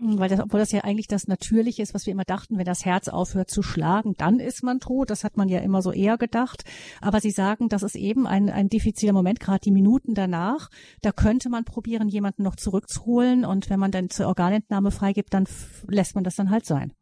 Hm, 0.00 0.18
weil 0.18 0.28
das, 0.28 0.40
obwohl 0.40 0.60
das 0.60 0.72
ja 0.72 0.82
eigentlich 0.84 1.08
das 1.08 1.26
Natürliche 1.26 1.82
ist, 1.82 1.94
was 1.94 2.06
wir 2.06 2.12
immer 2.12 2.24
dachten, 2.24 2.56
wenn 2.56 2.64
das 2.64 2.84
Herz 2.84 3.08
aufhört 3.08 3.50
zu 3.50 3.62
schlagen, 3.62 4.14
dann 4.16 4.38
ist 4.38 4.62
man 4.62 4.78
tot. 4.78 5.10
Das 5.10 5.24
hat 5.24 5.36
man 5.36 5.48
ja 5.48 5.60
immer 5.60 5.82
so 5.82 5.92
eher 5.92 6.16
gedacht. 6.18 6.64
Aber 7.02 7.18
Sie 7.20 7.30
sagen, 7.30 7.68
das 7.68 7.82
ist 7.82 7.96
eben 7.96 8.26
ein, 8.26 8.48
ein 8.48 8.68
diffiziler 8.68 9.12
Moment, 9.12 9.40
gerade 9.40 9.60
die 9.64 9.72
Minuten 9.72 10.14
danach. 10.14 10.68
Da 11.02 11.10
könnte 11.10 11.50
man 11.50 11.64
probieren, 11.64 12.08
jemanden 12.08 12.44
noch 12.44 12.56
zurückzuholen. 12.56 13.44
Und 13.44 13.70
wenn 13.70 13.80
man 13.80 13.90
dann 13.90 14.08
zur 14.08 14.28
Organentnahme 14.28 14.90
freigibt, 14.90 15.34
dann 15.34 15.44
lässt 15.88 16.14
man 16.14 16.24
das 16.24 16.36
dann 16.36 16.50
halt 16.50 16.64
sein. 16.64 16.92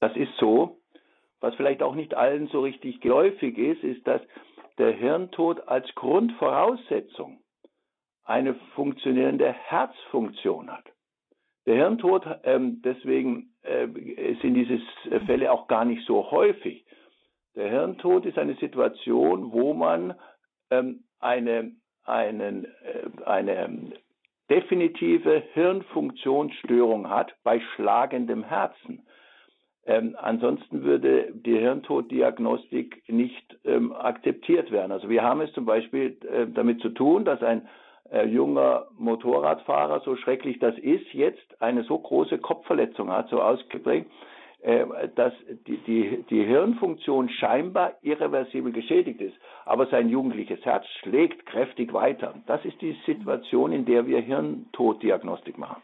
Das 0.00 0.14
ist 0.16 0.32
so. 0.38 0.76
Was 1.40 1.54
vielleicht 1.54 1.82
auch 1.82 1.94
nicht 1.94 2.14
allen 2.14 2.48
so 2.48 2.60
richtig 2.62 3.00
geläufig 3.00 3.58
ist, 3.58 3.84
ist, 3.84 4.04
dass 4.06 4.20
der 4.78 4.92
Hirntod 4.92 5.66
als 5.68 5.92
Grundvoraussetzung 5.94 7.40
eine 8.24 8.54
funktionierende 8.74 9.52
Herzfunktion 9.52 10.70
hat. 10.70 10.84
Der 11.66 11.76
Hirntod, 11.76 12.26
ähm, 12.44 12.80
deswegen 12.82 13.54
äh, 13.62 13.86
sind 14.40 14.54
diese 14.54 14.80
Fälle 15.26 15.52
auch 15.52 15.66
gar 15.68 15.84
nicht 15.84 16.06
so 16.06 16.30
häufig. 16.30 16.84
Der 17.56 17.68
Hirntod 17.70 18.24
ist 18.24 18.38
eine 18.38 18.54
Situation, 18.54 19.52
wo 19.52 19.74
man 19.74 20.14
ähm, 20.70 21.04
eine, 21.18 21.72
einen, 22.04 22.64
äh, 22.64 23.24
eine 23.24 23.92
definitive 24.48 25.42
Hirnfunktionsstörung 25.52 27.10
hat 27.10 27.34
bei 27.42 27.60
schlagendem 27.74 28.44
Herzen. 28.44 29.06
Ähm, 29.88 30.16
ansonsten 30.20 30.84
würde 30.84 31.32
die 31.32 31.58
Hirntoddiagnostik 31.58 33.02
nicht 33.08 33.56
ähm, 33.64 33.92
akzeptiert 33.94 34.70
werden. 34.70 34.92
Also 34.92 35.08
wir 35.08 35.22
haben 35.22 35.40
es 35.40 35.50
zum 35.54 35.64
Beispiel 35.64 36.18
äh, 36.30 36.46
damit 36.46 36.82
zu 36.82 36.90
tun, 36.90 37.24
dass 37.24 37.42
ein 37.42 37.66
äh, 38.12 38.26
junger 38.26 38.88
Motorradfahrer, 38.98 40.00
so 40.00 40.14
schrecklich 40.16 40.58
das 40.58 40.76
ist, 40.76 41.10
jetzt 41.14 41.62
eine 41.62 41.84
so 41.84 41.98
große 41.98 42.36
Kopfverletzung 42.36 43.10
hat, 43.10 43.30
so 43.30 43.40
ausgeprägt, 43.40 44.10
äh, 44.60 44.84
dass 45.14 45.32
die, 45.66 45.78
die, 45.78 46.22
die 46.28 46.44
Hirnfunktion 46.44 47.30
scheinbar 47.30 47.94
irreversibel 48.02 48.72
geschädigt 48.72 49.22
ist. 49.22 49.36
Aber 49.64 49.86
sein 49.86 50.10
jugendliches 50.10 50.62
Herz 50.66 50.84
schlägt 51.00 51.46
kräftig 51.46 51.94
weiter. 51.94 52.34
Das 52.46 52.62
ist 52.66 52.78
die 52.82 52.94
Situation, 53.06 53.72
in 53.72 53.86
der 53.86 54.06
wir 54.06 54.20
Hirntoddiagnostik 54.20 55.56
machen. 55.56 55.80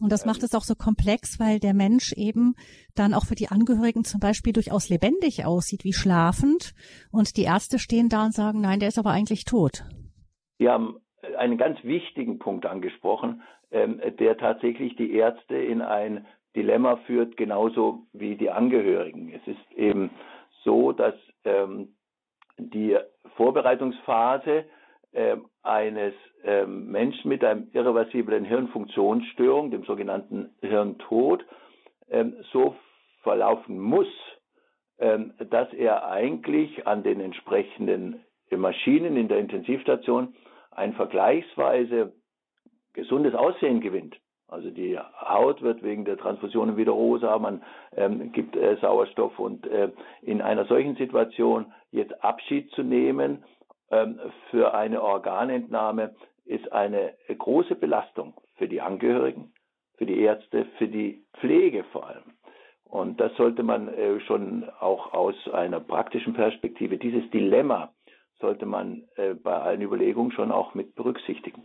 Und 0.00 0.10
das 0.10 0.24
macht 0.24 0.42
es 0.42 0.54
auch 0.54 0.62
so 0.62 0.74
komplex, 0.74 1.38
weil 1.38 1.58
der 1.58 1.74
Mensch 1.74 2.12
eben 2.16 2.54
dann 2.96 3.14
auch 3.14 3.24
für 3.26 3.34
die 3.34 3.48
Angehörigen 3.48 4.04
zum 4.04 4.20
Beispiel 4.20 4.52
durchaus 4.52 4.88
lebendig 4.88 5.44
aussieht, 5.44 5.84
wie 5.84 5.92
schlafend. 5.92 6.72
Und 7.12 7.36
die 7.36 7.44
Ärzte 7.44 7.78
stehen 7.78 8.08
da 8.08 8.24
und 8.24 8.34
sagen, 8.34 8.60
nein, 8.60 8.80
der 8.80 8.88
ist 8.88 8.98
aber 8.98 9.10
eigentlich 9.10 9.44
tot. 9.44 9.84
Wir 10.58 10.72
haben 10.72 10.96
einen 11.38 11.58
ganz 11.58 11.82
wichtigen 11.84 12.38
Punkt 12.38 12.66
angesprochen, 12.66 13.42
ähm, 13.70 14.00
der 14.18 14.36
tatsächlich 14.38 14.96
die 14.96 15.12
Ärzte 15.12 15.56
in 15.56 15.82
ein 15.82 16.26
Dilemma 16.56 16.96
führt, 17.06 17.36
genauso 17.36 18.06
wie 18.12 18.36
die 18.36 18.50
Angehörigen. 18.50 19.32
Es 19.32 19.46
ist 19.46 19.72
eben 19.76 20.10
so, 20.64 20.92
dass 20.92 21.14
ähm, 21.44 21.94
die 22.58 22.96
Vorbereitungsphase 23.36 24.64
äh, 25.12 25.36
eines 25.62 26.14
äh, 26.44 26.66
Menschen 26.66 27.28
mit 27.28 27.44
einer 27.44 27.62
irreversiblen 27.72 28.44
Hirnfunktionsstörung, 28.44 29.70
dem 29.70 29.84
sogenannten 29.84 30.50
Hirntod, 30.60 31.44
äh, 32.08 32.24
so 32.52 32.76
verlaufen 33.22 33.78
muss, 33.78 34.08
ähm, 34.98 35.34
dass 35.50 35.72
er 35.72 36.08
eigentlich 36.08 36.86
an 36.86 37.02
den 37.02 37.20
entsprechenden 37.20 38.24
Maschinen 38.50 39.16
in 39.16 39.28
der 39.28 39.38
Intensivstation 39.38 40.34
ein 40.70 40.94
vergleichsweise 40.94 42.12
gesundes 42.92 43.34
Aussehen 43.34 43.80
gewinnt. 43.80 44.16
Also 44.48 44.70
die 44.70 44.98
Haut 44.98 45.62
wird 45.62 45.82
wegen 45.82 46.04
der 46.04 46.16
Transfusionen 46.16 46.76
wieder 46.76 46.90
rosa, 46.92 47.38
man 47.38 47.62
ähm, 47.96 48.32
gibt 48.32 48.56
äh, 48.56 48.76
Sauerstoff 48.80 49.38
und 49.38 49.64
äh, 49.68 49.90
in 50.22 50.42
einer 50.42 50.64
solchen 50.64 50.96
Situation 50.96 51.72
jetzt 51.92 52.24
Abschied 52.24 52.70
zu 52.72 52.82
nehmen 52.82 53.44
für 54.50 54.74
eine 54.74 55.02
Organentnahme 55.02 56.14
ist 56.44 56.72
eine 56.72 57.14
große 57.28 57.74
Belastung 57.74 58.34
für 58.56 58.68
die 58.68 58.80
Angehörigen, 58.80 59.52
für 59.96 60.06
die 60.06 60.20
Ärzte, 60.20 60.66
für 60.78 60.88
die 60.88 61.24
Pflege 61.38 61.84
vor 61.92 62.06
allem. 62.06 62.24
Und 62.84 63.20
das 63.20 63.34
sollte 63.36 63.62
man 63.62 63.88
äh, 63.88 64.20
schon 64.20 64.68
auch 64.80 65.12
aus 65.12 65.34
einer 65.52 65.78
praktischen 65.78 66.34
Perspektive, 66.34 66.98
dieses 66.98 67.28
Dilemma 67.30 67.92
sollte 68.40 68.66
man 68.66 69.04
äh, 69.16 69.34
bei 69.34 69.54
allen 69.54 69.82
Überlegungen 69.82 70.32
schon 70.32 70.50
auch 70.50 70.74
mit 70.74 70.94
berücksichtigen. 70.96 71.64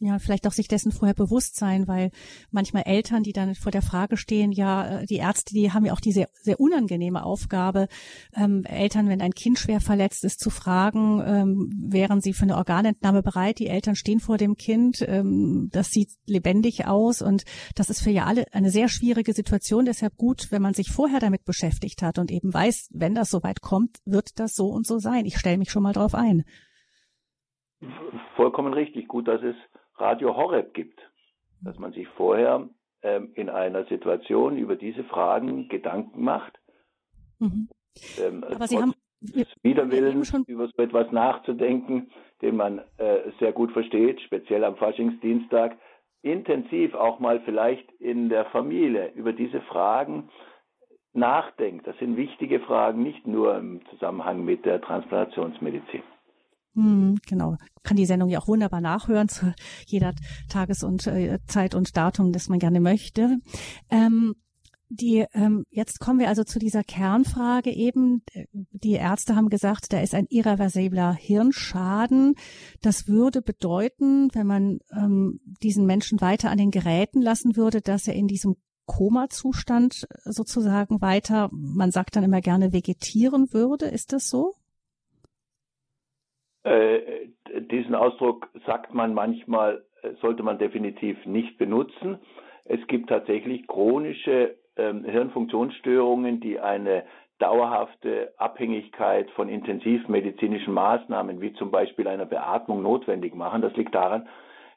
Ja, 0.00 0.18
vielleicht 0.18 0.46
auch 0.46 0.52
sich 0.52 0.68
dessen 0.68 0.92
vorher 0.92 1.14
bewusst 1.14 1.56
sein, 1.56 1.88
weil 1.88 2.10
manchmal 2.50 2.82
Eltern, 2.84 3.22
die 3.22 3.32
dann 3.32 3.54
vor 3.54 3.72
der 3.72 3.80
Frage 3.80 4.18
stehen, 4.18 4.52
ja, 4.52 5.00
äh, 5.00 5.06
die 5.06 5.16
Ärzte, 5.16 5.54
die 5.54 5.72
haben 5.72 5.86
ja 5.86 5.94
auch 5.94 6.00
diese 6.00 6.26
sehr 6.42 6.60
unangenehme 6.60 7.24
Aufgabe, 7.24 7.88
ähm, 8.34 8.64
Eltern, 8.64 9.08
wenn 9.08 9.22
ein 9.22 9.32
Kind 9.32 9.58
schwer 9.58 9.80
verletzt 9.80 10.22
ist, 10.24 10.38
zu 10.38 10.50
fragen, 10.50 11.22
ähm, 11.24 11.72
wären 11.78 12.20
sie 12.20 12.34
für 12.34 12.42
eine 12.42 12.56
Organentnahme 12.56 13.22
bereit? 13.22 13.58
Die 13.58 13.68
Eltern 13.68 13.96
stehen 13.96 14.20
vor 14.20 14.36
dem 14.36 14.56
Kind, 14.56 15.02
ähm, 15.08 15.70
das 15.72 15.92
sieht 15.92 16.10
lebendig 16.26 16.86
aus 16.86 17.22
und 17.22 17.44
das 17.74 17.88
ist 17.88 18.02
für 18.02 18.10
ja 18.10 18.24
alle 18.24 18.44
eine 18.52 18.70
sehr 18.70 18.88
schwierige 18.88 19.32
Situation. 19.32 19.86
Deshalb 19.86 20.16
gut, 20.18 20.48
wenn 20.50 20.60
man 20.60 20.74
sich 20.74 20.90
vorher 20.90 21.20
damit 21.20 21.44
beschäftigt 21.46 22.02
hat 22.02 22.18
und 22.18 22.30
eben 22.30 22.52
weiß, 22.52 22.90
wenn 22.92 23.14
das 23.14 23.30
soweit 23.30 23.62
kommt, 23.62 23.96
wird 24.04 24.38
das 24.38 24.54
so 24.54 24.66
und 24.66 24.86
so 24.86 24.98
sein. 24.98 25.24
Ich 25.24 25.38
stelle 25.38 25.56
mich 25.56 25.70
schon 25.70 25.82
mal 25.82 25.94
drauf 25.94 26.14
ein. 26.14 26.44
Vollkommen 28.36 28.72
richtig. 28.74 29.08
Gut, 29.08 29.28
dass 29.28 29.42
es 29.42 29.56
Radio 29.98 30.36
Horeb 30.36 30.74
gibt, 30.74 31.00
dass 31.62 31.78
man 31.78 31.92
sich 31.92 32.06
vorher 32.08 32.68
ähm, 33.02 33.32
in 33.34 33.48
einer 33.48 33.84
Situation 33.86 34.56
über 34.56 34.76
diese 34.76 35.04
Fragen 35.04 35.68
Gedanken 35.68 36.22
macht. 36.22 36.58
Mhm. 37.38 37.68
Ähm, 38.18 38.44
Aber 38.44 38.66
Sie 38.66 38.78
haben 38.78 38.94
Widerwillen, 39.62 40.24
schon 40.24 40.44
über 40.46 40.68
so 40.68 40.82
etwas 40.82 41.10
nachzudenken, 41.10 42.10
den 42.42 42.56
man 42.56 42.80
äh, 42.98 43.30
sehr 43.40 43.52
gut 43.52 43.72
versteht, 43.72 44.20
speziell 44.20 44.64
am 44.64 44.76
Faschingsdienstag, 44.76 45.78
intensiv 46.22 46.94
auch 46.94 47.18
mal 47.18 47.40
vielleicht 47.40 47.90
in 47.92 48.28
der 48.28 48.44
Familie 48.46 49.12
über 49.14 49.32
diese 49.32 49.60
Fragen 49.62 50.28
nachdenkt. 51.12 51.86
Das 51.86 51.96
sind 51.98 52.16
wichtige 52.16 52.60
Fragen, 52.60 53.02
nicht 53.02 53.26
nur 53.26 53.56
im 53.56 53.80
Zusammenhang 53.90 54.44
mit 54.44 54.64
der 54.64 54.80
Transplantationsmedizin. 54.80 56.02
Hm, 56.76 57.18
genau. 57.26 57.56
Kann 57.82 57.96
die 57.96 58.06
Sendung 58.06 58.28
ja 58.28 58.38
auch 58.38 58.48
wunderbar 58.48 58.82
nachhören 58.82 59.28
zu 59.28 59.54
jeder 59.86 60.12
Tages- 60.48 60.84
und 60.84 61.06
äh, 61.06 61.38
Zeit 61.46 61.74
und 61.74 61.96
Datum, 61.96 62.32
das 62.32 62.48
man 62.48 62.58
gerne 62.58 62.80
möchte. 62.80 63.38
Ähm, 63.90 64.34
die, 64.88 65.24
ähm, 65.32 65.64
jetzt 65.70 65.98
kommen 65.98 66.20
wir 66.20 66.28
also 66.28 66.44
zu 66.44 66.58
dieser 66.58 66.84
Kernfrage 66.84 67.70
eben. 67.70 68.22
Die 68.52 68.92
Ärzte 68.92 69.34
haben 69.34 69.48
gesagt, 69.48 69.92
da 69.92 70.00
ist 70.00 70.14
ein 70.14 70.26
irreversibler 70.28 71.12
Hirnschaden. 71.14 72.34
Das 72.82 73.08
würde 73.08 73.40
bedeuten, 73.42 74.28
wenn 74.34 74.46
man 74.46 74.78
ähm, 74.92 75.40
diesen 75.62 75.86
Menschen 75.86 76.20
weiter 76.20 76.50
an 76.50 76.58
den 76.58 76.70
Geräten 76.70 77.20
lassen 77.20 77.56
würde, 77.56 77.80
dass 77.80 78.06
er 78.06 78.14
in 78.14 78.28
diesem 78.28 78.56
Koma-Zustand 78.84 80.06
sozusagen 80.24 81.00
weiter, 81.00 81.48
man 81.50 81.90
sagt 81.90 82.14
dann 82.14 82.22
immer 82.22 82.42
gerne, 82.42 82.72
vegetieren 82.72 83.52
würde. 83.52 83.86
Ist 83.86 84.12
das 84.12 84.28
so? 84.28 84.54
Äh, 86.66 87.28
diesen 87.70 87.94
Ausdruck 87.94 88.48
sagt 88.66 88.92
man 88.92 89.14
manchmal, 89.14 89.84
äh, 90.02 90.10
sollte 90.20 90.42
man 90.42 90.58
definitiv 90.58 91.24
nicht 91.24 91.58
benutzen. 91.58 92.18
Es 92.64 92.84
gibt 92.88 93.08
tatsächlich 93.08 93.68
chronische 93.68 94.56
ähm, 94.76 95.04
Hirnfunktionsstörungen, 95.04 96.40
die 96.40 96.58
eine 96.58 97.04
dauerhafte 97.38 98.32
Abhängigkeit 98.38 99.30
von 99.30 99.48
intensivmedizinischen 99.48 100.74
Maßnahmen, 100.74 101.40
wie 101.40 101.52
zum 101.52 101.70
Beispiel 101.70 102.08
einer 102.08 102.26
Beatmung, 102.26 102.82
notwendig 102.82 103.36
machen. 103.36 103.62
Das 103.62 103.76
liegt 103.76 103.94
daran, 103.94 104.28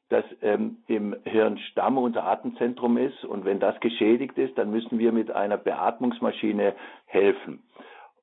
dass 0.10 0.26
ähm, 0.44 0.78
im 0.86 1.16
Hirnstamm 1.24 1.98
unser 1.98 2.24
Atemzentrum 2.26 2.98
ist 2.98 3.26
und 3.26 3.46
wenn 3.46 3.60
das 3.60 3.80
geschädigt 3.80 4.38
ist, 4.38 4.56
dann 4.60 4.70
müssen 4.70 5.00
wir 5.00 5.12
mit 5.12 5.32
einer 5.32 5.58
Beatmungsmaschine 5.58 6.76
helfen. 7.08 7.64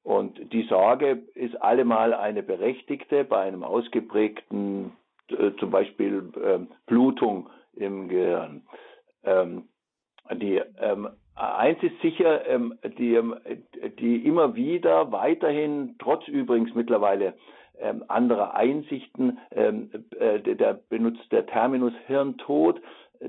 Und 0.07 0.53
die 0.53 0.63
Sorge 0.69 1.25
ist 1.35 1.61
allemal 1.61 2.15
eine 2.15 2.45
berechtigte 2.45 3.25
bei 3.25 3.41
einem 3.41 3.65
ausgeprägten, 3.65 4.93
äh, 5.31 5.51
zum 5.59 5.73
Beispiel 5.73 6.31
äh, 6.41 6.61
Blutung 6.87 7.51
im 7.75 8.07
Gehirn. 8.07 8.63
Ähm, 9.25 9.65
die, 10.33 10.63
ähm, 10.81 11.09
eins 11.35 11.83
ist 11.83 12.01
sicher, 12.03 12.47
ähm, 12.47 12.79
die, 12.99 13.17
ähm, 13.17 13.35
die 13.99 14.25
immer 14.25 14.55
wieder 14.55 15.11
weiterhin, 15.11 15.97
trotz 15.99 16.29
übrigens 16.29 16.73
mittlerweile 16.77 17.35
ähm, 17.81 18.05
anderer 18.07 18.55
Einsichten, 18.55 19.39
ähm, 19.51 19.91
äh, 20.21 20.39
der 20.39 20.75
benutzt 20.89 21.33
der 21.33 21.47
Terminus 21.47 21.95
Hirntod, 22.07 22.81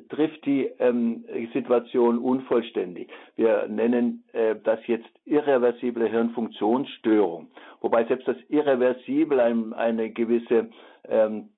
trifft 0.10 0.46
die 0.46 0.66
ähm, 0.80 1.26
Situation 1.54 2.20
unvollständig. 2.20 3.10
Wir 3.36 3.68
nennen 3.68 4.24
äh, 4.34 4.56
das 4.64 4.80
jetzt 4.88 5.10
irreversible 5.26 6.08
Hirnfunktionsstörung, 6.10 7.48
wobei 7.82 8.06
selbst 8.06 8.28
das 8.28 8.38
irreversibel 8.50 9.40
ein, 9.40 9.74
eine 9.74 10.10
gewisse 10.12 10.70
ähm, 11.08 11.50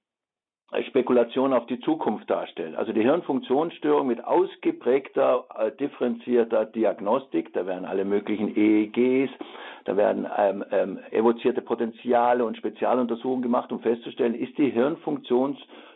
Spekulation 0.87 1.53
auf 1.53 1.65
die 1.65 1.79
Zukunft 1.79 2.29
darstellt. 2.29 2.75
Also 2.75 2.93
die 2.93 3.01
Hirnfunktionsstörung 3.01 4.07
mit 4.07 4.23
ausgeprägter, 4.23 5.45
äh, 5.57 5.71
differenzierter 5.71 6.65
Diagnostik, 6.65 7.53
da 7.53 7.65
werden 7.65 7.85
alle 7.85 8.05
möglichen 8.05 8.55
EEGs, 8.55 9.31
da 9.85 9.97
werden 9.97 10.27
ähm, 10.37 10.63
ähm, 10.71 10.99
evozierte 11.11 11.61
Potenziale 11.61 12.45
und 12.45 12.57
Spezialuntersuchungen 12.57 13.41
gemacht, 13.41 13.71
um 13.71 13.79
festzustellen, 13.79 14.35
ist 14.35 14.57
die 14.57 14.69
Hirnfunktionsstörung 14.69 15.88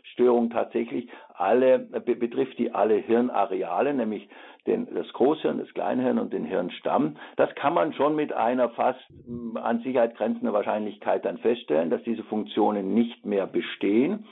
tatsächlich 0.52 1.10
alle, 1.34 1.80
betrifft 1.80 2.58
die 2.60 2.72
alle 2.72 2.96
Hirnareale, 2.96 3.94
nämlich 3.94 4.30
den, 4.66 4.88
das 4.94 5.12
Großhirn, 5.14 5.60
das 5.60 5.74
Kleinhirn 5.74 6.20
und 6.20 6.32
den 6.32 6.46
Hirnstamm. 6.46 7.18
Das 7.36 7.54
kann 7.56 7.74
man 7.74 7.94
schon 7.94 8.16
mit 8.16 8.32
einer 8.32 8.70
fast 8.70 9.02
mm, 9.28 9.58
an 9.58 9.82
Sicherheit 9.82 10.16
grenzenden 10.16 10.54
Wahrscheinlichkeit 10.54 11.26
dann 11.26 11.38
feststellen, 11.40 11.90
dass 11.90 12.04
diese 12.04 12.24
Funktionen 12.24 12.94
nicht 12.94 13.26
mehr 13.26 13.46
bestehen. 13.48 14.26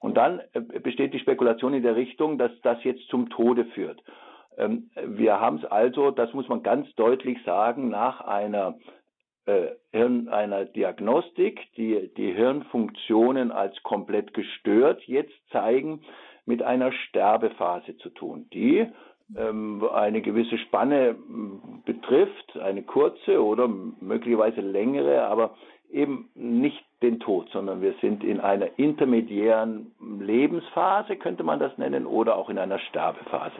Und 0.00 0.16
dann 0.16 0.40
äh, 0.52 0.60
besteht 0.60 1.12
die 1.12 1.18
Spekulation 1.18 1.74
in 1.74 1.82
der 1.82 1.96
Richtung, 1.96 2.38
dass 2.38 2.52
das 2.62 2.82
jetzt 2.84 3.06
zum 3.08 3.28
Tode 3.30 3.66
führt. 3.66 4.02
Ähm, 4.56 4.90
wir 4.96 5.40
haben 5.40 5.56
es 5.56 5.64
also, 5.64 6.10
das 6.10 6.32
muss 6.32 6.48
man 6.48 6.62
ganz 6.62 6.92
deutlich 6.94 7.38
sagen, 7.44 7.88
nach 7.88 8.20
einer 8.22 8.74
äh, 9.46 9.68
Hirn, 9.92 10.28
einer 10.28 10.64
Diagnostik, 10.64 11.60
die 11.76 12.10
die 12.16 12.32
Hirnfunktionen 12.32 13.52
als 13.52 13.80
komplett 13.82 14.34
gestört 14.34 15.02
jetzt 15.04 15.34
zeigen, 15.50 16.00
mit 16.46 16.62
einer 16.62 16.92
Sterbephase 16.92 17.96
zu 17.98 18.10
tun, 18.10 18.46
die 18.52 18.86
ähm, 19.36 19.82
eine 19.92 20.20
gewisse 20.20 20.58
Spanne 20.58 21.16
betrifft, 21.84 22.56
eine 22.58 22.82
kurze 22.82 23.42
oder 23.42 23.68
möglicherweise 23.68 24.60
längere, 24.60 25.24
aber 25.24 25.54
eben 25.90 26.28
nicht 26.34 26.84
den 27.02 27.20
Tod, 27.20 27.48
sondern 27.50 27.80
wir 27.80 27.94
sind 28.00 28.24
in 28.24 28.40
einer 28.40 28.78
intermediären 28.78 29.92
Lebensphase, 30.20 31.16
könnte 31.16 31.44
man 31.44 31.60
das 31.60 31.76
nennen, 31.78 32.06
oder 32.06 32.36
auch 32.36 32.50
in 32.50 32.58
einer 32.58 32.78
Sterbephase. 32.78 33.56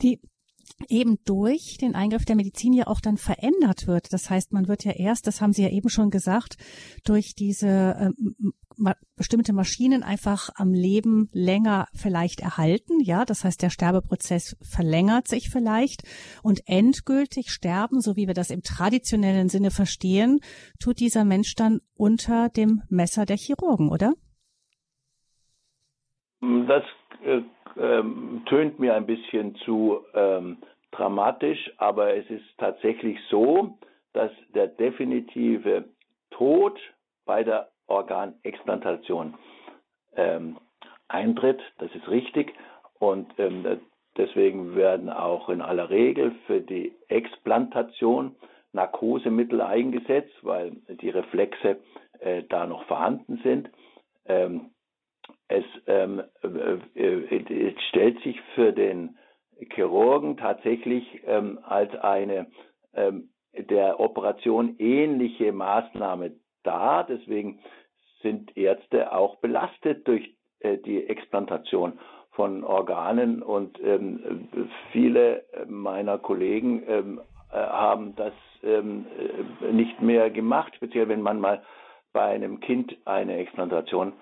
Die 0.00 0.20
eben 0.88 1.18
durch 1.24 1.76
den 1.80 1.94
Eingriff 1.94 2.24
der 2.24 2.36
Medizin 2.36 2.72
ja 2.72 2.86
auch 2.86 3.00
dann 3.00 3.16
verändert 3.16 3.86
wird. 3.86 4.12
Das 4.12 4.30
heißt, 4.30 4.52
man 4.52 4.68
wird 4.68 4.84
ja 4.84 4.92
erst, 4.92 5.26
das 5.26 5.40
haben 5.40 5.52
Sie 5.52 5.62
ja 5.62 5.70
eben 5.70 5.88
schon 5.88 6.10
gesagt, 6.10 6.56
durch 7.04 7.34
diese 7.34 7.68
äh, 7.68 8.10
ma 8.76 8.94
bestimmte 9.16 9.52
Maschinen 9.52 10.02
einfach 10.02 10.48
am 10.56 10.72
Leben 10.72 11.28
länger 11.32 11.86
vielleicht 11.94 12.40
erhalten. 12.40 13.00
Ja, 13.00 13.24
das 13.24 13.44
heißt, 13.44 13.62
der 13.62 13.70
Sterbeprozess 13.70 14.56
verlängert 14.60 15.28
sich 15.28 15.48
vielleicht 15.50 16.02
und 16.42 16.62
endgültig 16.66 17.50
sterben, 17.50 18.00
so 18.00 18.16
wie 18.16 18.26
wir 18.26 18.34
das 18.34 18.50
im 18.50 18.62
traditionellen 18.62 19.48
Sinne 19.48 19.70
verstehen, 19.70 20.40
tut 20.80 20.98
dieser 20.98 21.24
Mensch 21.24 21.54
dann 21.54 21.80
unter 21.94 22.48
dem 22.48 22.82
Messer 22.88 23.26
der 23.26 23.36
Chirurgen, 23.36 23.90
oder? 23.90 24.14
Das 26.40 26.82
äh, 27.24 27.42
ähm, 27.78 28.42
tönt 28.46 28.78
mir 28.78 28.94
ein 28.94 29.06
bisschen 29.06 29.54
zu 29.56 30.04
ähm, 30.14 30.58
dramatisch, 30.90 31.72
aber 31.78 32.14
es 32.14 32.28
ist 32.30 32.44
tatsächlich 32.58 33.18
so, 33.30 33.78
dass 34.12 34.30
der 34.54 34.68
definitive 34.68 35.84
Tod 36.30 36.78
bei 37.24 37.44
der 37.44 37.68
Organexplantation 37.86 39.34
ähm, 40.16 40.58
eintritt. 41.08 41.60
Das 41.78 41.94
ist 41.94 42.08
richtig. 42.08 42.54
Und 42.98 43.28
ähm, 43.38 43.80
deswegen 44.16 44.76
werden 44.76 45.10
auch 45.10 45.48
in 45.48 45.60
aller 45.60 45.90
Regel 45.90 46.34
für 46.46 46.60
die 46.60 46.94
Explantation 47.08 48.36
Narkosemittel 48.72 49.60
eingesetzt, 49.60 50.34
weil 50.42 50.72
die 50.88 51.10
Reflexe 51.10 51.78
äh, 52.20 52.42
da 52.48 52.66
noch 52.66 52.84
vorhanden 52.84 53.40
sind. 53.42 53.70
Ähm, 54.26 54.71
es, 55.48 55.64
ähm, 55.86 56.22
äh, 56.42 57.00
äh, 57.00 57.74
es, 57.74 57.82
stellt 57.88 58.20
sich 58.22 58.40
für 58.54 58.72
den 58.72 59.16
Chirurgen 59.74 60.36
tatsächlich 60.36 61.22
ähm, 61.26 61.58
als 61.62 61.94
eine 61.96 62.46
ähm, 62.94 63.30
der 63.54 64.00
Operation 64.00 64.76
ähnliche 64.78 65.52
Maßnahme 65.52 66.32
dar. 66.62 67.04
Deswegen 67.04 67.60
sind 68.22 68.56
Ärzte 68.56 69.12
auch 69.12 69.36
belastet 69.36 70.06
durch 70.08 70.34
äh, 70.60 70.78
die 70.78 71.06
Explantation 71.06 71.98
von 72.30 72.64
Organen 72.64 73.42
und 73.42 73.78
ähm, 73.84 74.48
viele 74.90 75.44
meiner 75.66 76.18
Kollegen 76.18 76.82
ähm, 76.86 77.20
äh, 77.52 77.56
haben 77.56 78.16
das 78.16 78.32
ähm, 78.62 79.06
nicht 79.70 80.00
mehr 80.00 80.30
gemacht, 80.30 80.72
speziell 80.76 81.08
wenn 81.08 81.20
man 81.20 81.40
mal 81.40 81.62
bei 82.12 82.24
einem 82.24 82.60
Kind 82.60 82.96
eine 83.04 83.36
Explantation 83.36 84.14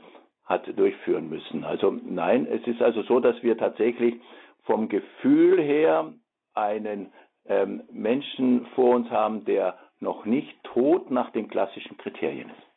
hat 0.51 0.67
durchführen 0.77 1.29
müssen. 1.29 1.63
Also 1.63 1.93
nein, 1.93 2.45
es 2.45 2.67
ist 2.67 2.83
also 2.83 3.03
so, 3.05 3.21
dass 3.21 3.41
wir 3.43 3.57
tatsächlich 3.57 4.17
vom 4.65 4.89
Gefühl 4.89 5.63
her 5.63 6.13
einen 6.55 7.13
ähm, 7.47 7.85
Menschen 7.93 8.67
vor 8.75 8.97
uns 8.97 9.09
haben, 9.11 9.45
der 9.45 9.79
noch 10.01 10.25
nicht 10.25 10.53
tot 10.65 11.11
nach 11.13 11.31
den 11.31 11.49
klassischen 11.49 11.97
Kriterien 11.99 12.51
ist. 12.51 12.71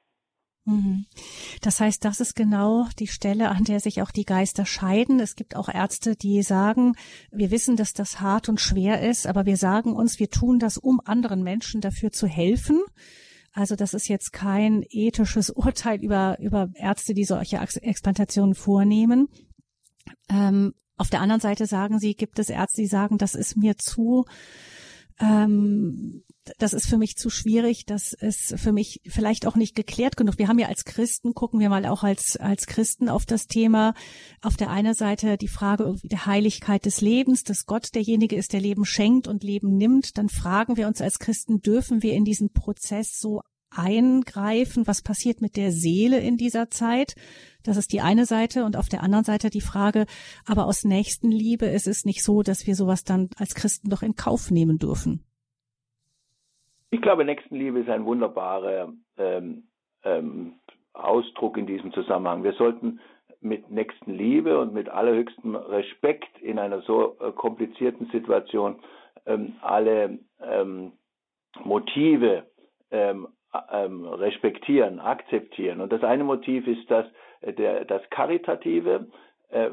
Mhm. 0.65 1.05
Das 1.61 1.80
heißt, 1.80 2.05
das 2.05 2.19
ist 2.19 2.36
genau 2.36 2.88
die 2.99 3.07
Stelle, 3.07 3.49
an 3.49 3.63
der 3.63 3.80
sich 3.80 4.03
auch 4.03 4.11
die 4.11 4.26
Geister 4.26 4.67
scheiden. 4.67 5.19
Es 5.19 5.36
gibt 5.36 5.55
auch 5.55 5.67
Ärzte, 5.67 6.15
die 6.15 6.43
sagen, 6.43 6.93
wir 7.32 7.49
wissen, 7.49 7.76
dass 7.76 7.93
das 7.93 8.21
hart 8.21 8.49
und 8.49 8.61
schwer 8.61 9.01
ist, 9.01 9.26
aber 9.26 9.47
wir 9.47 9.57
sagen 9.57 9.93
uns, 9.93 10.19
wir 10.19 10.30
tun 10.30 10.59
das, 10.59 10.78
um 10.78 11.01
anderen 11.03 11.41
Menschen 11.41 11.82
dafür 11.82 12.11
zu 12.11 12.28
helfen. 12.28 12.82
Also 13.53 13.75
das 13.75 13.93
ist 13.93 14.07
jetzt 14.07 14.33
kein 14.33 14.83
ethisches 14.89 15.49
Urteil 15.55 16.03
über, 16.03 16.37
über 16.39 16.69
Ärzte, 16.75 17.13
die 17.13 17.23
solche 17.23 17.57
Explantationen 17.57 18.55
vornehmen. 18.55 19.29
Ähm, 20.29 20.73
auf 20.97 21.09
der 21.09 21.21
anderen 21.21 21.41
Seite 21.41 21.65
sagen 21.65 21.99
sie, 21.99 22.15
gibt 22.15 22.39
es 22.39 22.49
Ärzte, 22.49 22.81
die 22.81 22.87
sagen, 22.87 23.17
das 23.17 23.35
ist 23.35 23.55
mir 23.55 23.77
zu, 23.77 24.25
ähm, 25.19 26.23
das 26.59 26.73
ist 26.73 26.87
für 26.87 26.97
mich 26.97 27.15
zu 27.15 27.29
schwierig, 27.29 27.85
das 27.85 28.13
ist 28.13 28.59
für 28.59 28.71
mich 28.71 29.01
vielleicht 29.07 29.45
auch 29.45 29.55
nicht 29.55 29.75
geklärt 29.75 30.17
genug. 30.17 30.37
Wir 30.37 30.47
haben 30.47 30.59
ja 30.59 30.67
als 30.67 30.83
Christen, 30.83 31.33
gucken 31.33 31.59
wir 31.59 31.69
mal 31.69 31.85
auch 31.85 32.03
als, 32.03 32.37
als 32.37 32.67
Christen 32.67 33.07
auf 33.07 33.25
das 33.25 33.47
Thema. 33.47 33.93
Auf 34.41 34.57
der 34.57 34.69
einen 34.69 34.93
Seite 34.93 35.37
die 35.37 35.47
Frage 35.47 35.83
irgendwie 35.83 36.09
der 36.09 36.25
Heiligkeit 36.25 36.85
des 36.85 37.01
Lebens, 37.01 37.43
dass 37.43 37.65
Gott 37.65 37.95
derjenige 37.95 38.35
ist, 38.35 38.53
der 38.53 38.59
Leben 38.59 38.85
schenkt 38.85 39.27
und 39.27 39.43
Leben 39.43 39.77
nimmt. 39.77 40.17
Dann 40.17 40.29
fragen 40.29 40.75
wir 40.75 40.87
uns 40.87 41.01
als 41.01 41.19
Christen, 41.19 41.61
dürfen 41.61 42.03
wir 42.03 42.13
in 42.13 42.25
diesen 42.25 42.51
Prozess 42.51 43.19
so 43.19 43.41
eingreifen? 43.69 44.85
Was 44.85 45.01
passiert 45.01 45.41
mit 45.41 45.55
der 45.55 45.71
Seele 45.71 46.19
in 46.19 46.37
dieser 46.37 46.69
Zeit? 46.69 47.15
Das 47.63 47.77
ist 47.77 47.93
die 47.93 48.01
eine 48.01 48.25
Seite. 48.25 48.65
Und 48.65 48.75
auf 48.75 48.89
der 48.89 49.01
anderen 49.01 49.25
Seite 49.25 49.49
die 49.49 49.61
Frage, 49.61 50.05
aber 50.45 50.65
aus 50.65 50.83
Nächstenliebe 50.83 51.65
ist 51.67 51.87
es 51.87 52.05
nicht 52.05 52.23
so, 52.23 52.43
dass 52.43 52.67
wir 52.67 52.75
sowas 52.75 53.03
dann 53.03 53.29
als 53.37 53.55
Christen 53.55 53.89
doch 53.89 54.01
in 54.01 54.15
Kauf 54.15 54.51
nehmen 54.51 54.77
dürfen. 54.77 55.23
Ich 56.93 57.01
glaube, 57.01 57.25
Nächstenliebe 57.25 57.79
ist 57.79 57.89
ein 57.89 58.05
wunderbarer 58.05 58.93
ähm, 59.17 59.63
ähm, 60.03 60.59
Ausdruck 60.93 61.57
in 61.57 61.65
diesem 61.65 61.91
Zusammenhang. 61.91 62.43
Wir 62.43 62.53
sollten 62.53 62.99
mit 63.41 63.71
Nächstenliebe 63.71 64.59
und 64.59 64.75
mit 64.75 64.89
allerhöchstem 64.89 65.55
Respekt 65.55 66.39
in 66.39 66.59
einer 66.59 66.81
so 66.81 67.17
äh, 67.19 67.31
komplizierten 67.31 68.11
Situation 68.11 68.75
ähm, 69.25 69.55
alle 69.61 70.19
ähm, 70.39 70.91
Motive 71.63 72.43
ähm, 72.91 73.27
ähm, 73.71 74.05
respektieren, 74.05 74.99
akzeptieren. 74.99 75.81
Und 75.81 75.91
das 75.91 76.03
eine 76.03 76.23
Motiv 76.23 76.67
ist 76.67 76.91
das, 76.91 77.07
äh, 77.41 77.53
der, 77.53 77.85
das 77.85 78.07
Karitative. 78.11 79.07
Äh, 79.49 79.71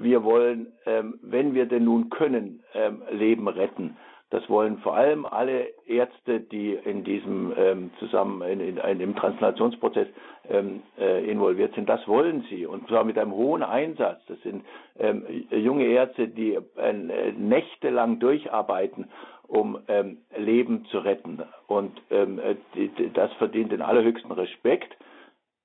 wir 0.00 0.24
wollen, 0.24 0.72
wenn 0.84 1.54
wir 1.54 1.66
denn 1.66 1.84
nun 1.84 2.10
können, 2.10 2.62
Leben 3.10 3.48
retten. 3.48 3.96
Das 4.32 4.48
wollen 4.48 4.78
vor 4.78 4.96
allem 4.96 5.26
alle 5.26 5.68
Ärzte, 5.86 6.40
die 6.40 6.72
in 6.72 7.04
diesem 7.04 7.52
ähm, 7.54 7.90
zusammen 7.98 8.40
in, 8.40 8.60
in, 8.60 8.78
in, 8.78 9.00
im 9.00 9.14
Translationsprozess 9.14 10.08
ähm, 10.48 10.82
äh, 10.98 11.30
involviert 11.30 11.74
sind. 11.74 11.86
Das 11.86 12.08
wollen 12.08 12.42
sie 12.48 12.64
und 12.64 12.88
zwar 12.88 13.04
mit 13.04 13.18
einem 13.18 13.34
hohen 13.34 13.62
Einsatz. 13.62 14.22
Das 14.28 14.40
sind 14.40 14.64
ähm, 14.98 15.26
junge 15.50 15.84
Ärzte, 15.84 16.28
die 16.28 16.54
äh, 16.54 17.32
nächtelang 17.36 18.20
durcharbeiten, 18.20 19.10
um 19.48 19.80
ähm, 19.88 20.22
Leben 20.34 20.86
zu 20.86 21.00
retten. 21.00 21.42
Und 21.66 22.00
ähm, 22.10 22.40
die, 22.74 22.90
das 23.12 23.30
verdient 23.34 23.70
den 23.70 23.82
allerhöchsten 23.82 24.32
Respekt. 24.32 24.96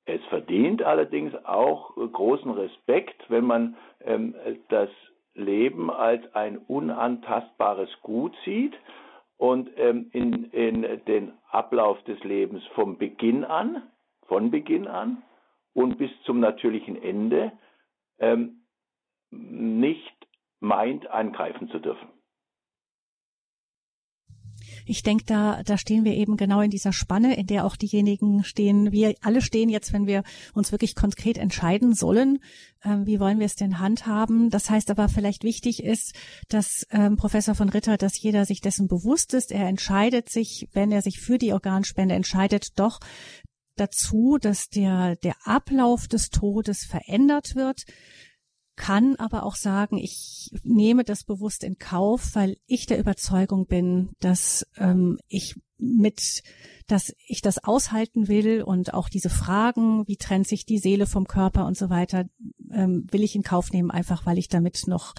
Es 0.03 0.21
verdient 0.25 0.83
allerdings 0.83 1.33
auch 1.45 1.95
großen 1.95 2.51
Respekt, 2.51 3.23
wenn 3.29 3.45
man 3.45 3.77
ähm, 4.03 4.35
das 4.67 4.89
Leben 5.37 5.89
als 5.89 6.21
ein 6.35 6.57
unantastbares 6.57 7.89
Gut 8.01 8.35
sieht 8.43 8.73
und 9.37 9.69
ähm, 9.77 10.09
in, 10.11 10.45
in 10.51 10.81
den 11.05 11.33
Ablauf 11.49 12.03
des 12.03 12.21
Lebens 12.23 12.65
vom 12.75 12.97
Beginn 12.97 13.45
an, 13.45 13.83
von 14.27 14.51
Beginn 14.51 14.87
an 14.87 15.23
und 15.73 15.97
bis 15.97 16.11
zum 16.23 16.39
natürlichen 16.39 17.01
Ende 17.01 17.51
ähm, 18.19 18.63
nicht 19.29 20.15
meint, 20.59 21.07
angreifen 21.07 21.69
zu 21.69 21.79
dürfen. 21.79 22.09
Ich 24.87 25.03
denke, 25.03 25.25
da, 25.25 25.61
da 25.63 25.77
stehen 25.77 26.05
wir 26.05 26.13
eben 26.13 26.37
genau 26.37 26.61
in 26.61 26.71
dieser 26.71 26.93
Spanne, 26.93 27.35
in 27.35 27.45
der 27.45 27.65
auch 27.65 27.75
diejenigen 27.75 28.43
stehen. 28.43 28.91
Wir 28.91 29.15
alle 29.21 29.41
stehen 29.41 29.69
jetzt, 29.69 29.91
wenn 29.91 30.07
wir 30.07 30.23
uns 30.53 30.71
wirklich 30.71 30.95
konkret 30.95 31.37
entscheiden 31.37 31.93
sollen, 31.93 32.39
ähm, 32.83 33.05
wie 33.05 33.19
wollen 33.19 33.39
wir 33.39 33.45
es 33.45 33.55
denn 33.55 33.79
handhaben. 33.79 34.49
Das 34.49 34.69
heißt 34.69 34.89
aber 34.89 35.09
vielleicht 35.09 35.43
wichtig 35.43 35.83
ist, 35.83 36.15
dass 36.47 36.87
ähm, 36.89 37.17
Professor 37.17 37.53
von 37.53 37.69
Ritter, 37.69 37.97
dass 37.97 38.21
jeder 38.21 38.45
sich 38.45 38.61
dessen 38.61 38.87
bewusst 38.87 39.33
ist. 39.33 39.51
Er 39.51 39.67
entscheidet 39.67 40.29
sich, 40.29 40.69
wenn 40.71 40.91
er 40.91 41.01
sich 41.01 41.19
für 41.19 41.37
die 41.37 41.51
Organspende 41.51 42.15
entscheidet, 42.15 42.79
doch 42.79 42.99
dazu, 43.75 44.37
dass 44.39 44.69
der, 44.69 45.17
der 45.17 45.35
Ablauf 45.43 46.07
des 46.07 46.29
Todes 46.29 46.85
verändert 46.85 47.55
wird 47.55 47.83
kann 48.77 49.15
aber 49.17 49.43
auch 49.43 49.55
sagen, 49.55 49.97
ich 49.97 50.51
nehme 50.63 51.03
das 51.03 51.23
bewusst 51.23 51.63
in 51.63 51.77
Kauf, 51.77 52.35
weil 52.35 52.57
ich 52.67 52.85
der 52.85 52.99
Überzeugung 52.99 53.65
bin, 53.65 54.11
dass 54.19 54.65
ähm, 54.77 55.17
ich 55.27 55.55
mit, 55.79 56.43
dass 56.87 57.13
ich 57.27 57.41
das 57.41 57.63
aushalten 57.63 58.27
will 58.27 58.61
und 58.61 58.93
auch 58.93 59.09
diese 59.09 59.29
Fragen, 59.29 60.07
wie 60.07 60.15
trennt 60.15 60.47
sich 60.47 60.65
die 60.65 60.77
Seele 60.77 61.07
vom 61.07 61.27
Körper 61.27 61.65
und 61.65 61.75
so 61.75 61.89
weiter, 61.89 62.25
ähm, 62.71 63.07
will 63.11 63.23
ich 63.23 63.35
in 63.35 63.43
Kauf 63.43 63.71
nehmen, 63.71 63.91
einfach 63.91 64.25
weil 64.25 64.37
ich 64.37 64.47
damit 64.47 64.83
noch 64.87 65.13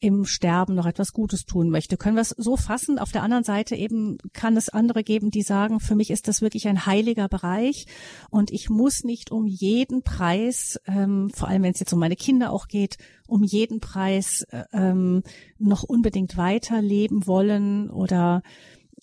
im 0.00 0.24
Sterben 0.24 0.74
noch 0.74 0.86
etwas 0.86 1.12
Gutes 1.12 1.46
tun 1.46 1.70
möchte. 1.70 1.96
Können 1.96 2.16
wir 2.16 2.22
es 2.22 2.30
so 2.30 2.56
fassen? 2.56 2.98
Auf 2.98 3.12
der 3.12 3.22
anderen 3.22 3.44
Seite 3.44 3.74
eben 3.74 4.18
kann 4.32 4.56
es 4.56 4.68
andere 4.68 5.02
geben, 5.02 5.30
die 5.30 5.42
sagen, 5.42 5.80
für 5.80 5.94
mich 5.94 6.10
ist 6.10 6.28
das 6.28 6.42
wirklich 6.42 6.68
ein 6.68 6.86
heiliger 6.86 7.28
Bereich 7.28 7.86
und 8.30 8.50
ich 8.50 8.68
muss 8.70 9.04
nicht 9.04 9.30
um 9.30 9.46
jeden 9.46 10.02
Preis, 10.02 10.80
ähm, 10.86 11.30
vor 11.34 11.48
allem 11.48 11.62
wenn 11.62 11.72
es 11.72 11.80
jetzt 11.80 11.92
um 11.92 12.00
meine 12.00 12.16
Kinder 12.16 12.52
auch 12.52 12.68
geht, 12.68 12.96
um 13.26 13.42
jeden 13.42 13.80
Preis 13.80 14.46
äh, 14.50 14.64
ähm, 14.72 15.22
noch 15.58 15.82
unbedingt 15.82 16.36
weiterleben 16.36 17.26
wollen 17.26 17.90
oder 17.90 18.42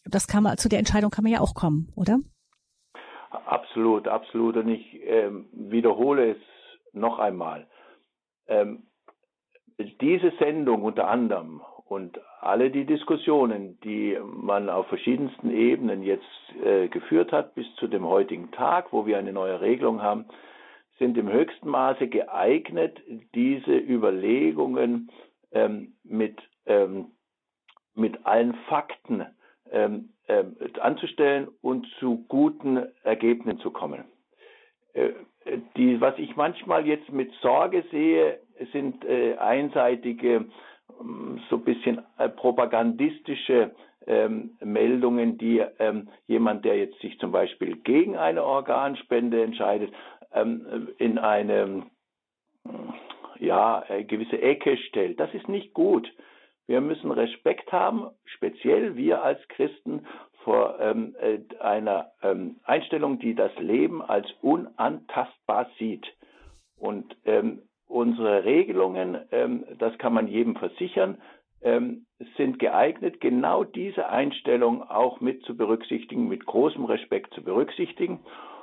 das 0.05 0.27
kann 0.27 0.43
man, 0.43 0.57
zu 0.57 0.69
der 0.69 0.79
Entscheidung 0.79 1.11
kann 1.11 1.23
man 1.23 1.33
ja 1.33 1.39
auch 1.39 1.53
kommen, 1.53 1.91
oder? 1.95 2.19
Absolut, 3.45 4.07
absolut. 4.07 4.57
Und 4.57 4.69
ich 4.69 4.99
ähm, 5.05 5.47
wiederhole 5.53 6.31
es 6.31 6.37
noch 6.93 7.19
einmal. 7.19 7.67
Ähm, 8.47 8.83
diese 10.01 10.31
Sendung 10.39 10.83
unter 10.83 11.07
anderem 11.07 11.61
und 11.85 12.19
alle 12.41 12.71
die 12.71 12.85
Diskussionen, 12.85 13.79
die 13.83 14.17
man 14.23 14.69
auf 14.69 14.87
verschiedensten 14.87 15.51
Ebenen 15.51 16.03
jetzt 16.03 16.25
äh, 16.63 16.87
geführt 16.87 17.31
hat 17.31 17.55
bis 17.55 17.67
zu 17.75 17.87
dem 17.87 18.05
heutigen 18.05 18.51
Tag, 18.51 18.91
wo 18.91 19.05
wir 19.05 19.17
eine 19.17 19.33
neue 19.33 19.61
Regelung 19.61 20.01
haben, 20.01 20.25
sind 20.99 21.17
im 21.17 21.31
höchsten 21.31 21.69
Maße 21.69 22.07
geeignet, 22.07 22.99
diese 23.35 23.77
Überlegungen 23.77 25.09
ähm, 25.51 25.93
mit, 26.03 26.41
ähm, 26.65 27.11
mit 27.95 28.25
allen 28.25 28.53
Fakten 28.67 29.25
ähm, 29.71 30.09
äh, 30.27 30.43
anzustellen 30.79 31.47
und 31.61 31.87
zu 31.99 32.25
guten 32.27 32.85
Ergebnissen 33.03 33.59
zu 33.59 33.71
kommen. 33.71 34.05
Äh, 34.93 35.09
die, 35.75 35.99
was 35.99 36.17
ich 36.17 36.35
manchmal 36.35 36.87
jetzt 36.87 37.11
mit 37.11 37.31
Sorge 37.41 37.83
sehe, 37.91 38.39
sind 38.71 39.03
äh, 39.05 39.35
einseitige, 39.37 40.45
ähm, 40.99 41.41
so 41.49 41.57
ein 41.57 41.63
bisschen 41.63 42.01
äh, 42.17 42.29
propagandistische 42.29 43.71
ähm, 44.05 44.57
Meldungen, 44.61 45.37
die 45.37 45.63
ähm, 45.79 46.09
jemand, 46.27 46.65
der 46.65 46.77
jetzt 46.77 46.99
sich 46.99 47.17
zum 47.19 47.31
Beispiel 47.31 47.77
gegen 47.77 48.17
eine 48.17 48.43
Organspende 48.43 49.43
entscheidet, 49.43 49.93
ähm, 50.33 50.89
in 50.97 51.17
eine 51.17 51.83
ja, 53.39 53.83
gewisse 54.07 54.41
Ecke 54.41 54.77
stellt. 54.77 55.19
Das 55.19 55.33
ist 55.33 55.49
nicht 55.49 55.73
gut. 55.73 56.09
Wir 56.65 56.79
müssen 56.79 57.11
Respekt 57.11 57.71
haben, 57.73 58.07
speziell 58.25 58.95
wir 58.95 59.21
als 59.21 59.45
Christen, 59.49 60.07
vor 60.43 60.77
ähm, 60.79 61.15
äh, 61.19 61.39
einer 61.59 62.11
ähm, 62.21 62.57
Einstellung, 62.63 63.19
die 63.19 63.33
das 63.33 63.53
Leben 63.59 64.01
als 64.01 64.27
unantastbar 64.41 65.69
sieht. 65.77 66.05
Und 66.77 67.15
ähm, 67.25 67.61
unsere 67.93 68.43
Regelungen, 68.43 69.17
ähm, 69.31 69.65
das 69.77 69.97
kann 69.99 70.13
man 70.13 70.27
jedem 70.27 70.55
versichern, 70.55 71.21
ähm, 71.61 72.05
sind 72.37 72.59
geeignet, 72.59 73.21
genau 73.21 73.63
diese 73.63 74.09
Einstellung 74.09 74.81
auch 74.83 75.21
mit 75.21 75.43
zu 75.45 75.55
berücksichtigen, 75.55 76.27
mit 76.27 76.45
großem 76.45 76.85
Respekt 76.85 77.33
zu 77.35 77.43
berücksichtigen. 77.43 78.19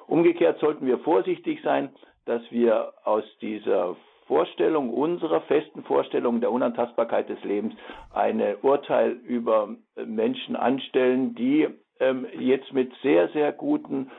Umgekehrt 0.06 0.58
sollten 0.58 0.86
wir 0.86 0.98
vorsichtig 0.98 1.60
sein, 1.62 1.90
dass 2.26 2.42
wir 2.50 2.92
aus 3.04 3.24
dieser 3.40 3.96
Vorstellung, 4.26 4.90
unserer 4.90 5.40
festen 5.42 5.84
Vorstellung 5.84 6.40
der 6.40 6.52
Unantastbarkeit 6.52 7.28
des 7.28 7.42
Lebens, 7.44 7.74
ein 8.12 8.42
Urteil 8.62 9.12
über 9.12 9.74
Menschen 10.04 10.56
anstellen, 10.56 11.34
die 11.34 11.68
ähm, 12.00 12.26
jetzt 12.38 12.72
mit 12.72 12.92
sehr, 13.02 13.28
sehr 13.28 13.52
guten 13.52 14.10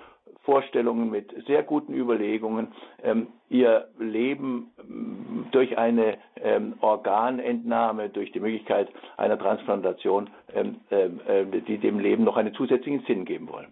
Vorstellungen, 0.43 1.09
mit 1.09 1.31
sehr 1.45 1.63
guten 1.63 1.93
Überlegungen 1.93 2.69
ähm, 3.03 3.27
ihr 3.49 3.89
Leben 3.99 4.71
ähm, 4.79 5.45
durch 5.51 5.77
eine 5.77 6.17
ähm, 6.35 6.75
Organentnahme, 6.81 8.09
durch 8.09 8.31
die 8.31 8.39
Möglichkeit 8.39 8.89
einer 9.17 9.37
Transplantation, 9.37 10.29
ähm, 10.53 10.81
ähm, 10.89 11.21
äh, 11.27 11.61
die 11.61 11.77
dem 11.77 11.99
Leben 11.99 12.23
noch 12.23 12.37
einen 12.37 12.53
zusätzlichen 12.55 13.03
Sinn 13.05 13.25
geben 13.25 13.49
wollen. 13.49 13.71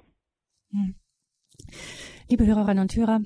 Hm. 0.71 0.95
Liebe 2.29 2.45
Hörerinnen 2.45 2.83
und 2.83 2.95
Hörer, 2.95 3.21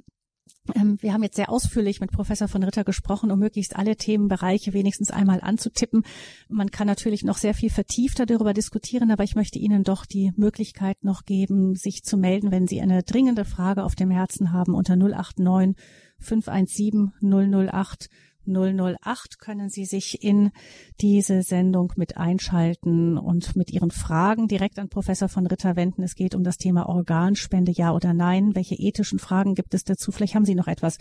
wir 1.01 1.13
haben 1.13 1.23
jetzt 1.23 1.35
sehr 1.35 1.49
ausführlich 1.49 1.99
mit 1.99 2.11
Professor 2.11 2.47
von 2.47 2.63
Ritter 2.63 2.83
gesprochen, 2.83 3.31
um 3.31 3.39
möglichst 3.39 3.75
alle 3.75 3.95
Themenbereiche 3.95 4.73
wenigstens 4.73 5.11
einmal 5.11 5.41
anzutippen. 5.41 6.03
Man 6.47 6.71
kann 6.71 6.87
natürlich 6.87 7.23
noch 7.23 7.37
sehr 7.37 7.53
viel 7.53 7.69
vertiefter 7.69 8.25
darüber 8.25 8.53
diskutieren, 8.53 9.11
aber 9.11 9.23
ich 9.23 9.35
möchte 9.35 9.59
Ihnen 9.59 9.83
doch 9.83 10.05
die 10.05 10.31
Möglichkeit 10.35 11.03
noch 11.03 11.25
geben, 11.25 11.75
sich 11.75 12.03
zu 12.03 12.17
melden, 12.17 12.51
wenn 12.51 12.67
Sie 12.67 12.81
eine 12.81 13.03
dringende 13.03 13.45
Frage 13.45 13.83
auf 13.83 13.95
dem 13.95 14.09
Herzen 14.09 14.53
haben 14.53 14.73
unter 14.73 14.95
089 14.95 15.75
517 16.19 17.11
008 17.21 18.09
008 18.45 19.39
können 19.39 19.69
Sie 19.69 19.85
sich 19.85 20.23
in 20.23 20.51
diese 21.01 21.41
Sendung 21.43 21.93
mit 21.95 22.17
einschalten 22.17 23.17
und 23.17 23.55
mit 23.55 23.71
Ihren 23.71 23.91
Fragen 23.91 24.47
direkt 24.47 24.79
an 24.79 24.89
Professor 24.89 25.29
von 25.29 25.47
Ritter 25.47 25.75
wenden. 25.75 26.03
Es 26.03 26.15
geht 26.15 26.35
um 26.35 26.43
das 26.43 26.57
Thema 26.57 26.87
Organspende, 26.87 27.71
ja 27.71 27.93
oder 27.93 28.13
nein. 28.13 28.55
Welche 28.55 28.75
ethischen 28.75 29.19
Fragen 29.19 29.55
gibt 29.55 29.73
es 29.73 29.83
dazu? 29.83 30.11
Vielleicht 30.11 30.35
haben 30.35 30.45
Sie 30.45 30.55
noch 30.55 30.67
etwas. 30.67 30.97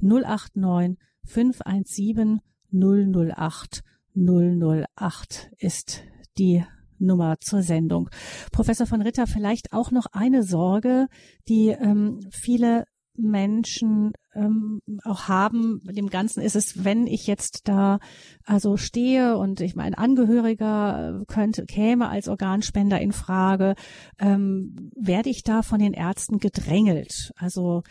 089 0.00 0.98
517 1.24 2.40
008 2.72 3.82
008 4.14 5.50
ist 5.58 6.02
die 6.38 6.64
Nummer 6.98 7.36
zur 7.40 7.62
Sendung. 7.62 8.08
Professor 8.52 8.86
von 8.86 9.02
Ritter, 9.02 9.26
vielleicht 9.26 9.72
auch 9.72 9.90
noch 9.90 10.06
eine 10.12 10.42
Sorge, 10.42 11.06
die 11.48 11.68
ähm, 11.68 12.20
viele 12.30 12.84
Menschen 13.14 14.12
ähm, 14.36 14.80
auch 15.04 15.28
haben. 15.28 15.80
Dem 15.84 16.08
Ganzen 16.08 16.42
ist 16.42 16.56
es, 16.56 16.84
wenn 16.84 17.06
ich 17.06 17.26
jetzt 17.26 17.68
da 17.68 17.98
also 18.44 18.76
stehe 18.76 19.36
und 19.36 19.60
ich 19.60 19.74
mein 19.74 19.94
Angehöriger 19.94 21.24
könnte 21.26 21.64
käme 21.64 22.08
als 22.08 22.28
Organspender 22.28 23.00
in 23.00 23.12
Frage, 23.12 23.74
ähm, 24.18 24.90
werde 24.94 25.30
ich 25.30 25.42
da 25.42 25.62
von 25.62 25.78
den 25.78 25.92
Ärzten 25.92 26.38
gedrängelt? 26.38 27.32
Also 27.36 27.82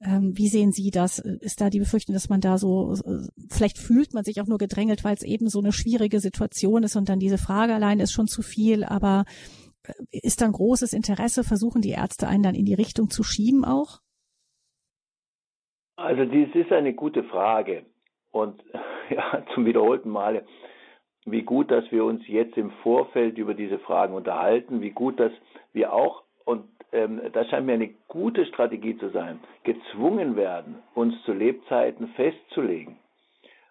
ähm, 0.00 0.36
wie 0.36 0.48
sehen 0.48 0.72
Sie 0.72 0.90
das? 0.90 1.18
Ist 1.18 1.60
da 1.60 1.70
die 1.70 1.80
Befürchtung, 1.80 2.12
dass 2.12 2.28
man 2.28 2.40
da 2.40 2.58
so, 2.58 2.94
vielleicht 3.48 3.78
fühlt 3.78 4.14
man 4.14 4.24
sich 4.24 4.40
auch 4.40 4.46
nur 4.46 4.58
gedrängelt, 4.58 5.02
weil 5.02 5.14
es 5.14 5.22
eben 5.22 5.48
so 5.48 5.58
eine 5.58 5.72
schwierige 5.72 6.20
Situation 6.20 6.84
ist 6.84 6.96
und 6.96 7.08
dann 7.08 7.18
diese 7.18 7.38
Frage 7.38 7.74
allein 7.74 7.98
ist 7.98 8.12
schon 8.12 8.28
zu 8.28 8.42
viel, 8.42 8.84
aber 8.84 9.24
äh, 9.82 9.92
ist 10.10 10.40
dann 10.40 10.52
großes 10.52 10.92
Interesse, 10.92 11.42
versuchen 11.42 11.82
die 11.82 11.90
Ärzte 11.90 12.28
einen 12.28 12.42
dann 12.42 12.54
in 12.54 12.64
die 12.64 12.74
Richtung 12.74 13.10
zu 13.10 13.22
schieben 13.22 13.64
auch? 13.64 14.00
Also 15.98 16.24
dies 16.26 16.54
ist 16.54 16.70
eine 16.70 16.94
gute 16.94 17.24
Frage 17.24 17.82
und 18.30 18.62
ja, 19.10 19.42
zum 19.52 19.66
wiederholten 19.66 20.10
Male, 20.10 20.44
wie 21.26 21.42
gut, 21.42 21.72
dass 21.72 21.90
wir 21.90 22.04
uns 22.04 22.26
jetzt 22.28 22.56
im 22.56 22.70
Vorfeld 22.84 23.36
über 23.36 23.52
diese 23.52 23.80
Fragen 23.80 24.14
unterhalten, 24.14 24.80
wie 24.80 24.90
gut, 24.90 25.18
dass 25.18 25.32
wir 25.72 25.92
auch, 25.92 26.22
und 26.44 26.62
ähm, 26.92 27.20
das 27.32 27.48
scheint 27.48 27.66
mir 27.66 27.72
eine 27.72 27.90
gute 28.06 28.46
Strategie 28.46 28.96
zu 28.96 29.08
sein, 29.08 29.40
gezwungen 29.64 30.36
werden, 30.36 30.76
uns 30.94 31.20
zu 31.24 31.32
Lebzeiten 31.32 32.06
festzulegen. 32.14 32.96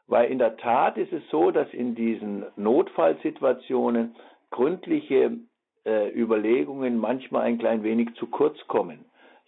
Weil 0.07 0.30
in 0.30 0.38
der 0.38 0.57
Tat 0.57 0.97
ist 0.97 1.13
es 1.13 1.23
so, 1.30 1.51
dass 1.51 1.73
in 1.73 1.95
diesen 1.95 2.45
Notfallsituationen 2.57 4.17
gründliche 4.51 5.32
äh, 5.86 6.09
Überlegungen 6.13 6.97
manchmal 6.97 7.43
ein 7.43 7.57
klein 7.57 7.84
wenig 7.84 8.13
zu 8.15 8.28
kurz 8.28 8.59
kommen 8.67 9.05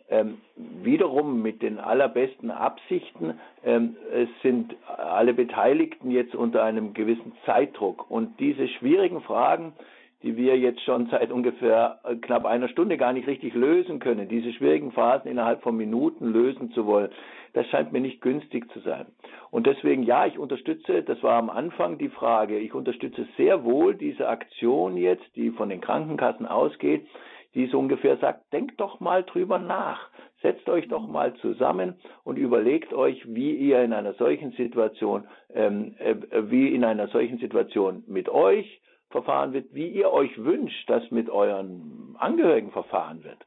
ähm, 0.10 0.40
wiederum 0.56 1.42
mit 1.42 1.62
den 1.62 1.80
allerbesten 1.80 2.52
Absichten. 2.52 3.40
Ähm, 3.64 3.96
es 4.14 4.30
sind 4.42 4.76
alle 4.86 5.34
Beteiligten 5.34 6.12
jetzt 6.12 6.36
unter 6.36 6.64
einem 6.64 6.94
gewissen 6.94 7.34
Zeitdruck. 7.46 8.10
Und 8.10 8.40
diese 8.40 8.68
schwierigen 8.68 9.22
Fragen, 9.22 9.74
die 10.24 10.36
wir 10.36 10.58
jetzt 10.58 10.82
schon 10.82 11.08
seit 11.08 11.32
ungefähr 11.32 12.00
äh, 12.04 12.16
knapp 12.16 12.46
einer 12.46 12.68
Stunde 12.68 12.98
gar 12.98 13.14
nicht 13.14 13.28
richtig 13.28 13.54
lösen 13.54 14.00
können, 14.00 14.28
diese 14.28 14.52
schwierigen 14.54 14.92
Phasen 14.92 15.30
innerhalb 15.30 15.62
von 15.62 15.78
Minuten 15.78 16.32
lösen 16.32 16.72
zu 16.72 16.86
wollen, 16.86 17.10
das 17.54 17.68
scheint 17.68 17.92
mir 17.92 18.02
nicht 18.02 18.22
günstig 18.22 18.72
zu 18.72 18.80
sein. 18.80 19.08
Und 19.52 19.66
deswegen, 19.66 20.04
ja, 20.04 20.26
ich 20.26 20.38
unterstütze, 20.38 21.02
das 21.02 21.22
war 21.24 21.38
am 21.38 21.50
Anfang 21.50 21.98
die 21.98 22.10
Frage, 22.10 22.58
ich 22.60 22.74
unterstütze 22.74 23.28
sehr 23.38 23.64
wohl 23.64 23.96
diese 23.96 24.28
Aktion 24.28 24.98
jetzt, 24.98 25.26
die 25.36 25.50
von 25.52 25.70
den 25.70 25.82
Krankenkassen 25.82 26.46
ausgeht, 26.46 27.08
die 27.56 27.68
so 27.68 27.80
ungefähr 27.80 28.18
sagt, 28.18 28.54
denkt 28.54 28.80
doch 28.80 29.00
mal 29.00 29.24
drüber 29.24 29.60
nach. 29.60 30.10
Setzt 30.42 30.70
euch 30.70 30.88
doch 30.88 31.08
mal 31.08 31.34
zusammen 31.36 31.96
und 32.24 32.38
überlegt 32.38 32.94
euch, 32.94 33.22
wie 33.28 33.56
ihr 33.56 33.82
in 33.84 33.92
einer 33.92 34.14
solchen 34.14 34.52
Situation, 34.52 35.26
ähm, 35.54 35.96
äh, 36.00 36.16
wie 36.50 36.74
in 36.74 36.84
einer 36.84 37.08
solchen 37.08 37.40
Situation 37.40 38.04
mit 38.08 38.30
euch 38.30 38.82
verfahren 39.10 39.54
wird, 39.54 39.74
wie 39.74 39.88
ihr 39.88 40.12
euch 40.12 40.38
wünscht, 40.38 40.90
dass 40.90 41.10
mit 41.12 41.30
euren 41.30 42.16
Angehörigen 42.20 42.72
verfahren 42.72 43.24
wird. 43.24 43.40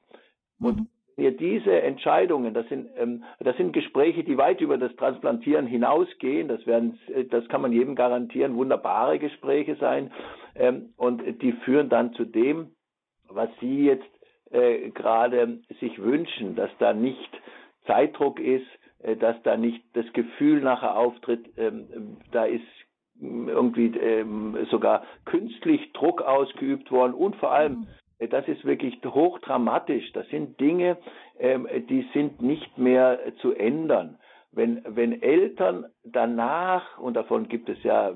Und 0.61 0.80
mhm. 0.80 0.88
ihr 1.16 1.36
diese 1.36 1.80
Entscheidungen, 1.80 2.53
das 2.53 2.68
sind, 2.68 2.90
ähm, 2.96 3.22
das 3.38 3.57
sind 3.57 3.72
Gespräche, 3.72 4.24
die 4.24 4.36
weit 4.36 4.61
über 4.61 4.76
das 4.76 4.94
Transplantieren 4.96 5.66
hinausgehen. 5.66 6.48
Das 6.48 6.66
werden, 6.66 6.98
das 7.30 7.48
kann 7.48 7.62
man 7.62 7.72
jedem 7.72 7.94
garantieren, 7.94 8.57
wunderbare 8.57 9.18
Gespräche 9.18 9.76
sein. 9.76 10.11
Ähm, 10.57 10.92
und 10.96 11.22
die 11.40 11.53
führen 11.53 11.88
dann 11.88 12.12
zu 12.14 12.24
dem, 12.24 12.72
was 13.35 13.49
Sie 13.61 13.87
jetzt 13.87 14.09
äh, 14.51 14.91
gerade 14.91 15.61
sich 15.80 15.99
wünschen, 15.99 16.55
dass 16.57 16.70
da 16.78 16.93
nicht 16.93 17.30
Zeitdruck 17.87 18.39
ist, 18.39 18.66
äh, 19.03 19.16
dass 19.16 19.37
da 19.43 19.57
nicht 19.57 19.83
das 19.95 20.11
Gefühl 20.12 20.61
nachher 20.61 20.97
auftritt, 20.97 21.47
ähm, 21.57 22.18
da 22.30 22.45
ist 22.45 22.62
irgendwie 23.20 23.97
ähm, 23.99 24.66
sogar 24.70 25.05
künstlich 25.24 25.93
Druck 25.93 26.22
ausgeübt 26.22 26.91
worden 26.91 27.14
und 27.14 27.37
vor 27.37 27.53
allem 27.53 27.72
mhm. 27.72 27.87
äh, 28.18 28.28
das 28.28 28.47
ist 28.49 28.64
wirklich 28.64 28.99
hochdramatisch. 29.05 30.12
Das 30.12 30.28
sind 30.28 30.59
Dinge, 30.61 30.99
ähm, 31.39 31.68
die 31.89 32.07
sind 32.12 32.43
nicht 32.43 32.78
mehr 32.78 33.18
zu 33.41 33.53
ändern 33.53 34.18
wenn, 34.53 34.82
wenn 34.86 35.22
Eltern 35.22 35.86
danach, 36.05 36.98
und 36.98 37.14
davon 37.14 37.48
gibt 37.48 37.68
es 37.68 37.82
ja, 37.82 38.12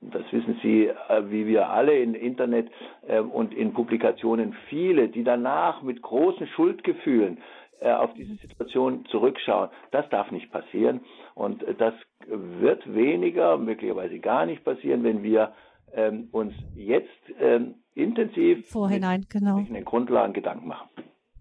das 0.00 0.22
wissen 0.30 0.58
Sie, 0.62 0.86
äh, 0.86 1.30
wie 1.30 1.46
wir 1.46 1.70
alle 1.70 1.98
im 1.98 2.14
Internet 2.14 2.70
äh, 3.06 3.18
und 3.18 3.52
in 3.52 3.72
Publikationen 3.72 4.54
viele, 4.68 5.08
die 5.08 5.24
danach 5.24 5.82
mit 5.82 6.00
großen 6.00 6.46
Schuldgefühlen 6.48 7.38
äh, 7.80 7.90
auf 7.90 8.14
diese 8.14 8.36
Situation 8.36 9.04
zurückschauen, 9.06 9.70
das 9.90 10.08
darf 10.10 10.30
nicht 10.30 10.52
passieren. 10.52 11.00
Und 11.34 11.64
das 11.78 11.94
wird 12.26 12.94
weniger, 12.94 13.58
möglicherweise 13.58 14.20
gar 14.20 14.46
nicht 14.46 14.64
passieren, 14.64 15.02
wenn 15.02 15.24
wir 15.24 15.52
ähm, 15.94 16.28
uns 16.30 16.54
jetzt 16.76 17.08
ähm, 17.40 17.74
intensiv 17.94 18.68
Vorhinein, 18.68 19.26
genau. 19.28 19.58
den 19.60 19.84
Grundlagen 19.84 20.32
Gedanken 20.32 20.68
machen. 20.68 20.88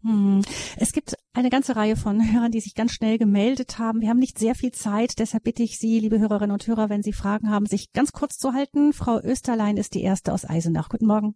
Hm. 0.04 0.42
Es 0.78 0.92
gibt 0.94 1.16
eine 1.42 1.50
ganze 1.50 1.76
Reihe 1.76 1.96
von 1.96 2.22
Hörern, 2.22 2.52
die 2.52 2.60
sich 2.60 2.76
ganz 2.76 2.94
schnell 2.94 3.18
gemeldet 3.18 3.80
haben. 3.80 4.02
Wir 4.02 4.10
haben 4.10 4.20
nicht 4.20 4.38
sehr 4.38 4.54
viel 4.54 4.72
Zeit, 4.72 5.18
deshalb 5.18 5.44
bitte 5.44 5.64
ich 5.64 5.80
Sie, 5.80 6.00
liebe 6.00 6.20
Hörerinnen 6.20 6.52
und 6.52 6.68
Hörer, 6.68 6.90
wenn 6.90 7.02
Sie 7.02 7.14
Fragen 7.14 7.50
haben, 7.50 7.66
sich 7.66 7.94
ganz 7.94 8.12
kurz 8.14 8.38
zu 8.38 8.54
halten. 8.54 8.94
Frau 8.94 9.18
Österlein 9.24 9.78
ist 9.78 9.96
die 9.96 10.04
erste 10.04 10.34
aus 10.34 10.48
Eisenach. 10.48 10.90
Guten 10.90 11.08
Morgen. 11.08 11.34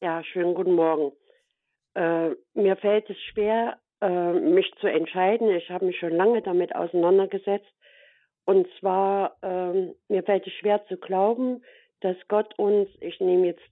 Ja, 0.00 0.24
schönen 0.24 0.54
guten 0.54 0.74
Morgen. 0.74 1.12
Äh, 1.94 2.30
mir 2.54 2.76
fällt 2.76 3.10
es 3.10 3.18
schwer, 3.30 3.76
äh, 4.00 4.32
mich 4.32 4.72
zu 4.80 4.86
entscheiden. 4.86 5.50
Ich 5.50 5.68
habe 5.68 5.84
mich 5.84 5.98
schon 5.98 6.16
lange 6.16 6.40
damit 6.40 6.74
auseinandergesetzt. 6.74 7.68
Und 8.46 8.66
zwar, 8.80 9.36
äh, 9.42 9.92
mir 10.08 10.22
fällt 10.22 10.46
es 10.46 10.54
schwer 10.54 10.86
zu 10.86 10.96
glauben, 10.96 11.62
dass 12.00 12.16
Gott 12.28 12.58
uns, 12.58 12.88
ich 13.00 13.20
nehme 13.20 13.48
jetzt 13.48 13.68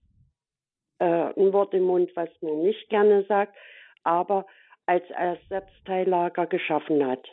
äh, 0.99 1.05
ein 1.05 1.55
Wort 1.55 1.73
im 1.73 1.85
Mund, 1.85 2.11
was 2.15 2.29
man 2.43 2.63
nicht 2.63 2.91
gerne 2.91 3.25
sagt, 3.25 3.57
aber 4.03 4.45
als 4.87 5.05
Ersatzteillager 5.11 6.47
geschaffen 6.47 7.07
hat. 7.07 7.25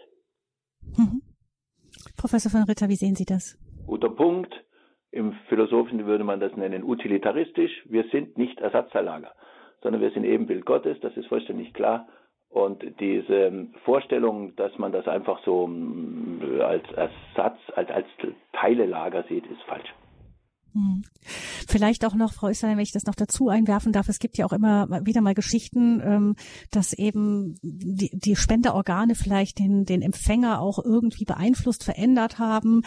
Mhm. 0.98 1.22
Professor 2.18 2.52
von 2.52 2.64
Ritter, 2.64 2.90
wie 2.90 2.96
sehen 2.96 3.16
Sie 3.16 3.26
das? 3.26 3.58
Guter 3.86 4.10
Punkt. 4.10 4.54
Im 5.12 5.34
Philosophischen 5.48 6.06
würde 6.08 6.24
man 6.24 6.40
das 6.40 6.56
nennen 6.58 6.84
utilitaristisch. 6.84 7.72
Wir 7.86 8.04
sind 8.12 8.38
nicht 8.38 8.60
Ersatzteillager, 8.60 9.32
sondern 9.82 10.02
wir 10.02 10.10
sind 10.10 10.24
Ebenbild 10.24 10.66
Gottes, 10.66 11.00
das 11.02 11.16
ist 11.16 11.28
vollständig 11.28 11.74
klar. 11.74 12.08
Und 12.50 12.84
diese 13.00 13.68
Vorstellung, 13.84 14.56
dass 14.56 14.78
man 14.78 14.92
das 14.92 15.08
einfach 15.08 15.44
so 15.44 15.68
mm, 15.68 16.62
als 16.62 16.84
Ersatz, 16.92 17.58
als, 17.76 17.90
als 17.90 18.08
Teilelager 18.54 19.24
sieht, 19.28 19.46
ist 19.48 19.62
falsch. 19.64 19.92
Hm. 20.74 21.04
Vielleicht 21.68 22.04
auch 22.06 22.16
noch, 22.16 22.34
Frau 22.34 22.50
Österlein, 22.50 22.78
wenn 22.78 22.84
ich 22.84 22.92
das 22.92 23.06
noch 23.06 23.16
dazu 23.16 23.50
einwerfen 23.50 23.94
darf, 23.94 24.10
es 24.10 24.20
gibt 24.20 24.38
ja 24.38 24.46
auch 24.46 24.54
immer 24.54 24.88
wieder 25.06 25.22
mal 25.22 25.36
Geschichten, 25.36 26.02
ähm, 26.04 26.36
dass 26.72 26.94
eben 26.94 27.56
die, 27.62 28.10
die 28.14 28.36
Spenderorgane 28.36 29.16
vielleicht 29.16 29.60
den, 29.60 29.86
den 29.86 30.02
Empfänger 30.02 30.60
auch 30.60 30.80
irgendwie 30.84 31.26
beeinflusst, 31.26 31.84
verändert 31.84 32.40
haben. 32.40 32.82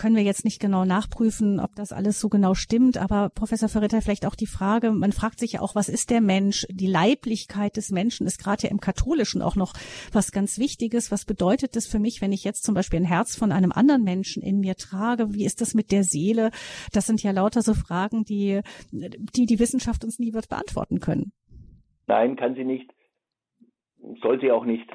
Können 0.00 0.16
wir 0.16 0.22
jetzt 0.22 0.46
nicht 0.46 0.62
genau 0.62 0.86
nachprüfen, 0.86 1.60
ob 1.60 1.74
das 1.74 1.92
alles 1.92 2.18
so 2.20 2.30
genau 2.30 2.54
stimmt. 2.54 2.96
Aber 2.96 3.28
Professor 3.28 3.68
Verritter, 3.68 4.00
vielleicht 4.00 4.24
auch 4.24 4.34
die 4.34 4.46
Frage, 4.46 4.92
man 4.92 5.12
fragt 5.12 5.38
sich 5.38 5.52
ja 5.52 5.60
auch, 5.60 5.74
was 5.74 5.90
ist 5.90 6.08
der 6.08 6.22
Mensch? 6.22 6.66
Die 6.70 6.86
Leiblichkeit 6.86 7.76
des 7.76 7.90
Menschen 7.90 8.26
ist 8.26 8.42
gerade 8.42 8.62
ja 8.62 8.70
im 8.70 8.80
Katholischen 8.80 9.42
auch 9.42 9.56
noch 9.56 9.74
was 10.10 10.32
ganz 10.32 10.58
Wichtiges. 10.58 11.12
Was 11.12 11.26
bedeutet 11.26 11.76
das 11.76 11.86
für 11.86 11.98
mich, 11.98 12.22
wenn 12.22 12.32
ich 12.32 12.44
jetzt 12.44 12.64
zum 12.64 12.74
Beispiel 12.74 12.98
ein 12.98 13.04
Herz 13.04 13.36
von 13.36 13.52
einem 13.52 13.72
anderen 13.72 14.02
Menschen 14.02 14.42
in 14.42 14.60
mir 14.60 14.74
trage? 14.76 15.34
Wie 15.34 15.44
ist 15.44 15.60
das 15.60 15.74
mit 15.74 15.92
der 15.92 16.02
Seele? 16.02 16.50
Das 16.94 17.04
sind 17.04 17.22
ja 17.22 17.32
lauter 17.32 17.60
so 17.60 17.74
Fragen, 17.74 18.24
die 18.24 18.62
die, 18.92 19.44
die 19.44 19.58
Wissenschaft 19.58 20.02
uns 20.02 20.18
nie 20.18 20.32
wird 20.32 20.48
beantworten 20.48 21.00
können. 21.00 21.32
Nein, 22.06 22.36
kann 22.36 22.54
sie 22.54 22.64
nicht. 22.64 22.90
Soll 24.22 24.40
sie 24.40 24.50
auch 24.50 24.64
nicht. 24.64 24.88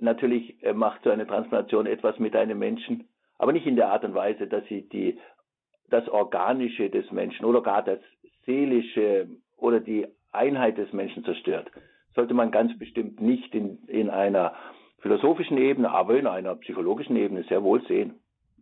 Natürlich 0.00 0.60
äh, 0.64 0.72
macht 0.72 1.04
so 1.04 1.10
eine 1.10 1.24
Transplantation 1.24 1.86
etwas 1.86 2.18
mit 2.18 2.34
einem 2.34 2.58
Menschen, 2.58 3.08
aber 3.38 3.52
nicht 3.52 3.66
in 3.66 3.76
der 3.76 3.88
Art 3.88 4.04
und 4.04 4.14
Weise, 4.14 4.46
dass 4.46 4.64
sie 4.66 4.88
die, 4.88 5.18
das 5.90 6.08
Organische 6.08 6.90
des 6.90 7.10
Menschen 7.10 7.44
oder 7.44 7.62
gar 7.62 7.82
das 7.82 8.00
Seelische 8.46 9.28
oder 9.56 9.80
die 9.80 10.06
Einheit 10.32 10.78
des 10.78 10.92
Menschen 10.92 11.24
zerstört. 11.24 11.70
Sollte 12.14 12.34
man 12.34 12.50
ganz 12.50 12.76
bestimmt 12.78 13.20
nicht 13.20 13.54
in, 13.54 13.78
in 13.86 14.10
einer 14.10 14.54
philosophischen 15.00 15.58
Ebene, 15.58 15.90
aber 15.90 16.16
in 16.18 16.26
einer 16.26 16.54
psychologischen 16.56 17.16
Ebene 17.16 17.44
sehr 17.44 17.62
wohl 17.62 17.82
sehen. 17.86 18.20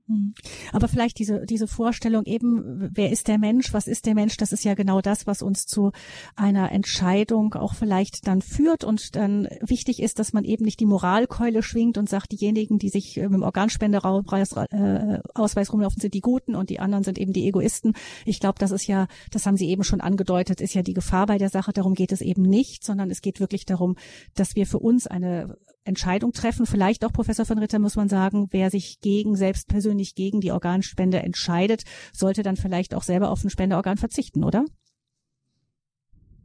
Hm. 0.08 0.34
Aber 0.72 0.88
vielleicht 0.88 1.18
diese, 1.18 1.46
diese 1.46 1.68
Vorstellung 1.68 2.24
eben, 2.24 2.90
wer 2.92 3.10
ist 3.10 3.28
der 3.28 3.38
Mensch, 3.38 3.72
was 3.72 3.86
ist 3.86 4.06
der 4.06 4.14
Mensch, 4.14 4.36
das 4.36 4.52
ist 4.52 4.64
ja 4.64 4.74
genau 4.74 5.00
das, 5.00 5.26
was 5.26 5.42
uns 5.42 5.66
zu 5.66 5.92
einer 6.34 6.72
Entscheidung 6.72 7.54
auch 7.54 7.74
vielleicht 7.74 8.26
dann 8.26 8.42
führt 8.42 8.82
und 8.82 9.14
dann 9.14 9.48
wichtig 9.60 10.02
ist, 10.02 10.18
dass 10.18 10.32
man 10.32 10.44
eben 10.44 10.64
nicht 10.64 10.80
die 10.80 10.86
Moralkeule 10.86 11.62
schwingt 11.62 11.98
und 11.98 12.08
sagt, 12.08 12.32
diejenigen, 12.32 12.78
die 12.78 12.88
sich 12.88 13.16
mit 13.16 13.32
dem 13.32 13.42
Organspenderausweis 13.42 14.52
äh, 14.52 15.68
rumlaufen, 15.70 16.00
sind 16.00 16.14
die 16.14 16.20
Guten 16.20 16.56
und 16.56 16.70
die 16.70 16.80
anderen 16.80 17.04
sind 17.04 17.18
eben 17.18 17.32
die 17.32 17.46
Egoisten. 17.46 17.92
Ich 18.24 18.40
glaube, 18.40 18.58
das 18.58 18.72
ist 18.72 18.86
ja, 18.86 19.06
das 19.30 19.46
haben 19.46 19.56
Sie 19.56 19.68
eben 19.68 19.84
schon 19.84 20.00
angedeutet, 20.00 20.60
ist 20.60 20.74
ja 20.74 20.82
die 20.82 20.94
Gefahr 20.94 21.26
bei 21.26 21.38
der 21.38 21.48
Sache. 21.48 21.72
Darum 21.72 21.94
geht 21.94 22.12
es 22.12 22.20
eben 22.20 22.42
nicht, 22.42 22.84
sondern 22.84 23.10
es 23.10 23.22
geht 23.22 23.38
wirklich 23.38 23.66
darum, 23.66 23.96
dass 24.34 24.56
wir 24.56 24.66
für 24.66 24.78
uns 24.78 25.06
eine 25.06 25.56
Entscheidung 25.84 26.32
treffen. 26.32 26.66
Vielleicht 26.66 27.04
auch, 27.04 27.12
Professor 27.12 27.44
von 27.44 27.58
Ritter, 27.58 27.78
muss 27.78 27.96
man 27.96 28.08
sagen, 28.08 28.48
wer 28.50 28.70
sich 28.70 29.00
gegen, 29.00 29.36
selbst 29.36 29.68
persönlich 29.68 30.14
gegen 30.14 30.40
die 30.40 30.52
Organspende 30.52 31.18
entscheidet, 31.18 31.82
sollte 32.12 32.42
dann 32.42 32.56
vielleicht 32.56 32.94
auch 32.94 33.02
selber 33.02 33.30
auf 33.30 33.42
ein 33.44 33.50
Spenderorgan 33.50 33.96
verzichten, 33.96 34.44
oder? 34.44 34.64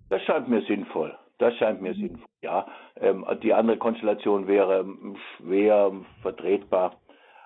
Das 0.10 0.22
scheint 0.24 0.48
mir 0.48 0.62
sinnvoll. 0.66 1.18
Das 1.40 1.54
scheint 1.56 1.82
mir 1.82 1.94
sinnvoll, 1.94 2.26
ja. 2.42 2.66
Ähm, 3.00 3.26
die 3.44 3.54
andere 3.54 3.78
Konstellation 3.78 4.48
wäre 4.48 4.86
schwer 5.38 5.92
vertretbar. 6.22 6.96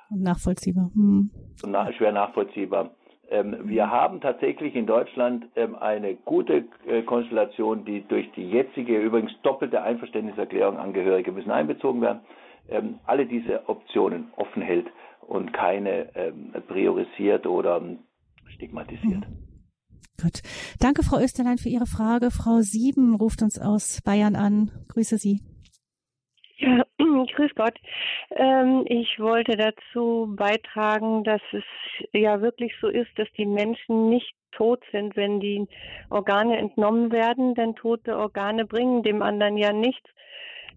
Und 0.09 0.21
nachvollziehbar. 0.21 0.91
Hm. 0.93 1.31
Na, 1.65 1.91
schwer 1.93 2.11
nachvollziehbar. 2.11 2.91
Ähm, 3.31 3.57
wir 3.63 3.89
haben 3.89 4.19
tatsächlich 4.19 4.75
in 4.75 4.85
Deutschland 4.85 5.45
ähm, 5.55 5.75
eine 5.75 6.15
gute 6.15 6.65
äh, 6.85 7.01
Konstellation, 7.03 7.85
die 7.85 8.05
durch 8.05 8.29
die 8.33 8.43
jetzige, 8.43 8.99
übrigens 8.99 9.31
doppelte 9.41 9.81
Einverständniserklärung 9.81 10.77
Angehörige 10.77 11.31
müssen 11.31 11.49
einbezogen 11.49 12.01
werden, 12.01 12.19
ähm, 12.67 12.99
alle 13.05 13.25
diese 13.25 13.69
Optionen 13.69 14.33
offen 14.35 14.61
hält 14.61 14.87
und 15.21 15.53
keine 15.53 16.09
priorisiert 16.67 17.47
oder 17.47 17.81
stigmatisiert. 18.47 19.21
Mhm. 19.29 19.51
Gut. 20.21 20.41
Danke, 20.79 21.03
Frau 21.03 21.19
Österlein, 21.19 21.57
für 21.57 21.69
Ihre 21.69 21.85
Frage. 21.85 22.31
Frau 22.31 22.59
Sieben 22.59 23.15
ruft 23.15 23.41
uns 23.41 23.57
aus 23.57 24.01
Bayern 24.03 24.35
an. 24.35 24.71
Grüße 24.89 25.17
Sie. 25.17 25.39
Ja, 26.61 26.85
grüß 26.99 27.51
Gott. 27.55 27.75
Ähm, 28.35 28.85
ich 28.87 29.19
wollte 29.19 29.57
dazu 29.57 30.31
beitragen, 30.37 31.23
dass 31.23 31.41
es 31.53 31.63
ja 32.13 32.41
wirklich 32.41 32.73
so 32.79 32.87
ist, 32.87 33.09
dass 33.17 33.27
die 33.37 33.47
Menschen 33.47 34.09
nicht 34.09 34.33
tot 34.51 34.83
sind, 34.91 35.15
wenn 35.15 35.39
die 35.39 35.67
Organe 36.09 36.57
entnommen 36.57 37.11
werden, 37.11 37.55
denn 37.55 37.75
tote 37.75 38.15
Organe 38.15 38.65
bringen 38.65 39.01
dem 39.01 39.23
anderen 39.23 39.57
ja 39.57 39.73
nichts. 39.73 40.07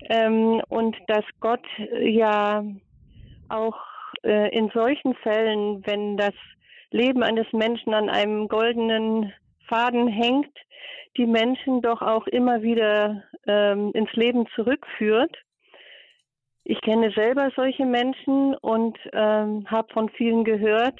Ähm, 0.09 0.63
und 0.69 0.97
dass 1.07 1.25
Gott 1.41 1.65
ja 2.01 2.65
auch 3.51 3.77
äh, 4.23 4.57
in 4.57 4.71
solchen 4.71 5.15
Fällen, 5.17 5.87
wenn 5.87 6.17
das 6.17 6.35
Leben 6.91 7.23
eines 7.23 7.53
Menschen 7.53 7.93
an 7.93 8.09
einem 8.09 8.49
goldenen 8.49 9.33
Faden 9.69 10.09
hängt, 10.09 10.57
die 11.19 11.27
Menschen 11.27 11.83
doch 11.83 12.01
auch 12.01 12.27
immer 12.29 12.63
wieder 12.63 13.23
ähm, 13.47 13.91
ins 13.93 14.13
Leben 14.15 14.47
zurückführt 14.55 15.44
ich 16.65 16.81
kenne 16.81 17.11
selber 17.13 17.51
solche 17.55 17.85
Menschen 17.85 18.55
und 18.57 18.99
ähm, 19.13 19.67
habe 19.71 19.93
von 19.93 20.09
vielen 20.11 20.45
gehört. 20.45 20.99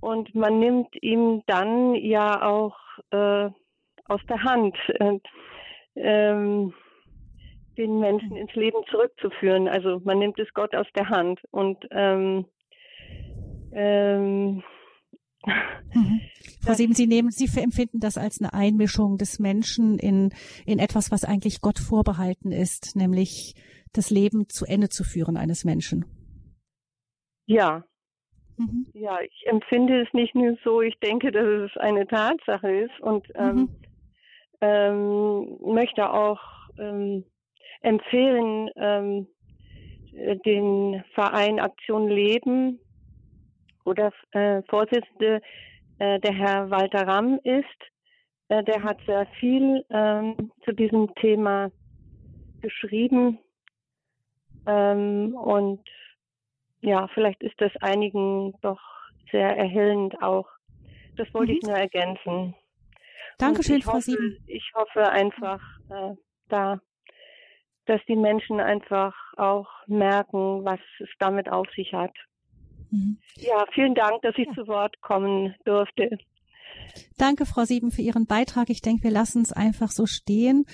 Und 0.00 0.34
man 0.34 0.58
nimmt 0.58 0.88
ihm 1.02 1.42
dann 1.46 1.94
ja 1.94 2.42
auch 2.42 2.74
äh, 3.10 3.50
aus 4.06 4.20
der 4.28 4.42
Hand, 4.42 4.74
äh, 4.98 5.18
ähm, 5.96 6.72
den 7.76 8.00
Menschen 8.00 8.36
ins 8.36 8.54
Leben 8.54 8.78
zurückzuführen. 8.90 9.68
Also 9.68 10.00
man 10.04 10.18
nimmt 10.18 10.38
es 10.38 10.48
Gott 10.54 10.74
aus 10.74 10.86
der 10.96 11.10
Hand. 11.10 11.40
Und 11.50 11.76
ähm, 11.90 12.46
ähm, 13.72 14.62
mhm. 15.92 16.20
Frau 16.64 16.72
Sieben, 16.72 16.94
Sie 16.94 17.06
nehmen, 17.06 17.30
Sie 17.30 17.48
empfinden 17.60 18.00
das 18.00 18.16
als 18.16 18.40
eine 18.40 18.54
Einmischung 18.54 19.18
des 19.18 19.38
Menschen 19.38 19.98
in, 19.98 20.32
in 20.64 20.78
etwas, 20.78 21.10
was 21.10 21.24
eigentlich 21.24 21.60
Gott 21.60 21.78
vorbehalten 21.78 22.52
ist, 22.52 22.96
nämlich 22.96 23.54
das 23.92 24.10
Leben 24.10 24.48
zu 24.48 24.64
Ende 24.66 24.88
zu 24.88 25.04
führen 25.04 25.36
eines 25.36 25.64
Menschen. 25.64 26.04
Ja. 27.46 27.84
Mhm. 28.56 28.86
Ja, 28.92 29.18
ich 29.20 29.46
empfinde 29.46 30.02
es 30.02 30.12
nicht 30.12 30.34
nur 30.34 30.56
so, 30.64 30.82
ich 30.82 30.98
denke, 31.00 31.32
dass 31.32 31.70
es 31.70 31.76
eine 31.78 32.06
Tatsache 32.06 32.70
ist 32.70 33.00
und 33.00 33.26
ähm, 33.34 33.56
mhm. 33.56 33.68
ähm, 34.60 35.58
möchte 35.60 36.10
auch 36.12 36.40
ähm, 36.78 37.24
empfehlen, 37.80 38.70
ähm, 38.76 39.26
den 40.44 41.04
Verein 41.14 41.60
Aktion 41.60 42.08
Leben, 42.08 42.78
wo 43.84 43.92
der 43.92 44.12
äh, 44.32 44.62
Vorsitzende 44.68 45.40
äh, 45.98 46.18
der 46.20 46.34
Herr 46.34 46.70
Walter 46.70 47.06
Ramm 47.06 47.38
ist. 47.44 47.64
Äh, 48.48 48.64
der 48.64 48.82
hat 48.82 48.98
sehr 49.06 49.26
viel 49.38 49.84
ähm, 49.90 50.52
zu 50.64 50.72
diesem 50.72 51.14
Thema 51.14 51.70
geschrieben 52.60 53.38
ähm, 54.66 55.34
und 55.34 55.80
ja, 56.80 57.08
vielleicht 57.08 57.42
ist 57.42 57.60
das 57.60 57.72
einigen 57.80 58.54
doch 58.62 58.80
sehr 59.30 59.56
erhellend 59.56 60.20
auch. 60.22 60.48
Das 61.16 61.32
wollte 61.34 61.52
mhm. 61.52 61.58
ich 61.58 61.66
nur 61.66 61.76
ergänzen. 61.76 62.54
Dankeschön, 63.38 63.82
Frau 63.82 64.00
Sieben. 64.00 64.38
Ich 64.46 64.70
hoffe 64.74 65.08
einfach 65.10 65.60
äh, 65.90 66.14
da, 66.48 66.80
dass 67.86 68.00
die 68.06 68.16
Menschen 68.16 68.60
einfach 68.60 69.14
auch 69.36 69.68
merken, 69.86 70.64
was 70.64 70.80
es 71.00 71.08
damit 71.18 71.50
auf 71.50 71.66
sich 71.74 71.92
hat. 71.92 72.14
Mhm. 72.90 73.18
Ja, 73.36 73.64
vielen 73.72 73.94
Dank, 73.94 74.22
dass 74.22 74.36
ich 74.36 74.46
ja. 74.46 74.52
zu 74.54 74.66
Wort 74.68 75.00
kommen 75.00 75.54
durfte. 75.64 76.18
Danke, 77.18 77.46
Frau 77.46 77.64
Sieben, 77.64 77.90
für 77.90 78.02
Ihren 78.02 78.26
Beitrag. 78.26 78.70
Ich 78.70 78.82
denke, 78.82 79.04
wir 79.04 79.10
lassen 79.10 79.42
es 79.42 79.52
einfach 79.52 79.88
so 79.88 80.06
stehen 80.06 80.66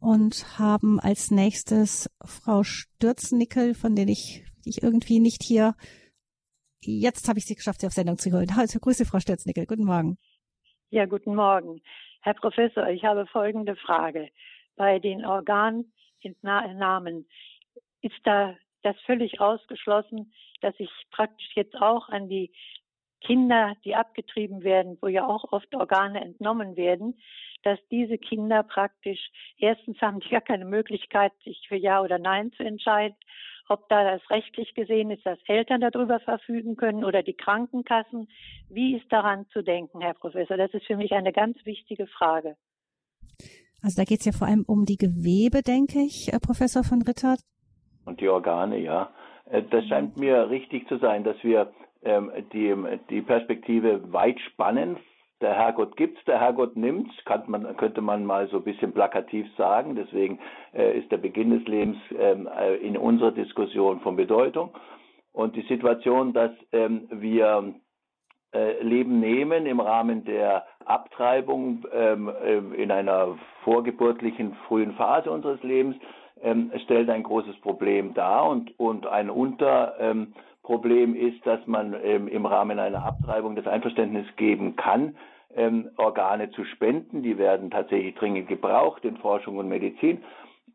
und 0.00 0.58
haben 0.58 0.98
als 0.98 1.30
nächstes 1.30 2.10
Frau 2.24 2.62
Stürznickel, 2.62 3.74
von 3.74 3.94
der 3.94 4.08
ich, 4.08 4.44
ich 4.64 4.82
irgendwie 4.82 5.20
nicht 5.20 5.42
hier, 5.42 5.74
jetzt 6.82 7.28
habe 7.28 7.38
ich 7.38 7.44
sie 7.44 7.54
geschafft, 7.54 7.80
sie 7.80 7.86
auf 7.86 7.92
Sendung 7.92 8.18
zu 8.18 8.32
holen. 8.32 8.48
Also 8.56 8.80
Grüße, 8.80 9.04
Frau 9.04 9.20
Stürznickel. 9.20 9.66
Guten 9.66 9.84
Morgen. 9.84 10.18
Ja, 10.88 11.04
guten 11.04 11.34
Morgen. 11.34 11.82
Herr 12.22 12.34
Professor, 12.34 12.88
ich 12.88 13.04
habe 13.04 13.26
folgende 13.26 13.76
Frage. 13.76 14.30
Bei 14.76 14.98
den 14.98 15.24
Organentnahmen 15.24 17.26
ist 18.00 18.18
da 18.24 18.56
das 18.82 18.96
völlig 19.04 19.40
ausgeschlossen, 19.40 20.32
dass 20.62 20.74
ich 20.78 20.90
praktisch 21.10 21.50
jetzt 21.54 21.76
auch 21.76 22.08
an 22.08 22.28
die 22.28 22.50
Kinder, 23.20 23.74
die 23.84 23.94
abgetrieben 23.94 24.62
werden, 24.62 24.96
wo 25.02 25.08
ja 25.08 25.26
auch 25.26 25.52
oft 25.52 25.74
Organe 25.74 26.22
entnommen 26.22 26.76
werden, 26.76 27.20
dass 27.62 27.78
diese 27.90 28.18
Kinder 28.18 28.62
praktisch, 28.62 29.20
erstens 29.58 30.00
haben 30.00 30.20
die 30.20 30.28
gar 30.28 30.40
keine 30.40 30.64
Möglichkeit, 30.64 31.32
sich 31.44 31.64
für 31.68 31.76
Ja 31.76 32.02
oder 32.02 32.18
Nein 32.18 32.52
zu 32.52 32.62
entscheiden, 32.62 33.16
ob 33.68 33.88
da 33.88 34.02
das 34.02 34.30
rechtlich 34.30 34.74
gesehen 34.74 35.10
ist, 35.10 35.24
dass 35.24 35.38
Eltern 35.46 35.80
darüber 35.80 36.18
verfügen 36.20 36.76
können 36.76 37.04
oder 37.04 37.22
die 37.22 37.34
Krankenkassen. 37.34 38.28
Wie 38.68 38.96
ist 38.96 39.10
daran 39.10 39.46
zu 39.52 39.62
denken, 39.62 40.00
Herr 40.00 40.14
Professor? 40.14 40.56
Das 40.56 40.74
ist 40.74 40.86
für 40.86 40.96
mich 40.96 41.12
eine 41.12 41.32
ganz 41.32 41.56
wichtige 41.64 42.06
Frage. 42.08 42.56
Also 43.82 44.02
da 44.02 44.04
geht 44.04 44.20
es 44.20 44.26
ja 44.26 44.32
vor 44.32 44.48
allem 44.48 44.64
um 44.66 44.84
die 44.84 44.96
Gewebe, 44.96 45.62
denke 45.62 46.00
ich, 46.00 46.28
Herr 46.30 46.40
Professor 46.40 46.82
von 46.82 47.02
Ritter. 47.02 47.36
Und 48.04 48.20
die 48.20 48.28
Organe, 48.28 48.78
ja. 48.78 49.12
Äh, 49.46 49.62
das 49.70 49.86
scheint 49.86 50.16
mir 50.16 50.50
richtig 50.50 50.88
zu 50.88 50.98
sein, 50.98 51.24
dass 51.24 51.36
wir 51.42 51.72
ähm, 52.02 52.30
die, 52.52 52.74
die 53.08 53.22
Perspektive 53.22 54.12
weit 54.12 54.40
spannen 54.40 54.98
der 55.40 55.54
Herrgott 55.54 55.96
gibt's, 55.96 56.22
der 56.24 56.40
Herrgott 56.40 56.76
nimmt's, 56.76 57.14
man, 57.46 57.76
könnte 57.76 58.00
man 58.00 58.26
mal 58.26 58.48
so 58.48 58.58
ein 58.58 58.64
bisschen 58.64 58.92
plakativ 58.92 59.46
sagen. 59.56 59.96
Deswegen 59.96 60.38
äh, 60.74 60.98
ist 60.98 61.10
der 61.10 61.18
Beginn 61.18 61.50
des 61.50 61.66
Lebens 61.66 61.98
ähm, 62.18 62.48
äh, 62.48 62.76
in 62.76 62.96
unserer 62.96 63.32
Diskussion 63.32 64.00
von 64.00 64.16
Bedeutung. 64.16 64.70
Und 65.32 65.56
die 65.56 65.62
Situation, 65.62 66.32
dass 66.32 66.50
ähm, 66.72 67.08
wir 67.10 67.74
äh, 68.52 68.82
Leben 68.82 69.20
nehmen 69.20 69.66
im 69.66 69.80
Rahmen 69.80 70.24
der 70.24 70.66
Abtreibung 70.84 71.86
ähm, 71.92 72.30
ähm, 72.42 72.74
in 72.74 72.90
einer 72.90 73.38
vorgeburtlichen 73.62 74.56
frühen 74.66 74.92
Phase 74.94 75.30
unseres 75.30 75.62
Lebens 75.62 75.96
ähm, 76.42 76.72
stellt 76.84 77.10
ein 77.10 77.22
großes 77.22 77.56
Problem 77.60 78.14
dar 78.14 78.48
und, 78.48 78.78
und 78.78 79.06
ein 79.06 79.30
Unterproblem 80.70 81.16
ist, 81.16 81.44
dass 81.44 81.66
man 81.66 81.96
ähm, 82.02 82.28
im 82.28 82.46
Rahmen 82.46 82.78
einer 82.78 83.04
Abtreibung 83.04 83.56
das 83.56 83.66
Einverständnis 83.66 84.26
geben 84.36 84.76
kann, 84.76 85.16
ähm, 85.56 85.90
Organe 85.96 86.50
zu 86.52 86.64
spenden. 86.64 87.22
Die 87.22 87.38
werden 87.38 87.70
tatsächlich 87.70 88.14
dringend 88.14 88.48
gebraucht 88.48 89.04
in 89.04 89.16
Forschung 89.16 89.58
und 89.58 89.68
Medizin. 89.68 90.22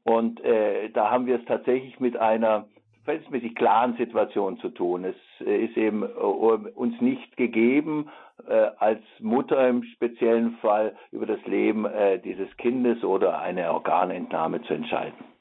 Und 0.04 0.43
äh, 0.43 0.89
da 0.89 1.12
haben 1.12 1.26
wir 1.28 1.38
es 1.38 1.46
tatsächlich 1.46 2.00
mit 2.02 2.18
einer 2.18 2.68
verhältnismäßig 3.06 3.56
klaren 3.56 3.96
Situation 3.96 4.58
zu 4.58 4.70
tun. 4.70 5.06
Es 5.06 5.16
äh, 5.48 5.64
ist 5.66 5.78
eben 5.78 6.04
äh, 6.04 6.08
uns 6.08 7.00
nicht 7.00 7.38
gegeben, 7.38 8.10
äh, 8.48 8.72
als 8.78 9.02
Mutter 9.20 9.68
im 9.68 9.84
speziellen 9.84 10.58
Fall 10.58 10.96
über 11.12 11.26
das 11.26 11.39
Leben 11.46 11.86
äh, 11.86 12.20
dieses 12.20 12.50
Kindes 12.58 13.02
oder 13.04 13.39
eine 13.39 13.72
Organentnahme 13.72 14.62
zu 14.64 14.74
entscheiden. 14.74 15.35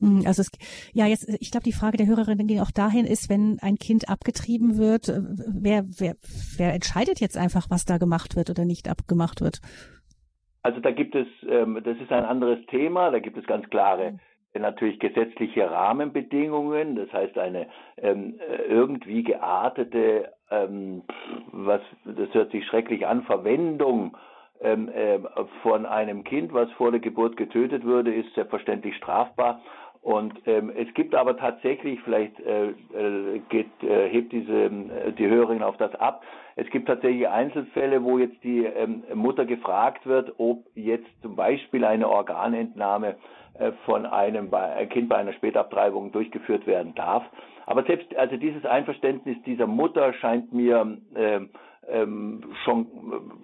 Hm, 0.00 0.22
also 0.26 0.42
es, 0.42 0.50
ja, 0.92 1.06
jetzt, 1.06 1.28
ich 1.40 1.50
glaube, 1.50 1.64
die 1.64 1.72
Frage 1.72 1.96
der 1.96 2.06
Hörerin 2.06 2.46
ging 2.46 2.60
auch 2.60 2.70
dahin 2.70 3.06
ist, 3.06 3.28
wenn 3.30 3.58
ein 3.60 3.76
Kind 3.76 4.08
abgetrieben 4.08 4.78
wird, 4.78 5.08
äh, 5.08 5.20
wer, 5.46 5.84
wer, 5.98 6.14
wer 6.56 6.74
entscheidet 6.74 7.20
jetzt 7.20 7.36
einfach, 7.36 7.68
was 7.70 7.84
da 7.84 7.98
gemacht 7.98 8.36
wird 8.36 8.50
oder 8.50 8.64
nicht 8.64 8.88
abgemacht 8.88 9.40
wird? 9.40 9.60
Also 10.62 10.80
da 10.80 10.90
gibt 10.90 11.14
es, 11.14 11.26
ähm, 11.48 11.80
das 11.84 11.98
ist 11.98 12.12
ein 12.12 12.24
anderes 12.24 12.64
Thema, 12.66 13.10
da 13.10 13.18
gibt 13.18 13.38
es 13.38 13.46
ganz 13.46 13.68
klare 13.70 14.12
mhm. 14.54 14.62
natürlich 14.62 14.98
gesetzliche 14.98 15.70
Rahmenbedingungen, 15.70 16.96
das 16.96 17.12
heißt 17.12 17.38
eine 17.38 17.66
ähm, 17.96 18.38
irgendwie 18.68 19.22
geartete, 19.22 20.32
ähm, 20.50 21.02
was 21.52 21.80
das 22.04 22.32
hört 22.34 22.52
sich 22.52 22.66
schrecklich 22.66 23.06
an, 23.06 23.22
Verwendung 23.22 24.16
ähm, 24.60 24.90
äh, 24.90 25.18
von 25.62 25.86
einem 25.86 26.24
Kind, 26.24 26.52
was 26.52 26.70
vor 26.72 26.90
der 26.90 27.00
Geburt 27.00 27.36
getötet 27.38 27.84
würde, 27.84 28.14
ist 28.14 28.34
selbstverständlich 28.34 28.94
strafbar. 28.96 29.62
Und 30.02 30.32
ähm, 30.46 30.72
es 30.74 30.92
gibt 30.94 31.14
aber 31.14 31.36
tatsächlich, 31.36 32.00
vielleicht 32.00 32.40
äh, 32.40 32.68
äh, 32.68 33.40
geht, 33.50 33.70
äh, 33.82 34.08
hebt 34.08 34.32
diese 34.32 34.64
äh, 34.64 35.12
die 35.12 35.28
Hörerin 35.28 35.62
auf 35.62 35.76
das 35.76 35.94
ab. 35.96 36.22
Es 36.56 36.68
gibt 36.70 36.88
tatsächlich 36.88 37.28
Einzelfälle, 37.28 38.02
wo 38.02 38.18
jetzt 38.18 38.42
die 38.42 38.64
ähm, 38.64 39.04
Mutter 39.14 39.44
gefragt 39.44 40.06
wird, 40.06 40.32
ob 40.38 40.64
jetzt 40.74 41.08
zum 41.20 41.36
Beispiel 41.36 41.84
eine 41.84 42.08
Organentnahme 42.08 43.16
äh, 43.58 43.72
von 43.84 44.06
einem 44.06 44.48
bei, 44.48 44.86
Kind 44.86 45.10
bei 45.10 45.16
einer 45.16 45.34
Spätabtreibung 45.34 46.12
durchgeführt 46.12 46.66
werden 46.66 46.94
darf. 46.94 47.24
Aber 47.66 47.84
selbst 47.84 48.14
also 48.16 48.38
dieses 48.38 48.64
Einverständnis 48.64 49.36
dieser 49.44 49.66
Mutter 49.66 50.14
scheint 50.14 50.50
mir 50.52 50.96
äh, 51.14 51.40
ähm, 51.88 52.42
schon 52.64 52.86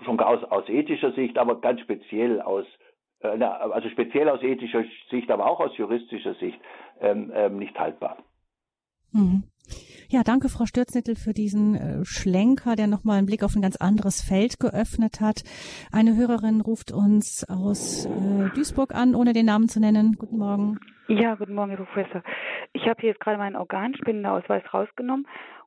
schon 0.04 0.18
aus, 0.20 0.42
aus 0.44 0.68
ethischer 0.70 1.12
Sicht, 1.12 1.36
aber 1.36 1.60
ganz 1.60 1.80
speziell 1.80 2.40
aus 2.40 2.64
äh, 3.20 3.42
also 3.42 3.88
speziell 3.90 4.28
aus 4.28 4.42
ethischer 4.42 4.84
Sicht, 5.10 5.30
aber 5.30 5.46
auch 5.46 5.60
aus 5.60 5.76
juristischer 5.76 6.34
Sicht 6.34 6.58
ähm, 7.00 7.32
ähm, 7.34 7.58
nicht 7.58 7.78
haltbar. 7.78 8.18
Mhm. 9.12 9.44
Ja, 10.08 10.22
danke, 10.22 10.48
Frau 10.48 10.66
Stürznittel, 10.66 11.16
für 11.16 11.32
diesen 11.32 11.74
äh, 11.74 12.04
Schlenker, 12.04 12.76
der 12.76 12.86
nochmal 12.86 13.18
einen 13.18 13.26
Blick 13.26 13.42
auf 13.42 13.56
ein 13.56 13.62
ganz 13.62 13.76
anderes 13.76 14.22
Feld 14.22 14.60
geöffnet 14.60 15.20
hat. 15.20 15.42
Eine 15.90 16.16
Hörerin 16.16 16.60
ruft 16.60 16.92
uns 16.92 17.44
aus 17.48 18.06
äh, 18.06 18.54
Duisburg 18.54 18.94
an, 18.94 19.16
ohne 19.16 19.32
den 19.32 19.46
Namen 19.46 19.68
zu 19.68 19.80
nennen. 19.80 20.14
Guten 20.16 20.38
Morgen. 20.38 20.78
Ja, 21.08 21.34
guten 21.34 21.54
Morgen, 21.54 21.70
Herr 21.70 21.84
Professor. 21.84 22.22
Ich 22.72 22.86
habe 22.86 23.00
hier 23.00 23.10
jetzt 23.10 23.20
gerade 23.20 23.38
meinen 23.38 23.56
Organspendenausweis 23.56 24.62
rausgenommen 24.72 25.26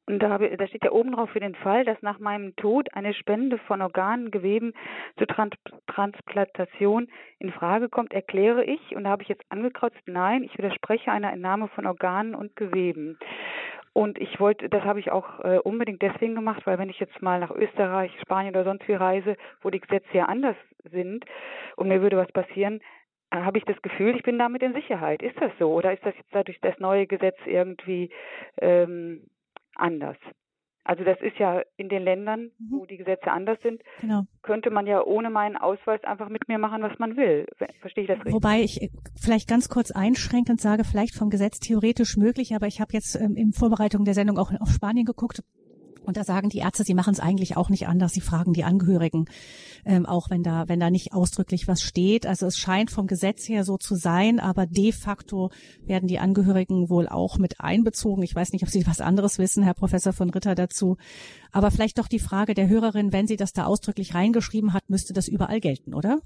und 0.10 0.24
da, 0.24 0.30
habe, 0.30 0.50
da 0.58 0.68
steht 0.68 0.84
ja 0.84 0.92
oben 0.92 1.12
drauf 1.12 1.30
für 1.30 1.40
den 1.40 1.54
Fall, 1.54 1.86
dass 1.86 2.02
nach 2.02 2.18
meinem 2.18 2.56
Tod 2.56 2.92
eine 2.94 3.14
Spende 3.14 3.60
von 3.60 3.82
Organen, 3.82 4.32
Geweben 4.32 4.74
zur 5.18 5.28
Trans 5.28 5.54
Transplantation 5.86 7.08
in 7.38 7.52
Frage 7.52 7.90
kommt, 7.90 8.12
erkläre 8.12 8.64
ich, 8.64 8.96
und 8.96 9.04
da 9.04 9.12
habe 9.12 9.22
ich 9.22 9.30
jetzt 9.30 9.44
angekreuzt, 9.50 9.98
nein, 10.08 10.44
ich 10.44 10.58
widerspreche 10.58 11.12
einer 11.12 11.32
Entnahme 11.32 11.68
von 11.70 11.86
Organen 11.86 12.34
und 12.34 12.56
Geweben. 12.56 13.20
Und 13.94 14.18
ich 14.18 14.40
wollte, 14.40 14.68
das 14.68 14.84
habe 14.84 15.00
ich 15.00 15.12
auch 15.12 15.42
äh, 15.42 15.60
unbedingt 15.60 16.02
deswegen 16.02 16.34
gemacht, 16.34 16.66
weil 16.66 16.80
wenn 16.80 16.90
ich 16.90 17.00
jetzt 17.00 17.22
mal 17.22 17.40
nach 17.40 17.52
Österreich, 17.52 18.12
Spanien 18.22 18.56
oder 18.56 18.64
sonst 18.64 18.88
wie 18.88 18.94
reise, 18.94 19.36
wo 19.62 19.70
die 19.70 19.80
Gesetze 19.80 20.10
ja 20.14 20.26
anders 20.26 20.56
sind 20.92 21.24
und 21.76 21.88
mir 21.88 22.02
würde 22.02 22.18
was 22.18 22.32
passieren, 22.32 22.82
habe 23.32 23.60
ich 23.60 23.66
das 23.66 23.80
Gefühl, 23.84 24.16
ich 24.16 24.24
bin 24.24 24.40
damit 24.40 24.64
in 24.64 24.74
Sicherheit. 24.74 25.22
Ist 25.22 25.40
das 25.40 25.52
so? 25.60 25.72
Oder 25.72 25.94
ist 25.94 26.04
das 26.04 26.16
jetzt 26.18 26.34
dadurch 26.34 26.60
das 26.62 26.80
neue 26.80 27.06
Gesetz 27.06 27.38
irgendwie 27.46 28.10
ähm, 28.60 29.22
anders. 29.80 30.18
Also 30.90 31.04
das 31.04 31.22
ist 31.22 31.38
ja 31.38 31.62
in 31.78 31.88
den 31.88 32.04
Ländern, 32.04 32.50
mhm. 32.58 32.72
wo 32.72 32.86
die 32.86 32.98
Gesetze 32.98 33.32
anders 33.32 33.60
sind, 33.62 33.82
genau. 34.02 34.24
könnte 34.42 34.72
man 34.72 34.88
ja 34.88 35.04
ohne 35.04 35.30
meinen 35.30 35.56
Ausweis 35.56 36.04
einfach 36.04 36.30
mit 36.30 36.48
mir 36.48 36.58
machen, 36.58 36.82
was 36.82 36.98
man 36.98 37.16
will. 37.16 37.46
Verstehe 37.82 38.06
ich 38.06 38.08
das 38.08 38.18
richtig? 38.18 38.34
Wobei 38.34 38.62
ich 38.62 38.82
äh, 38.82 38.90
vielleicht 39.22 39.48
ganz 39.48 39.70
kurz 39.70 39.92
einschränkend 39.92 40.60
sage, 40.60 40.84
vielleicht 40.84 41.16
vom 41.16 41.30
Gesetz 41.30 41.60
theoretisch 41.60 42.18
möglich, 42.18 42.56
aber 42.56 42.66
ich 42.66 42.82
habe 42.82 42.94
jetzt 42.94 43.16
ähm, 43.16 43.36
in 43.36 43.54
Vorbereitung 43.54 44.04
der 44.04 44.16
Sendung 44.16 44.40
auch 44.40 44.52
auf 44.60 44.70
Spanien 44.70 45.06
geguckt 45.06 45.44
und 46.04 46.18
da 46.18 46.24
sagen 46.24 46.50
die 46.50 46.60
Ärzte, 46.60 46.84
sie 46.84 46.94
machen 46.94 47.14
es 47.14 47.20
eigentlich 47.20 47.58
auch 47.58 47.70
nicht 47.70 47.88
anders. 47.88 48.14
Sie 48.14 48.22
fragen 48.22 48.54
die 48.54 48.64
Angehörigen, 48.64 49.26
ähm, 49.86 50.06
auch 50.06 50.30
wenn 50.30 50.44
da, 50.44 50.68
wenn 50.68 50.80
da 50.80 50.90
nicht 50.90 51.14
ausdrücklich 51.14 51.68
was 51.68 51.82
steht. 51.82 52.26
Also 52.26 52.48
es 52.48 52.58
scheint 52.58 52.92
vom 52.92 53.08
Gesetz 53.08 53.48
her 53.48 53.64
so 53.64 53.78
zu 53.78 53.96
sein, 53.96 54.40
aber 54.40 54.66
de 54.66 54.92
facto 54.92 55.52
werden 55.86 56.08
die 56.08 56.20
Angehörigen 56.20 56.90
wohl 56.90 57.08
auch 57.08 57.38
mit 57.38 57.62
einbezogen. 57.62 58.24
Ich 58.24 58.34
weiß 58.34 58.54
nicht, 58.54 58.64
ob 58.64 58.70
Sie 58.70 58.88
was 58.88 59.02
anderes 59.02 59.38
wissen, 59.38 59.64
Herr 59.64 59.74
Professor 59.74 60.14
von 60.14 60.30
Ritter, 60.30 60.56
dazu. 60.56 60.98
Aber 61.52 61.72
vielleicht 61.72 62.00
doch 62.00 62.08
die 62.08 62.20
Frage 62.20 62.54
der 62.54 62.70
Hörerin, 62.70 63.14
wenn 63.14 63.28
sie 63.28 63.38
das 63.38 63.54
da 63.54 63.66
ausdrücklich 63.66 64.14
reingeschrieben 64.14 64.74
hat, 64.74 64.90
müsste 64.90 65.14
das 65.14 65.28
überall 65.28 65.60
gelten, 65.60 65.94
oder? 65.94 66.20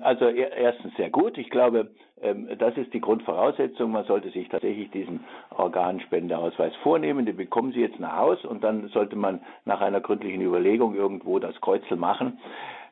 Also 0.00 0.26
erstens 0.26 0.94
sehr 0.96 1.10
gut. 1.10 1.38
Ich 1.38 1.50
glaube, 1.50 1.90
ähm, 2.20 2.48
das 2.58 2.76
ist 2.76 2.92
die 2.92 3.00
Grundvoraussetzung. 3.00 3.92
Man 3.92 4.04
sollte 4.04 4.30
sich 4.30 4.48
tatsächlich 4.48 4.90
diesen 4.90 5.20
Organspendeausweis 5.50 6.74
vornehmen. 6.82 7.26
Den 7.26 7.36
bekommen 7.36 7.72
Sie 7.72 7.80
jetzt 7.80 8.00
nach 8.00 8.16
Haus 8.16 8.44
und 8.44 8.64
dann 8.64 8.88
sollte 8.88 9.16
man 9.16 9.40
nach 9.64 9.80
einer 9.80 10.00
gründlichen 10.00 10.42
Überlegung 10.42 10.94
irgendwo 10.94 11.38
das 11.38 11.60
Kreuzel 11.60 11.96
machen. 11.96 12.38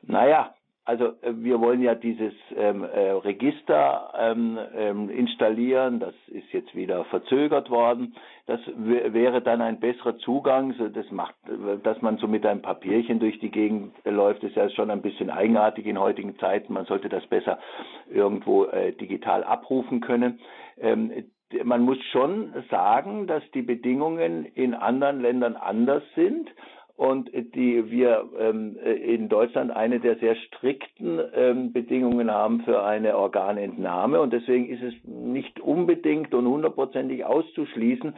Naja, 0.02 0.54
also 0.84 1.06
äh, 1.22 1.32
wir 1.34 1.60
wollen 1.60 1.82
ja 1.82 1.94
dieses 1.94 2.34
ähm, 2.56 2.84
äh, 2.84 3.10
Register 3.10 4.12
ähm, 4.16 5.08
installieren. 5.10 6.00
Das 6.00 6.14
ist 6.28 6.52
jetzt 6.52 6.74
wieder 6.74 7.04
verzögert 7.06 7.70
worden. 7.70 8.14
Das 8.46 8.60
wäre 8.76 9.40
dann 9.40 9.62
ein 9.62 9.80
besserer 9.80 10.18
Zugang. 10.18 10.74
Das 10.92 11.10
macht, 11.10 11.34
dass 11.82 12.02
man 12.02 12.18
so 12.18 12.28
mit 12.28 12.44
einem 12.44 12.60
Papierchen 12.60 13.18
durch 13.18 13.38
die 13.38 13.50
Gegend 13.50 13.94
läuft, 14.04 14.42
ist 14.42 14.56
ja 14.56 14.68
schon 14.68 14.90
ein 14.90 15.00
bisschen 15.00 15.30
eigenartig 15.30 15.86
in 15.86 15.98
heutigen 15.98 16.38
Zeiten. 16.38 16.74
Man 16.74 16.84
sollte 16.84 17.08
das 17.08 17.26
besser 17.26 17.58
irgendwo 18.10 18.66
äh, 18.66 18.92
digital 18.92 19.44
abrufen 19.44 20.02
können. 20.02 20.40
Ähm, 20.78 21.10
man 21.62 21.82
muss 21.82 21.98
schon 22.10 22.52
sagen, 22.70 23.26
dass 23.26 23.42
die 23.52 23.62
Bedingungen 23.62 24.44
in 24.44 24.74
anderen 24.74 25.20
Ländern 25.20 25.56
anders 25.56 26.02
sind 26.14 26.50
und 26.96 27.30
die 27.32 27.90
wir 27.90 28.28
ähm, 28.38 28.76
in 28.76 29.28
Deutschland 29.28 29.72
eine 29.72 29.98
der 29.98 30.16
sehr 30.16 30.36
strikten 30.36 31.20
ähm, 31.34 31.72
Bedingungen 31.72 32.30
haben 32.30 32.60
für 32.60 32.84
eine 32.84 33.16
Organentnahme. 33.16 34.20
Und 34.20 34.32
deswegen 34.32 34.68
ist 34.68 34.82
es 34.82 34.94
nicht 35.04 35.58
unbedingt 35.58 36.32
und 36.34 36.46
hundertprozentig 36.46 37.24
auszuschließen, 37.24 38.14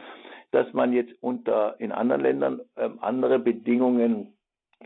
dass 0.51 0.71
man 0.73 0.93
jetzt 0.93 1.11
unter 1.21 1.79
in 1.79 1.91
anderen 1.91 2.21
Ländern 2.21 2.61
ähm, 2.77 2.99
andere 3.01 3.39
Bedingungen 3.39 4.33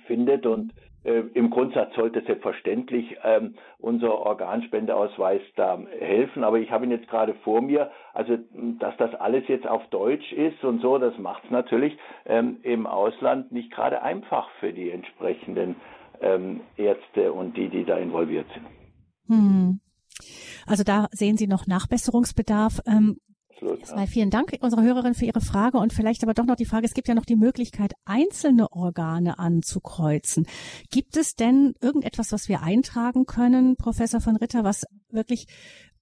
findet. 0.07 0.45
Und 0.45 0.71
äh, 0.71 0.90
Im 1.03 1.49
Grundsatz 1.49 1.95
sollte 1.95 2.21
selbstverständlich 2.21 3.17
ähm, 3.23 3.55
unser 3.79 4.19
Organspendeausweis 4.19 5.41
da 5.55 5.79
helfen, 5.99 6.43
aber 6.43 6.59
ich 6.59 6.69
habe 6.69 6.85
ihn 6.85 6.91
jetzt 6.91 7.07
gerade 7.07 7.33
vor 7.43 7.61
mir. 7.61 7.89
Also, 8.13 8.37
dass 8.77 8.95
das 8.97 9.15
alles 9.15 9.47
jetzt 9.47 9.65
auf 9.65 9.87
Deutsch 9.89 10.31
ist 10.31 10.63
und 10.63 10.79
so, 10.79 10.99
das 10.99 11.17
macht 11.17 11.43
es 11.45 11.49
natürlich 11.49 11.97
ähm, 12.25 12.59
im 12.61 12.85
Ausland 12.85 13.51
nicht 13.51 13.71
gerade 13.71 14.03
einfach 14.03 14.47
für 14.59 14.73
die 14.73 14.91
entsprechenden 14.91 15.75
ähm, 16.21 16.61
Ärzte 16.77 17.33
und 17.33 17.57
die, 17.57 17.69
die 17.69 17.83
da 17.83 17.97
involviert 17.97 18.45
sind. 18.53 18.67
Hm. 19.27 19.79
Also 20.67 20.83
da 20.83 21.07
sehen 21.11 21.37
Sie 21.37 21.47
noch 21.47 21.65
Nachbesserungsbedarf. 21.65 22.79
Ähm, 22.85 23.17
Absolut. 23.61 23.81
Erstmal 23.81 24.07
vielen 24.07 24.31
Dank 24.31 24.57
unserer 24.61 24.81
Hörerin 24.81 25.13
für 25.13 25.25
ihre 25.25 25.41
Frage 25.41 25.77
und 25.77 25.93
vielleicht 25.93 26.23
aber 26.23 26.33
doch 26.33 26.45
noch 26.45 26.55
die 26.55 26.65
Frage, 26.65 26.87
es 26.87 26.95
gibt 26.95 27.07
ja 27.07 27.13
noch 27.13 27.25
die 27.25 27.35
Möglichkeit, 27.35 27.93
einzelne 28.05 28.71
Organe 28.71 29.37
anzukreuzen. 29.37 30.47
Gibt 30.89 31.15
es 31.15 31.35
denn 31.35 31.75
irgendetwas, 31.79 32.31
was 32.31 32.49
wir 32.49 32.63
eintragen 32.63 33.27
können, 33.27 33.75
Professor 33.75 34.19
von 34.19 34.35
Ritter, 34.35 34.63
was 34.63 34.85
wirklich 35.11 35.45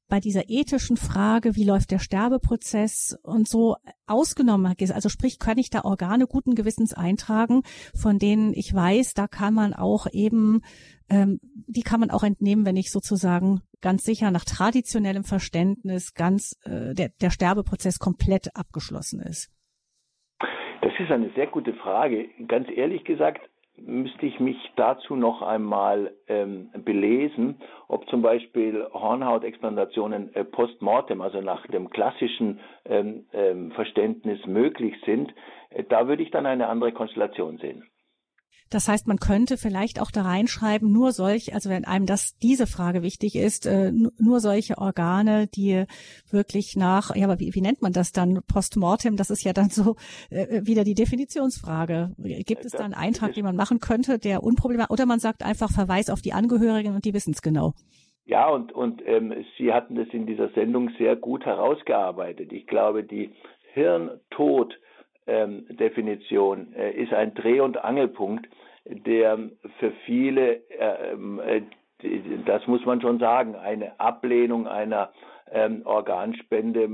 bei 0.07 0.21
dieser 0.21 0.49
ethischen 0.49 0.95
Frage, 0.95 1.55
wie 1.57 1.65
läuft 1.65 1.91
der 1.91 1.99
Sterbeprozess 1.99 3.17
und 3.23 3.47
so 3.47 3.75
ausgenommen 4.07 4.73
ist. 4.77 4.91
Also 4.91 5.09
sprich, 5.09 5.37
kann 5.37 5.57
ich 5.57 5.69
da 5.69 5.83
Organe 5.83 6.27
guten 6.27 6.55
Gewissens 6.55 6.93
eintragen, 6.93 7.61
von 7.93 8.19
denen 8.19 8.53
ich 8.53 8.73
weiß, 8.73 9.13
da 9.13 9.27
kann 9.27 9.53
man 9.53 9.73
auch 9.73 10.07
eben, 10.11 10.61
ähm, 11.09 11.39
die 11.67 11.81
kann 11.81 11.99
man 11.99 12.11
auch 12.11 12.23
entnehmen, 12.23 12.65
wenn 12.65 12.77
ich 12.77 12.91
sozusagen 12.91 13.61
ganz 13.81 14.03
sicher 14.03 14.31
nach 14.31 14.45
traditionellem 14.45 15.23
Verständnis 15.23 16.13
ganz 16.13 16.59
äh, 16.63 16.93
der, 16.93 17.09
der 17.21 17.29
Sterbeprozess 17.29 17.99
komplett 17.99 18.55
abgeschlossen 18.55 19.21
ist. 19.21 19.51
Das 20.81 20.93
ist 20.99 21.11
eine 21.11 21.31
sehr 21.35 21.47
gute 21.47 21.73
Frage. 21.73 22.29
Ganz 22.47 22.67
ehrlich 22.69 23.03
gesagt, 23.03 23.41
müsste 23.85 24.25
ich 24.25 24.39
mich 24.39 24.57
dazu 24.75 25.15
noch 25.15 25.41
einmal 25.41 26.13
ähm, 26.27 26.69
belesen, 26.83 27.61
ob 27.87 28.07
zum 28.09 28.21
Beispiel 28.21 28.85
Hornhautexplantationen 28.91 30.33
äh, 30.35 30.43
postmortem, 30.43 31.21
also 31.21 31.41
nach 31.41 31.65
dem 31.67 31.89
klassischen 31.89 32.59
ähm, 32.85 33.25
ähm, 33.33 33.71
Verständnis 33.71 34.45
möglich 34.45 34.95
sind. 35.05 35.33
Äh, 35.69 35.83
da 35.87 36.07
würde 36.07 36.23
ich 36.23 36.31
dann 36.31 36.45
eine 36.45 36.67
andere 36.67 36.91
Konstellation 36.91 37.57
sehen. 37.57 37.83
Das 38.69 38.87
heißt, 38.87 39.07
man 39.07 39.17
könnte 39.17 39.57
vielleicht 39.57 39.99
auch 39.99 40.11
da 40.11 40.21
reinschreiben, 40.21 40.91
nur 40.91 41.11
solch, 41.11 41.53
also 41.53 41.69
wenn 41.69 41.85
einem 41.85 42.05
das 42.05 42.37
diese 42.37 42.67
Frage 42.67 43.01
wichtig 43.01 43.35
ist, 43.35 43.65
äh, 43.65 43.91
nur 43.91 44.39
solche 44.39 44.77
Organe, 44.77 45.47
die 45.47 45.85
wirklich 46.29 46.75
nach, 46.75 47.15
ja, 47.15 47.25
aber 47.25 47.39
wie, 47.39 47.53
wie 47.55 47.61
nennt 47.61 47.81
man 47.81 47.93
das 47.93 48.11
dann 48.11 48.41
postmortem? 48.47 49.15
Das 49.15 49.29
ist 49.29 49.43
ja 49.43 49.53
dann 49.53 49.69
so 49.69 49.95
äh, 50.29 50.61
wieder 50.65 50.83
die 50.83 50.93
Definitionsfrage. 50.93 52.11
Gibt 52.45 52.65
es 52.65 52.73
da 52.73 52.83
einen 52.83 52.93
Eintrag, 52.93 53.33
den 53.33 53.45
man 53.45 53.55
machen 53.55 53.79
könnte, 53.79 54.19
der 54.19 54.43
unproblematisch, 54.43 54.91
oder 54.91 55.05
man 55.05 55.19
sagt 55.19 55.43
einfach 55.43 55.71
Verweis 55.71 56.09
auf 56.09 56.21
die 56.21 56.33
Angehörigen 56.33 56.95
und 56.95 57.05
die 57.05 57.13
wissen 57.13 57.33
es 57.33 57.41
genau. 57.41 57.73
Ja, 58.25 58.47
und, 58.47 58.71
und 58.71 59.01
ähm, 59.07 59.33
Sie 59.57 59.73
hatten 59.73 59.95
das 59.95 60.07
in 60.11 60.27
dieser 60.27 60.49
Sendung 60.49 60.91
sehr 60.99 61.15
gut 61.15 61.47
herausgearbeitet. 61.47 62.53
Ich 62.53 62.67
glaube, 62.67 63.03
die 63.03 63.31
Hirntod 63.73 64.77
ähm, 65.29 65.65
Definition 65.69 66.73
äh, 66.73 66.91
ist 66.91 67.13
ein 67.13 67.33
Dreh- 67.33 67.61
und 67.61 67.83
Angelpunkt, 67.83 68.47
der 68.85 69.37
für 69.79 69.91
viele, 70.05 70.61
äh, 70.69 71.13
äh, 71.13 71.61
das 72.45 72.65
muss 72.67 72.85
man 72.85 73.01
schon 73.01 73.19
sagen, 73.19 73.55
eine 73.55 73.99
Ablehnung 73.99 74.67
einer 74.67 75.11
ähm, 75.51 75.81
Organspende 75.85 76.89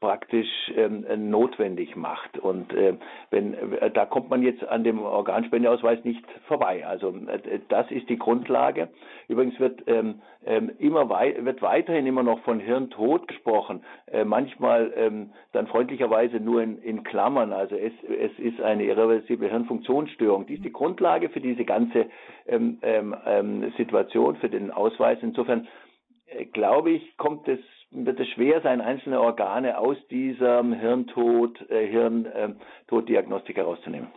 praktisch 0.00 0.48
ähm, 0.76 1.04
notwendig 1.30 1.96
macht. 1.96 2.38
Und 2.38 2.72
äh, 2.72 2.94
wenn 3.30 3.54
äh, 3.54 3.90
da 3.90 4.06
kommt 4.06 4.30
man 4.30 4.42
jetzt 4.42 4.66
an 4.66 4.84
dem 4.84 5.00
Organspendeausweis 5.00 6.04
nicht 6.04 6.24
vorbei. 6.46 6.86
Also 6.86 7.14
äh, 7.26 7.60
das 7.68 7.90
ist 7.90 8.08
die 8.08 8.18
Grundlage. 8.18 8.88
Übrigens 9.28 9.58
wird 9.60 9.82
ähm, 9.86 10.22
ähm 10.44 10.70
immer 10.78 11.08
wei 11.08 11.36
wird 11.40 11.62
weiterhin 11.62 12.06
immer 12.06 12.22
noch 12.22 12.40
von 12.40 12.60
Hirntod 12.60 13.28
gesprochen. 13.28 13.84
Äh, 14.06 14.24
manchmal 14.24 14.92
ähm, 14.96 15.30
dann 15.52 15.66
freundlicherweise 15.66 16.40
nur 16.40 16.62
in, 16.62 16.78
in 16.78 17.04
Klammern. 17.04 17.52
Also 17.52 17.76
es, 17.76 17.92
es 18.08 18.38
ist 18.38 18.60
eine 18.60 18.84
irreversible 18.84 19.50
Hirnfunktionsstörung. 19.50 20.46
Die 20.46 20.54
ist 20.54 20.64
die 20.64 20.72
Grundlage 20.72 21.28
für 21.28 21.40
diese 21.40 21.64
ganze 21.64 22.06
ähm, 22.46 23.72
Situation, 23.76 24.36
für 24.36 24.48
den 24.48 24.70
Ausweis. 24.70 25.18
Insofern 25.22 25.68
äh, 26.26 26.46
glaube 26.46 26.90
ich, 26.90 27.16
kommt 27.16 27.48
es 27.48 27.60
wird 27.92 28.18
es 28.20 28.28
schwer 28.28 28.60
sein, 28.62 28.80
einzelne 28.80 29.20
Organe 29.20 29.78
aus 29.78 29.96
diesem 30.10 30.72
Hirntod, 30.72 31.60
äh, 31.70 31.86
Hirntoddiagnostik 31.86 33.56
herauszunehmen. 33.56 34.08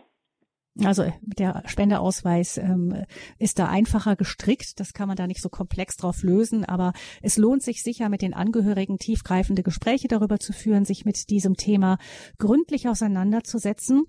Also 0.84 1.10
der 1.22 1.62
Spendeausweis 1.66 2.58
ähm, 2.58 3.04
ist 3.38 3.58
da 3.58 3.66
einfacher 3.66 4.14
gestrickt. 4.14 4.78
Das 4.78 4.92
kann 4.92 5.08
man 5.08 5.16
da 5.16 5.26
nicht 5.26 5.40
so 5.40 5.48
komplex 5.48 5.96
drauf 5.96 6.22
lösen. 6.22 6.64
Aber 6.64 6.92
es 7.22 7.38
lohnt 7.38 7.62
sich 7.62 7.82
sicher, 7.82 8.10
mit 8.10 8.20
den 8.20 8.34
Angehörigen 8.34 8.98
tiefgreifende 8.98 9.62
Gespräche 9.62 10.08
darüber 10.08 10.38
zu 10.38 10.52
führen, 10.52 10.84
sich 10.84 11.04
mit 11.06 11.30
diesem 11.30 11.54
Thema 11.54 11.96
gründlich 12.38 12.88
auseinanderzusetzen. 12.88 14.04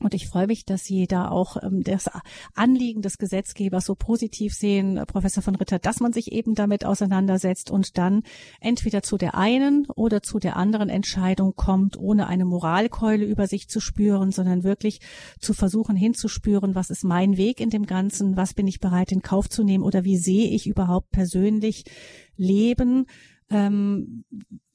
Und 0.00 0.14
ich 0.14 0.26
freue 0.26 0.46
mich, 0.46 0.64
dass 0.64 0.84
Sie 0.84 1.06
da 1.06 1.28
auch 1.28 1.62
ähm, 1.62 1.82
das 1.82 2.10
Anliegen 2.54 3.02
des 3.02 3.18
Gesetzgebers 3.18 3.84
so 3.84 3.94
positiv 3.94 4.54
sehen, 4.54 4.96
äh, 4.96 5.04
Professor 5.04 5.42
von 5.42 5.54
Ritter, 5.54 5.78
dass 5.78 6.00
man 6.00 6.12
sich 6.12 6.32
eben 6.32 6.54
damit 6.54 6.84
auseinandersetzt 6.84 7.70
und 7.70 7.98
dann 7.98 8.22
entweder 8.60 9.02
zu 9.02 9.18
der 9.18 9.36
einen 9.36 9.86
oder 9.94 10.22
zu 10.22 10.38
der 10.38 10.56
anderen 10.56 10.88
Entscheidung 10.88 11.54
kommt, 11.54 11.98
ohne 11.98 12.26
eine 12.26 12.46
Moralkeule 12.46 13.24
über 13.26 13.46
sich 13.46 13.68
zu 13.68 13.80
spüren, 13.80 14.32
sondern 14.32 14.64
wirklich 14.64 15.00
zu 15.38 15.52
versuchen 15.52 15.94
hinzuspüren, 15.94 16.74
was 16.74 16.88
ist 16.88 17.04
mein 17.04 17.36
Weg 17.36 17.60
in 17.60 17.70
dem 17.70 17.84
Ganzen, 17.84 18.36
was 18.36 18.54
bin 18.54 18.66
ich 18.66 18.80
bereit 18.80 19.12
in 19.12 19.20
Kauf 19.20 19.50
zu 19.50 19.62
nehmen 19.62 19.84
oder 19.84 20.04
wie 20.04 20.16
sehe 20.16 20.48
ich 20.48 20.66
überhaupt 20.66 21.10
persönlich 21.10 21.84
Leben. 22.36 23.06
Ähm, 23.50 24.24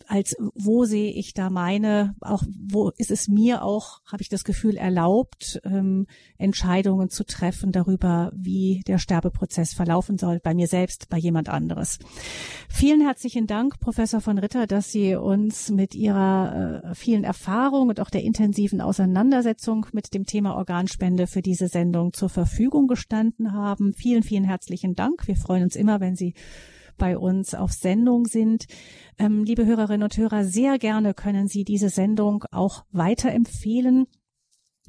als 0.08 0.36
wo 0.56 0.86
sehe 0.86 1.12
ich 1.12 1.34
da 1.34 1.50
meine, 1.50 2.16
auch 2.22 2.44
wo 2.58 2.90
ist 2.98 3.12
es 3.12 3.28
mir 3.28 3.64
auch, 3.64 4.02
habe 4.06 4.22
ich 4.22 4.30
das 4.30 4.44
Gefühl, 4.44 4.78
erlaubt, 4.78 5.60
ähm, 5.66 6.08
Entscheidungen 6.38 7.10
zu 7.10 7.26
treffen 7.26 7.72
darüber, 7.72 8.32
wie 8.34 8.84
der 8.88 9.00
Sterbeprozess 9.00 9.74
verlaufen 9.74 10.18
soll, 10.18 10.40
bei 10.40 10.54
mir 10.54 10.68
selbst, 10.68 11.10
bei 11.10 11.18
jemand 11.18 11.50
anderes. 11.50 12.00
Vielen 12.70 13.02
herzlichen 13.02 13.48
Dank, 13.48 13.80
Professor 13.80 14.22
von 14.22 14.38
Ritter, 14.38 14.66
dass 14.66 14.92
Sie 14.92 15.16
uns 15.16 15.70
mit 15.70 15.94
Ihrer 15.94 16.84
äh, 16.84 16.96
vielen 16.96 17.24
Erfahrung 17.24 17.90
und 17.90 18.00
auch 18.00 18.10
der 18.10 18.24
intensiven 18.24 18.82
Auseinandersetzung 18.82 19.88
mit 19.92 20.14
dem 20.14 20.26
Thema 20.26 20.56
Organspende 20.56 21.28
für 21.28 21.42
diese 21.42 21.68
Sendung 21.68 22.14
zur 22.14 22.30
Verfügung 22.30 22.88
gestanden 22.88 23.52
haben. 23.52 23.94
Vielen, 23.94 24.24
vielen 24.24 24.46
herzlichen 24.46 24.96
Dank. 24.96 25.28
Wir 25.28 25.36
freuen 25.36 25.64
uns 25.64 25.76
immer, 25.76 26.00
wenn 26.00 26.16
Sie 26.16 26.34
bei 26.98 27.18
uns 27.18 27.56
auf 27.56 27.72
Sendung 27.72 28.26
sind. 28.26 28.66
Ähm, 29.18 29.44
liebe 29.44 29.66
Hörerinnen 29.66 30.04
und 30.04 30.18
Hörer, 30.18 30.44
sehr 30.44 30.78
gerne 30.78 31.14
können 31.14 31.48
Sie 31.48 31.64
diese 31.64 31.90
Sendung 31.90 32.44
auch 32.52 32.86
weiterempfehlen. 32.92 34.08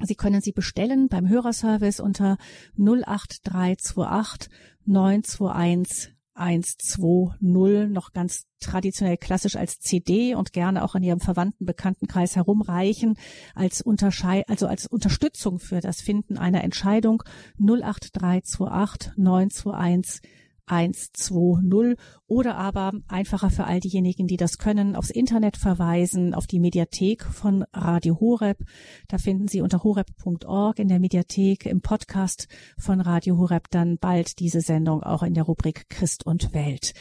Sie 0.01 0.15
können 0.15 0.41
sie 0.41 0.53
bestellen 0.53 1.09
beim 1.09 1.27
Hörerservice 1.27 1.99
unter 1.99 2.37
08328 2.77 4.49
921 4.85 6.15
120 6.39 7.89
noch 7.91 8.13
ganz 8.13 8.45
traditionell 8.61 9.17
klassisch 9.17 9.57
als 9.57 9.79
CD 9.79 10.35
und 10.35 10.53
gerne 10.53 10.83
auch 10.85 10.95
in 10.95 11.03
Ihrem 11.03 11.19
verwandten 11.19 11.65
Bekanntenkreis 11.65 12.37
herumreichen 12.37 13.15
als 13.55 13.81
Unterschei 13.81 14.47
also 14.47 14.67
als 14.67 14.87
Unterstützung 14.87 15.59
für 15.59 15.81
das 15.81 15.99
Finden 15.99 16.37
einer 16.37 16.63
Entscheidung 16.63 17.23
08328 17.59 19.17
921 19.17 20.21
120 20.69 21.97
oder 22.27 22.55
aber 22.55 22.93
einfacher 23.07 23.49
für 23.49 23.65
all 23.65 23.79
diejenigen, 23.79 24.27
die 24.27 24.37
das 24.37 24.57
können, 24.57 24.95
aufs 24.95 25.09
Internet 25.09 25.57
verweisen, 25.57 26.33
auf 26.33 26.47
die 26.47 26.59
Mediathek 26.59 27.25
von 27.25 27.65
Radio 27.73 28.19
Horeb. 28.19 28.59
Da 29.07 29.17
finden 29.17 29.47
Sie 29.47 29.61
unter 29.61 29.83
horeb.org 29.83 30.79
in 30.79 30.87
der 30.87 30.99
Mediathek 30.99 31.65
im 31.65 31.81
Podcast 31.81 32.47
von 32.77 33.01
Radio 33.01 33.37
Horeb 33.37 33.69
dann 33.71 33.97
bald 33.97 34.39
diese 34.39 34.61
Sendung 34.61 35.03
auch 35.03 35.23
in 35.23 35.33
der 35.33 35.43
Rubrik 35.43 35.89
Christ 35.89 36.25
und 36.25 36.53
Welt. 36.53 36.93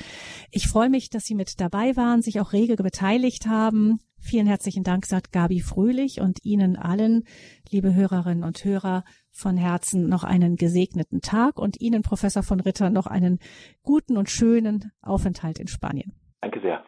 Ich 0.50 0.66
freue 0.66 0.88
mich, 0.88 1.10
dass 1.10 1.26
Sie 1.26 1.34
mit 1.34 1.60
dabei 1.60 1.96
waren, 1.96 2.22
sich 2.22 2.40
auch 2.40 2.52
rege 2.52 2.76
beteiligt 2.76 3.46
haben. 3.46 4.00
Vielen 4.20 4.46
herzlichen 4.46 4.84
Dank, 4.84 5.06
sagt 5.06 5.32
Gabi 5.32 5.60
Fröhlich 5.60 6.20
und 6.20 6.44
Ihnen 6.44 6.76
allen, 6.76 7.24
liebe 7.70 7.94
Hörerinnen 7.94 8.44
und 8.44 8.64
Hörer, 8.64 9.04
von 9.30 9.56
Herzen 9.56 10.08
noch 10.08 10.24
einen 10.24 10.56
gesegneten 10.56 11.20
Tag 11.20 11.58
und 11.58 11.80
Ihnen, 11.80 12.02
Professor 12.02 12.42
von 12.42 12.60
Ritter, 12.60 12.90
noch 12.90 13.06
einen 13.06 13.38
guten 13.82 14.16
und 14.16 14.28
schönen 14.28 14.92
Aufenthalt 15.00 15.58
in 15.58 15.68
Spanien. 15.68 16.12
Danke 16.40 16.60
sehr. 16.60 16.84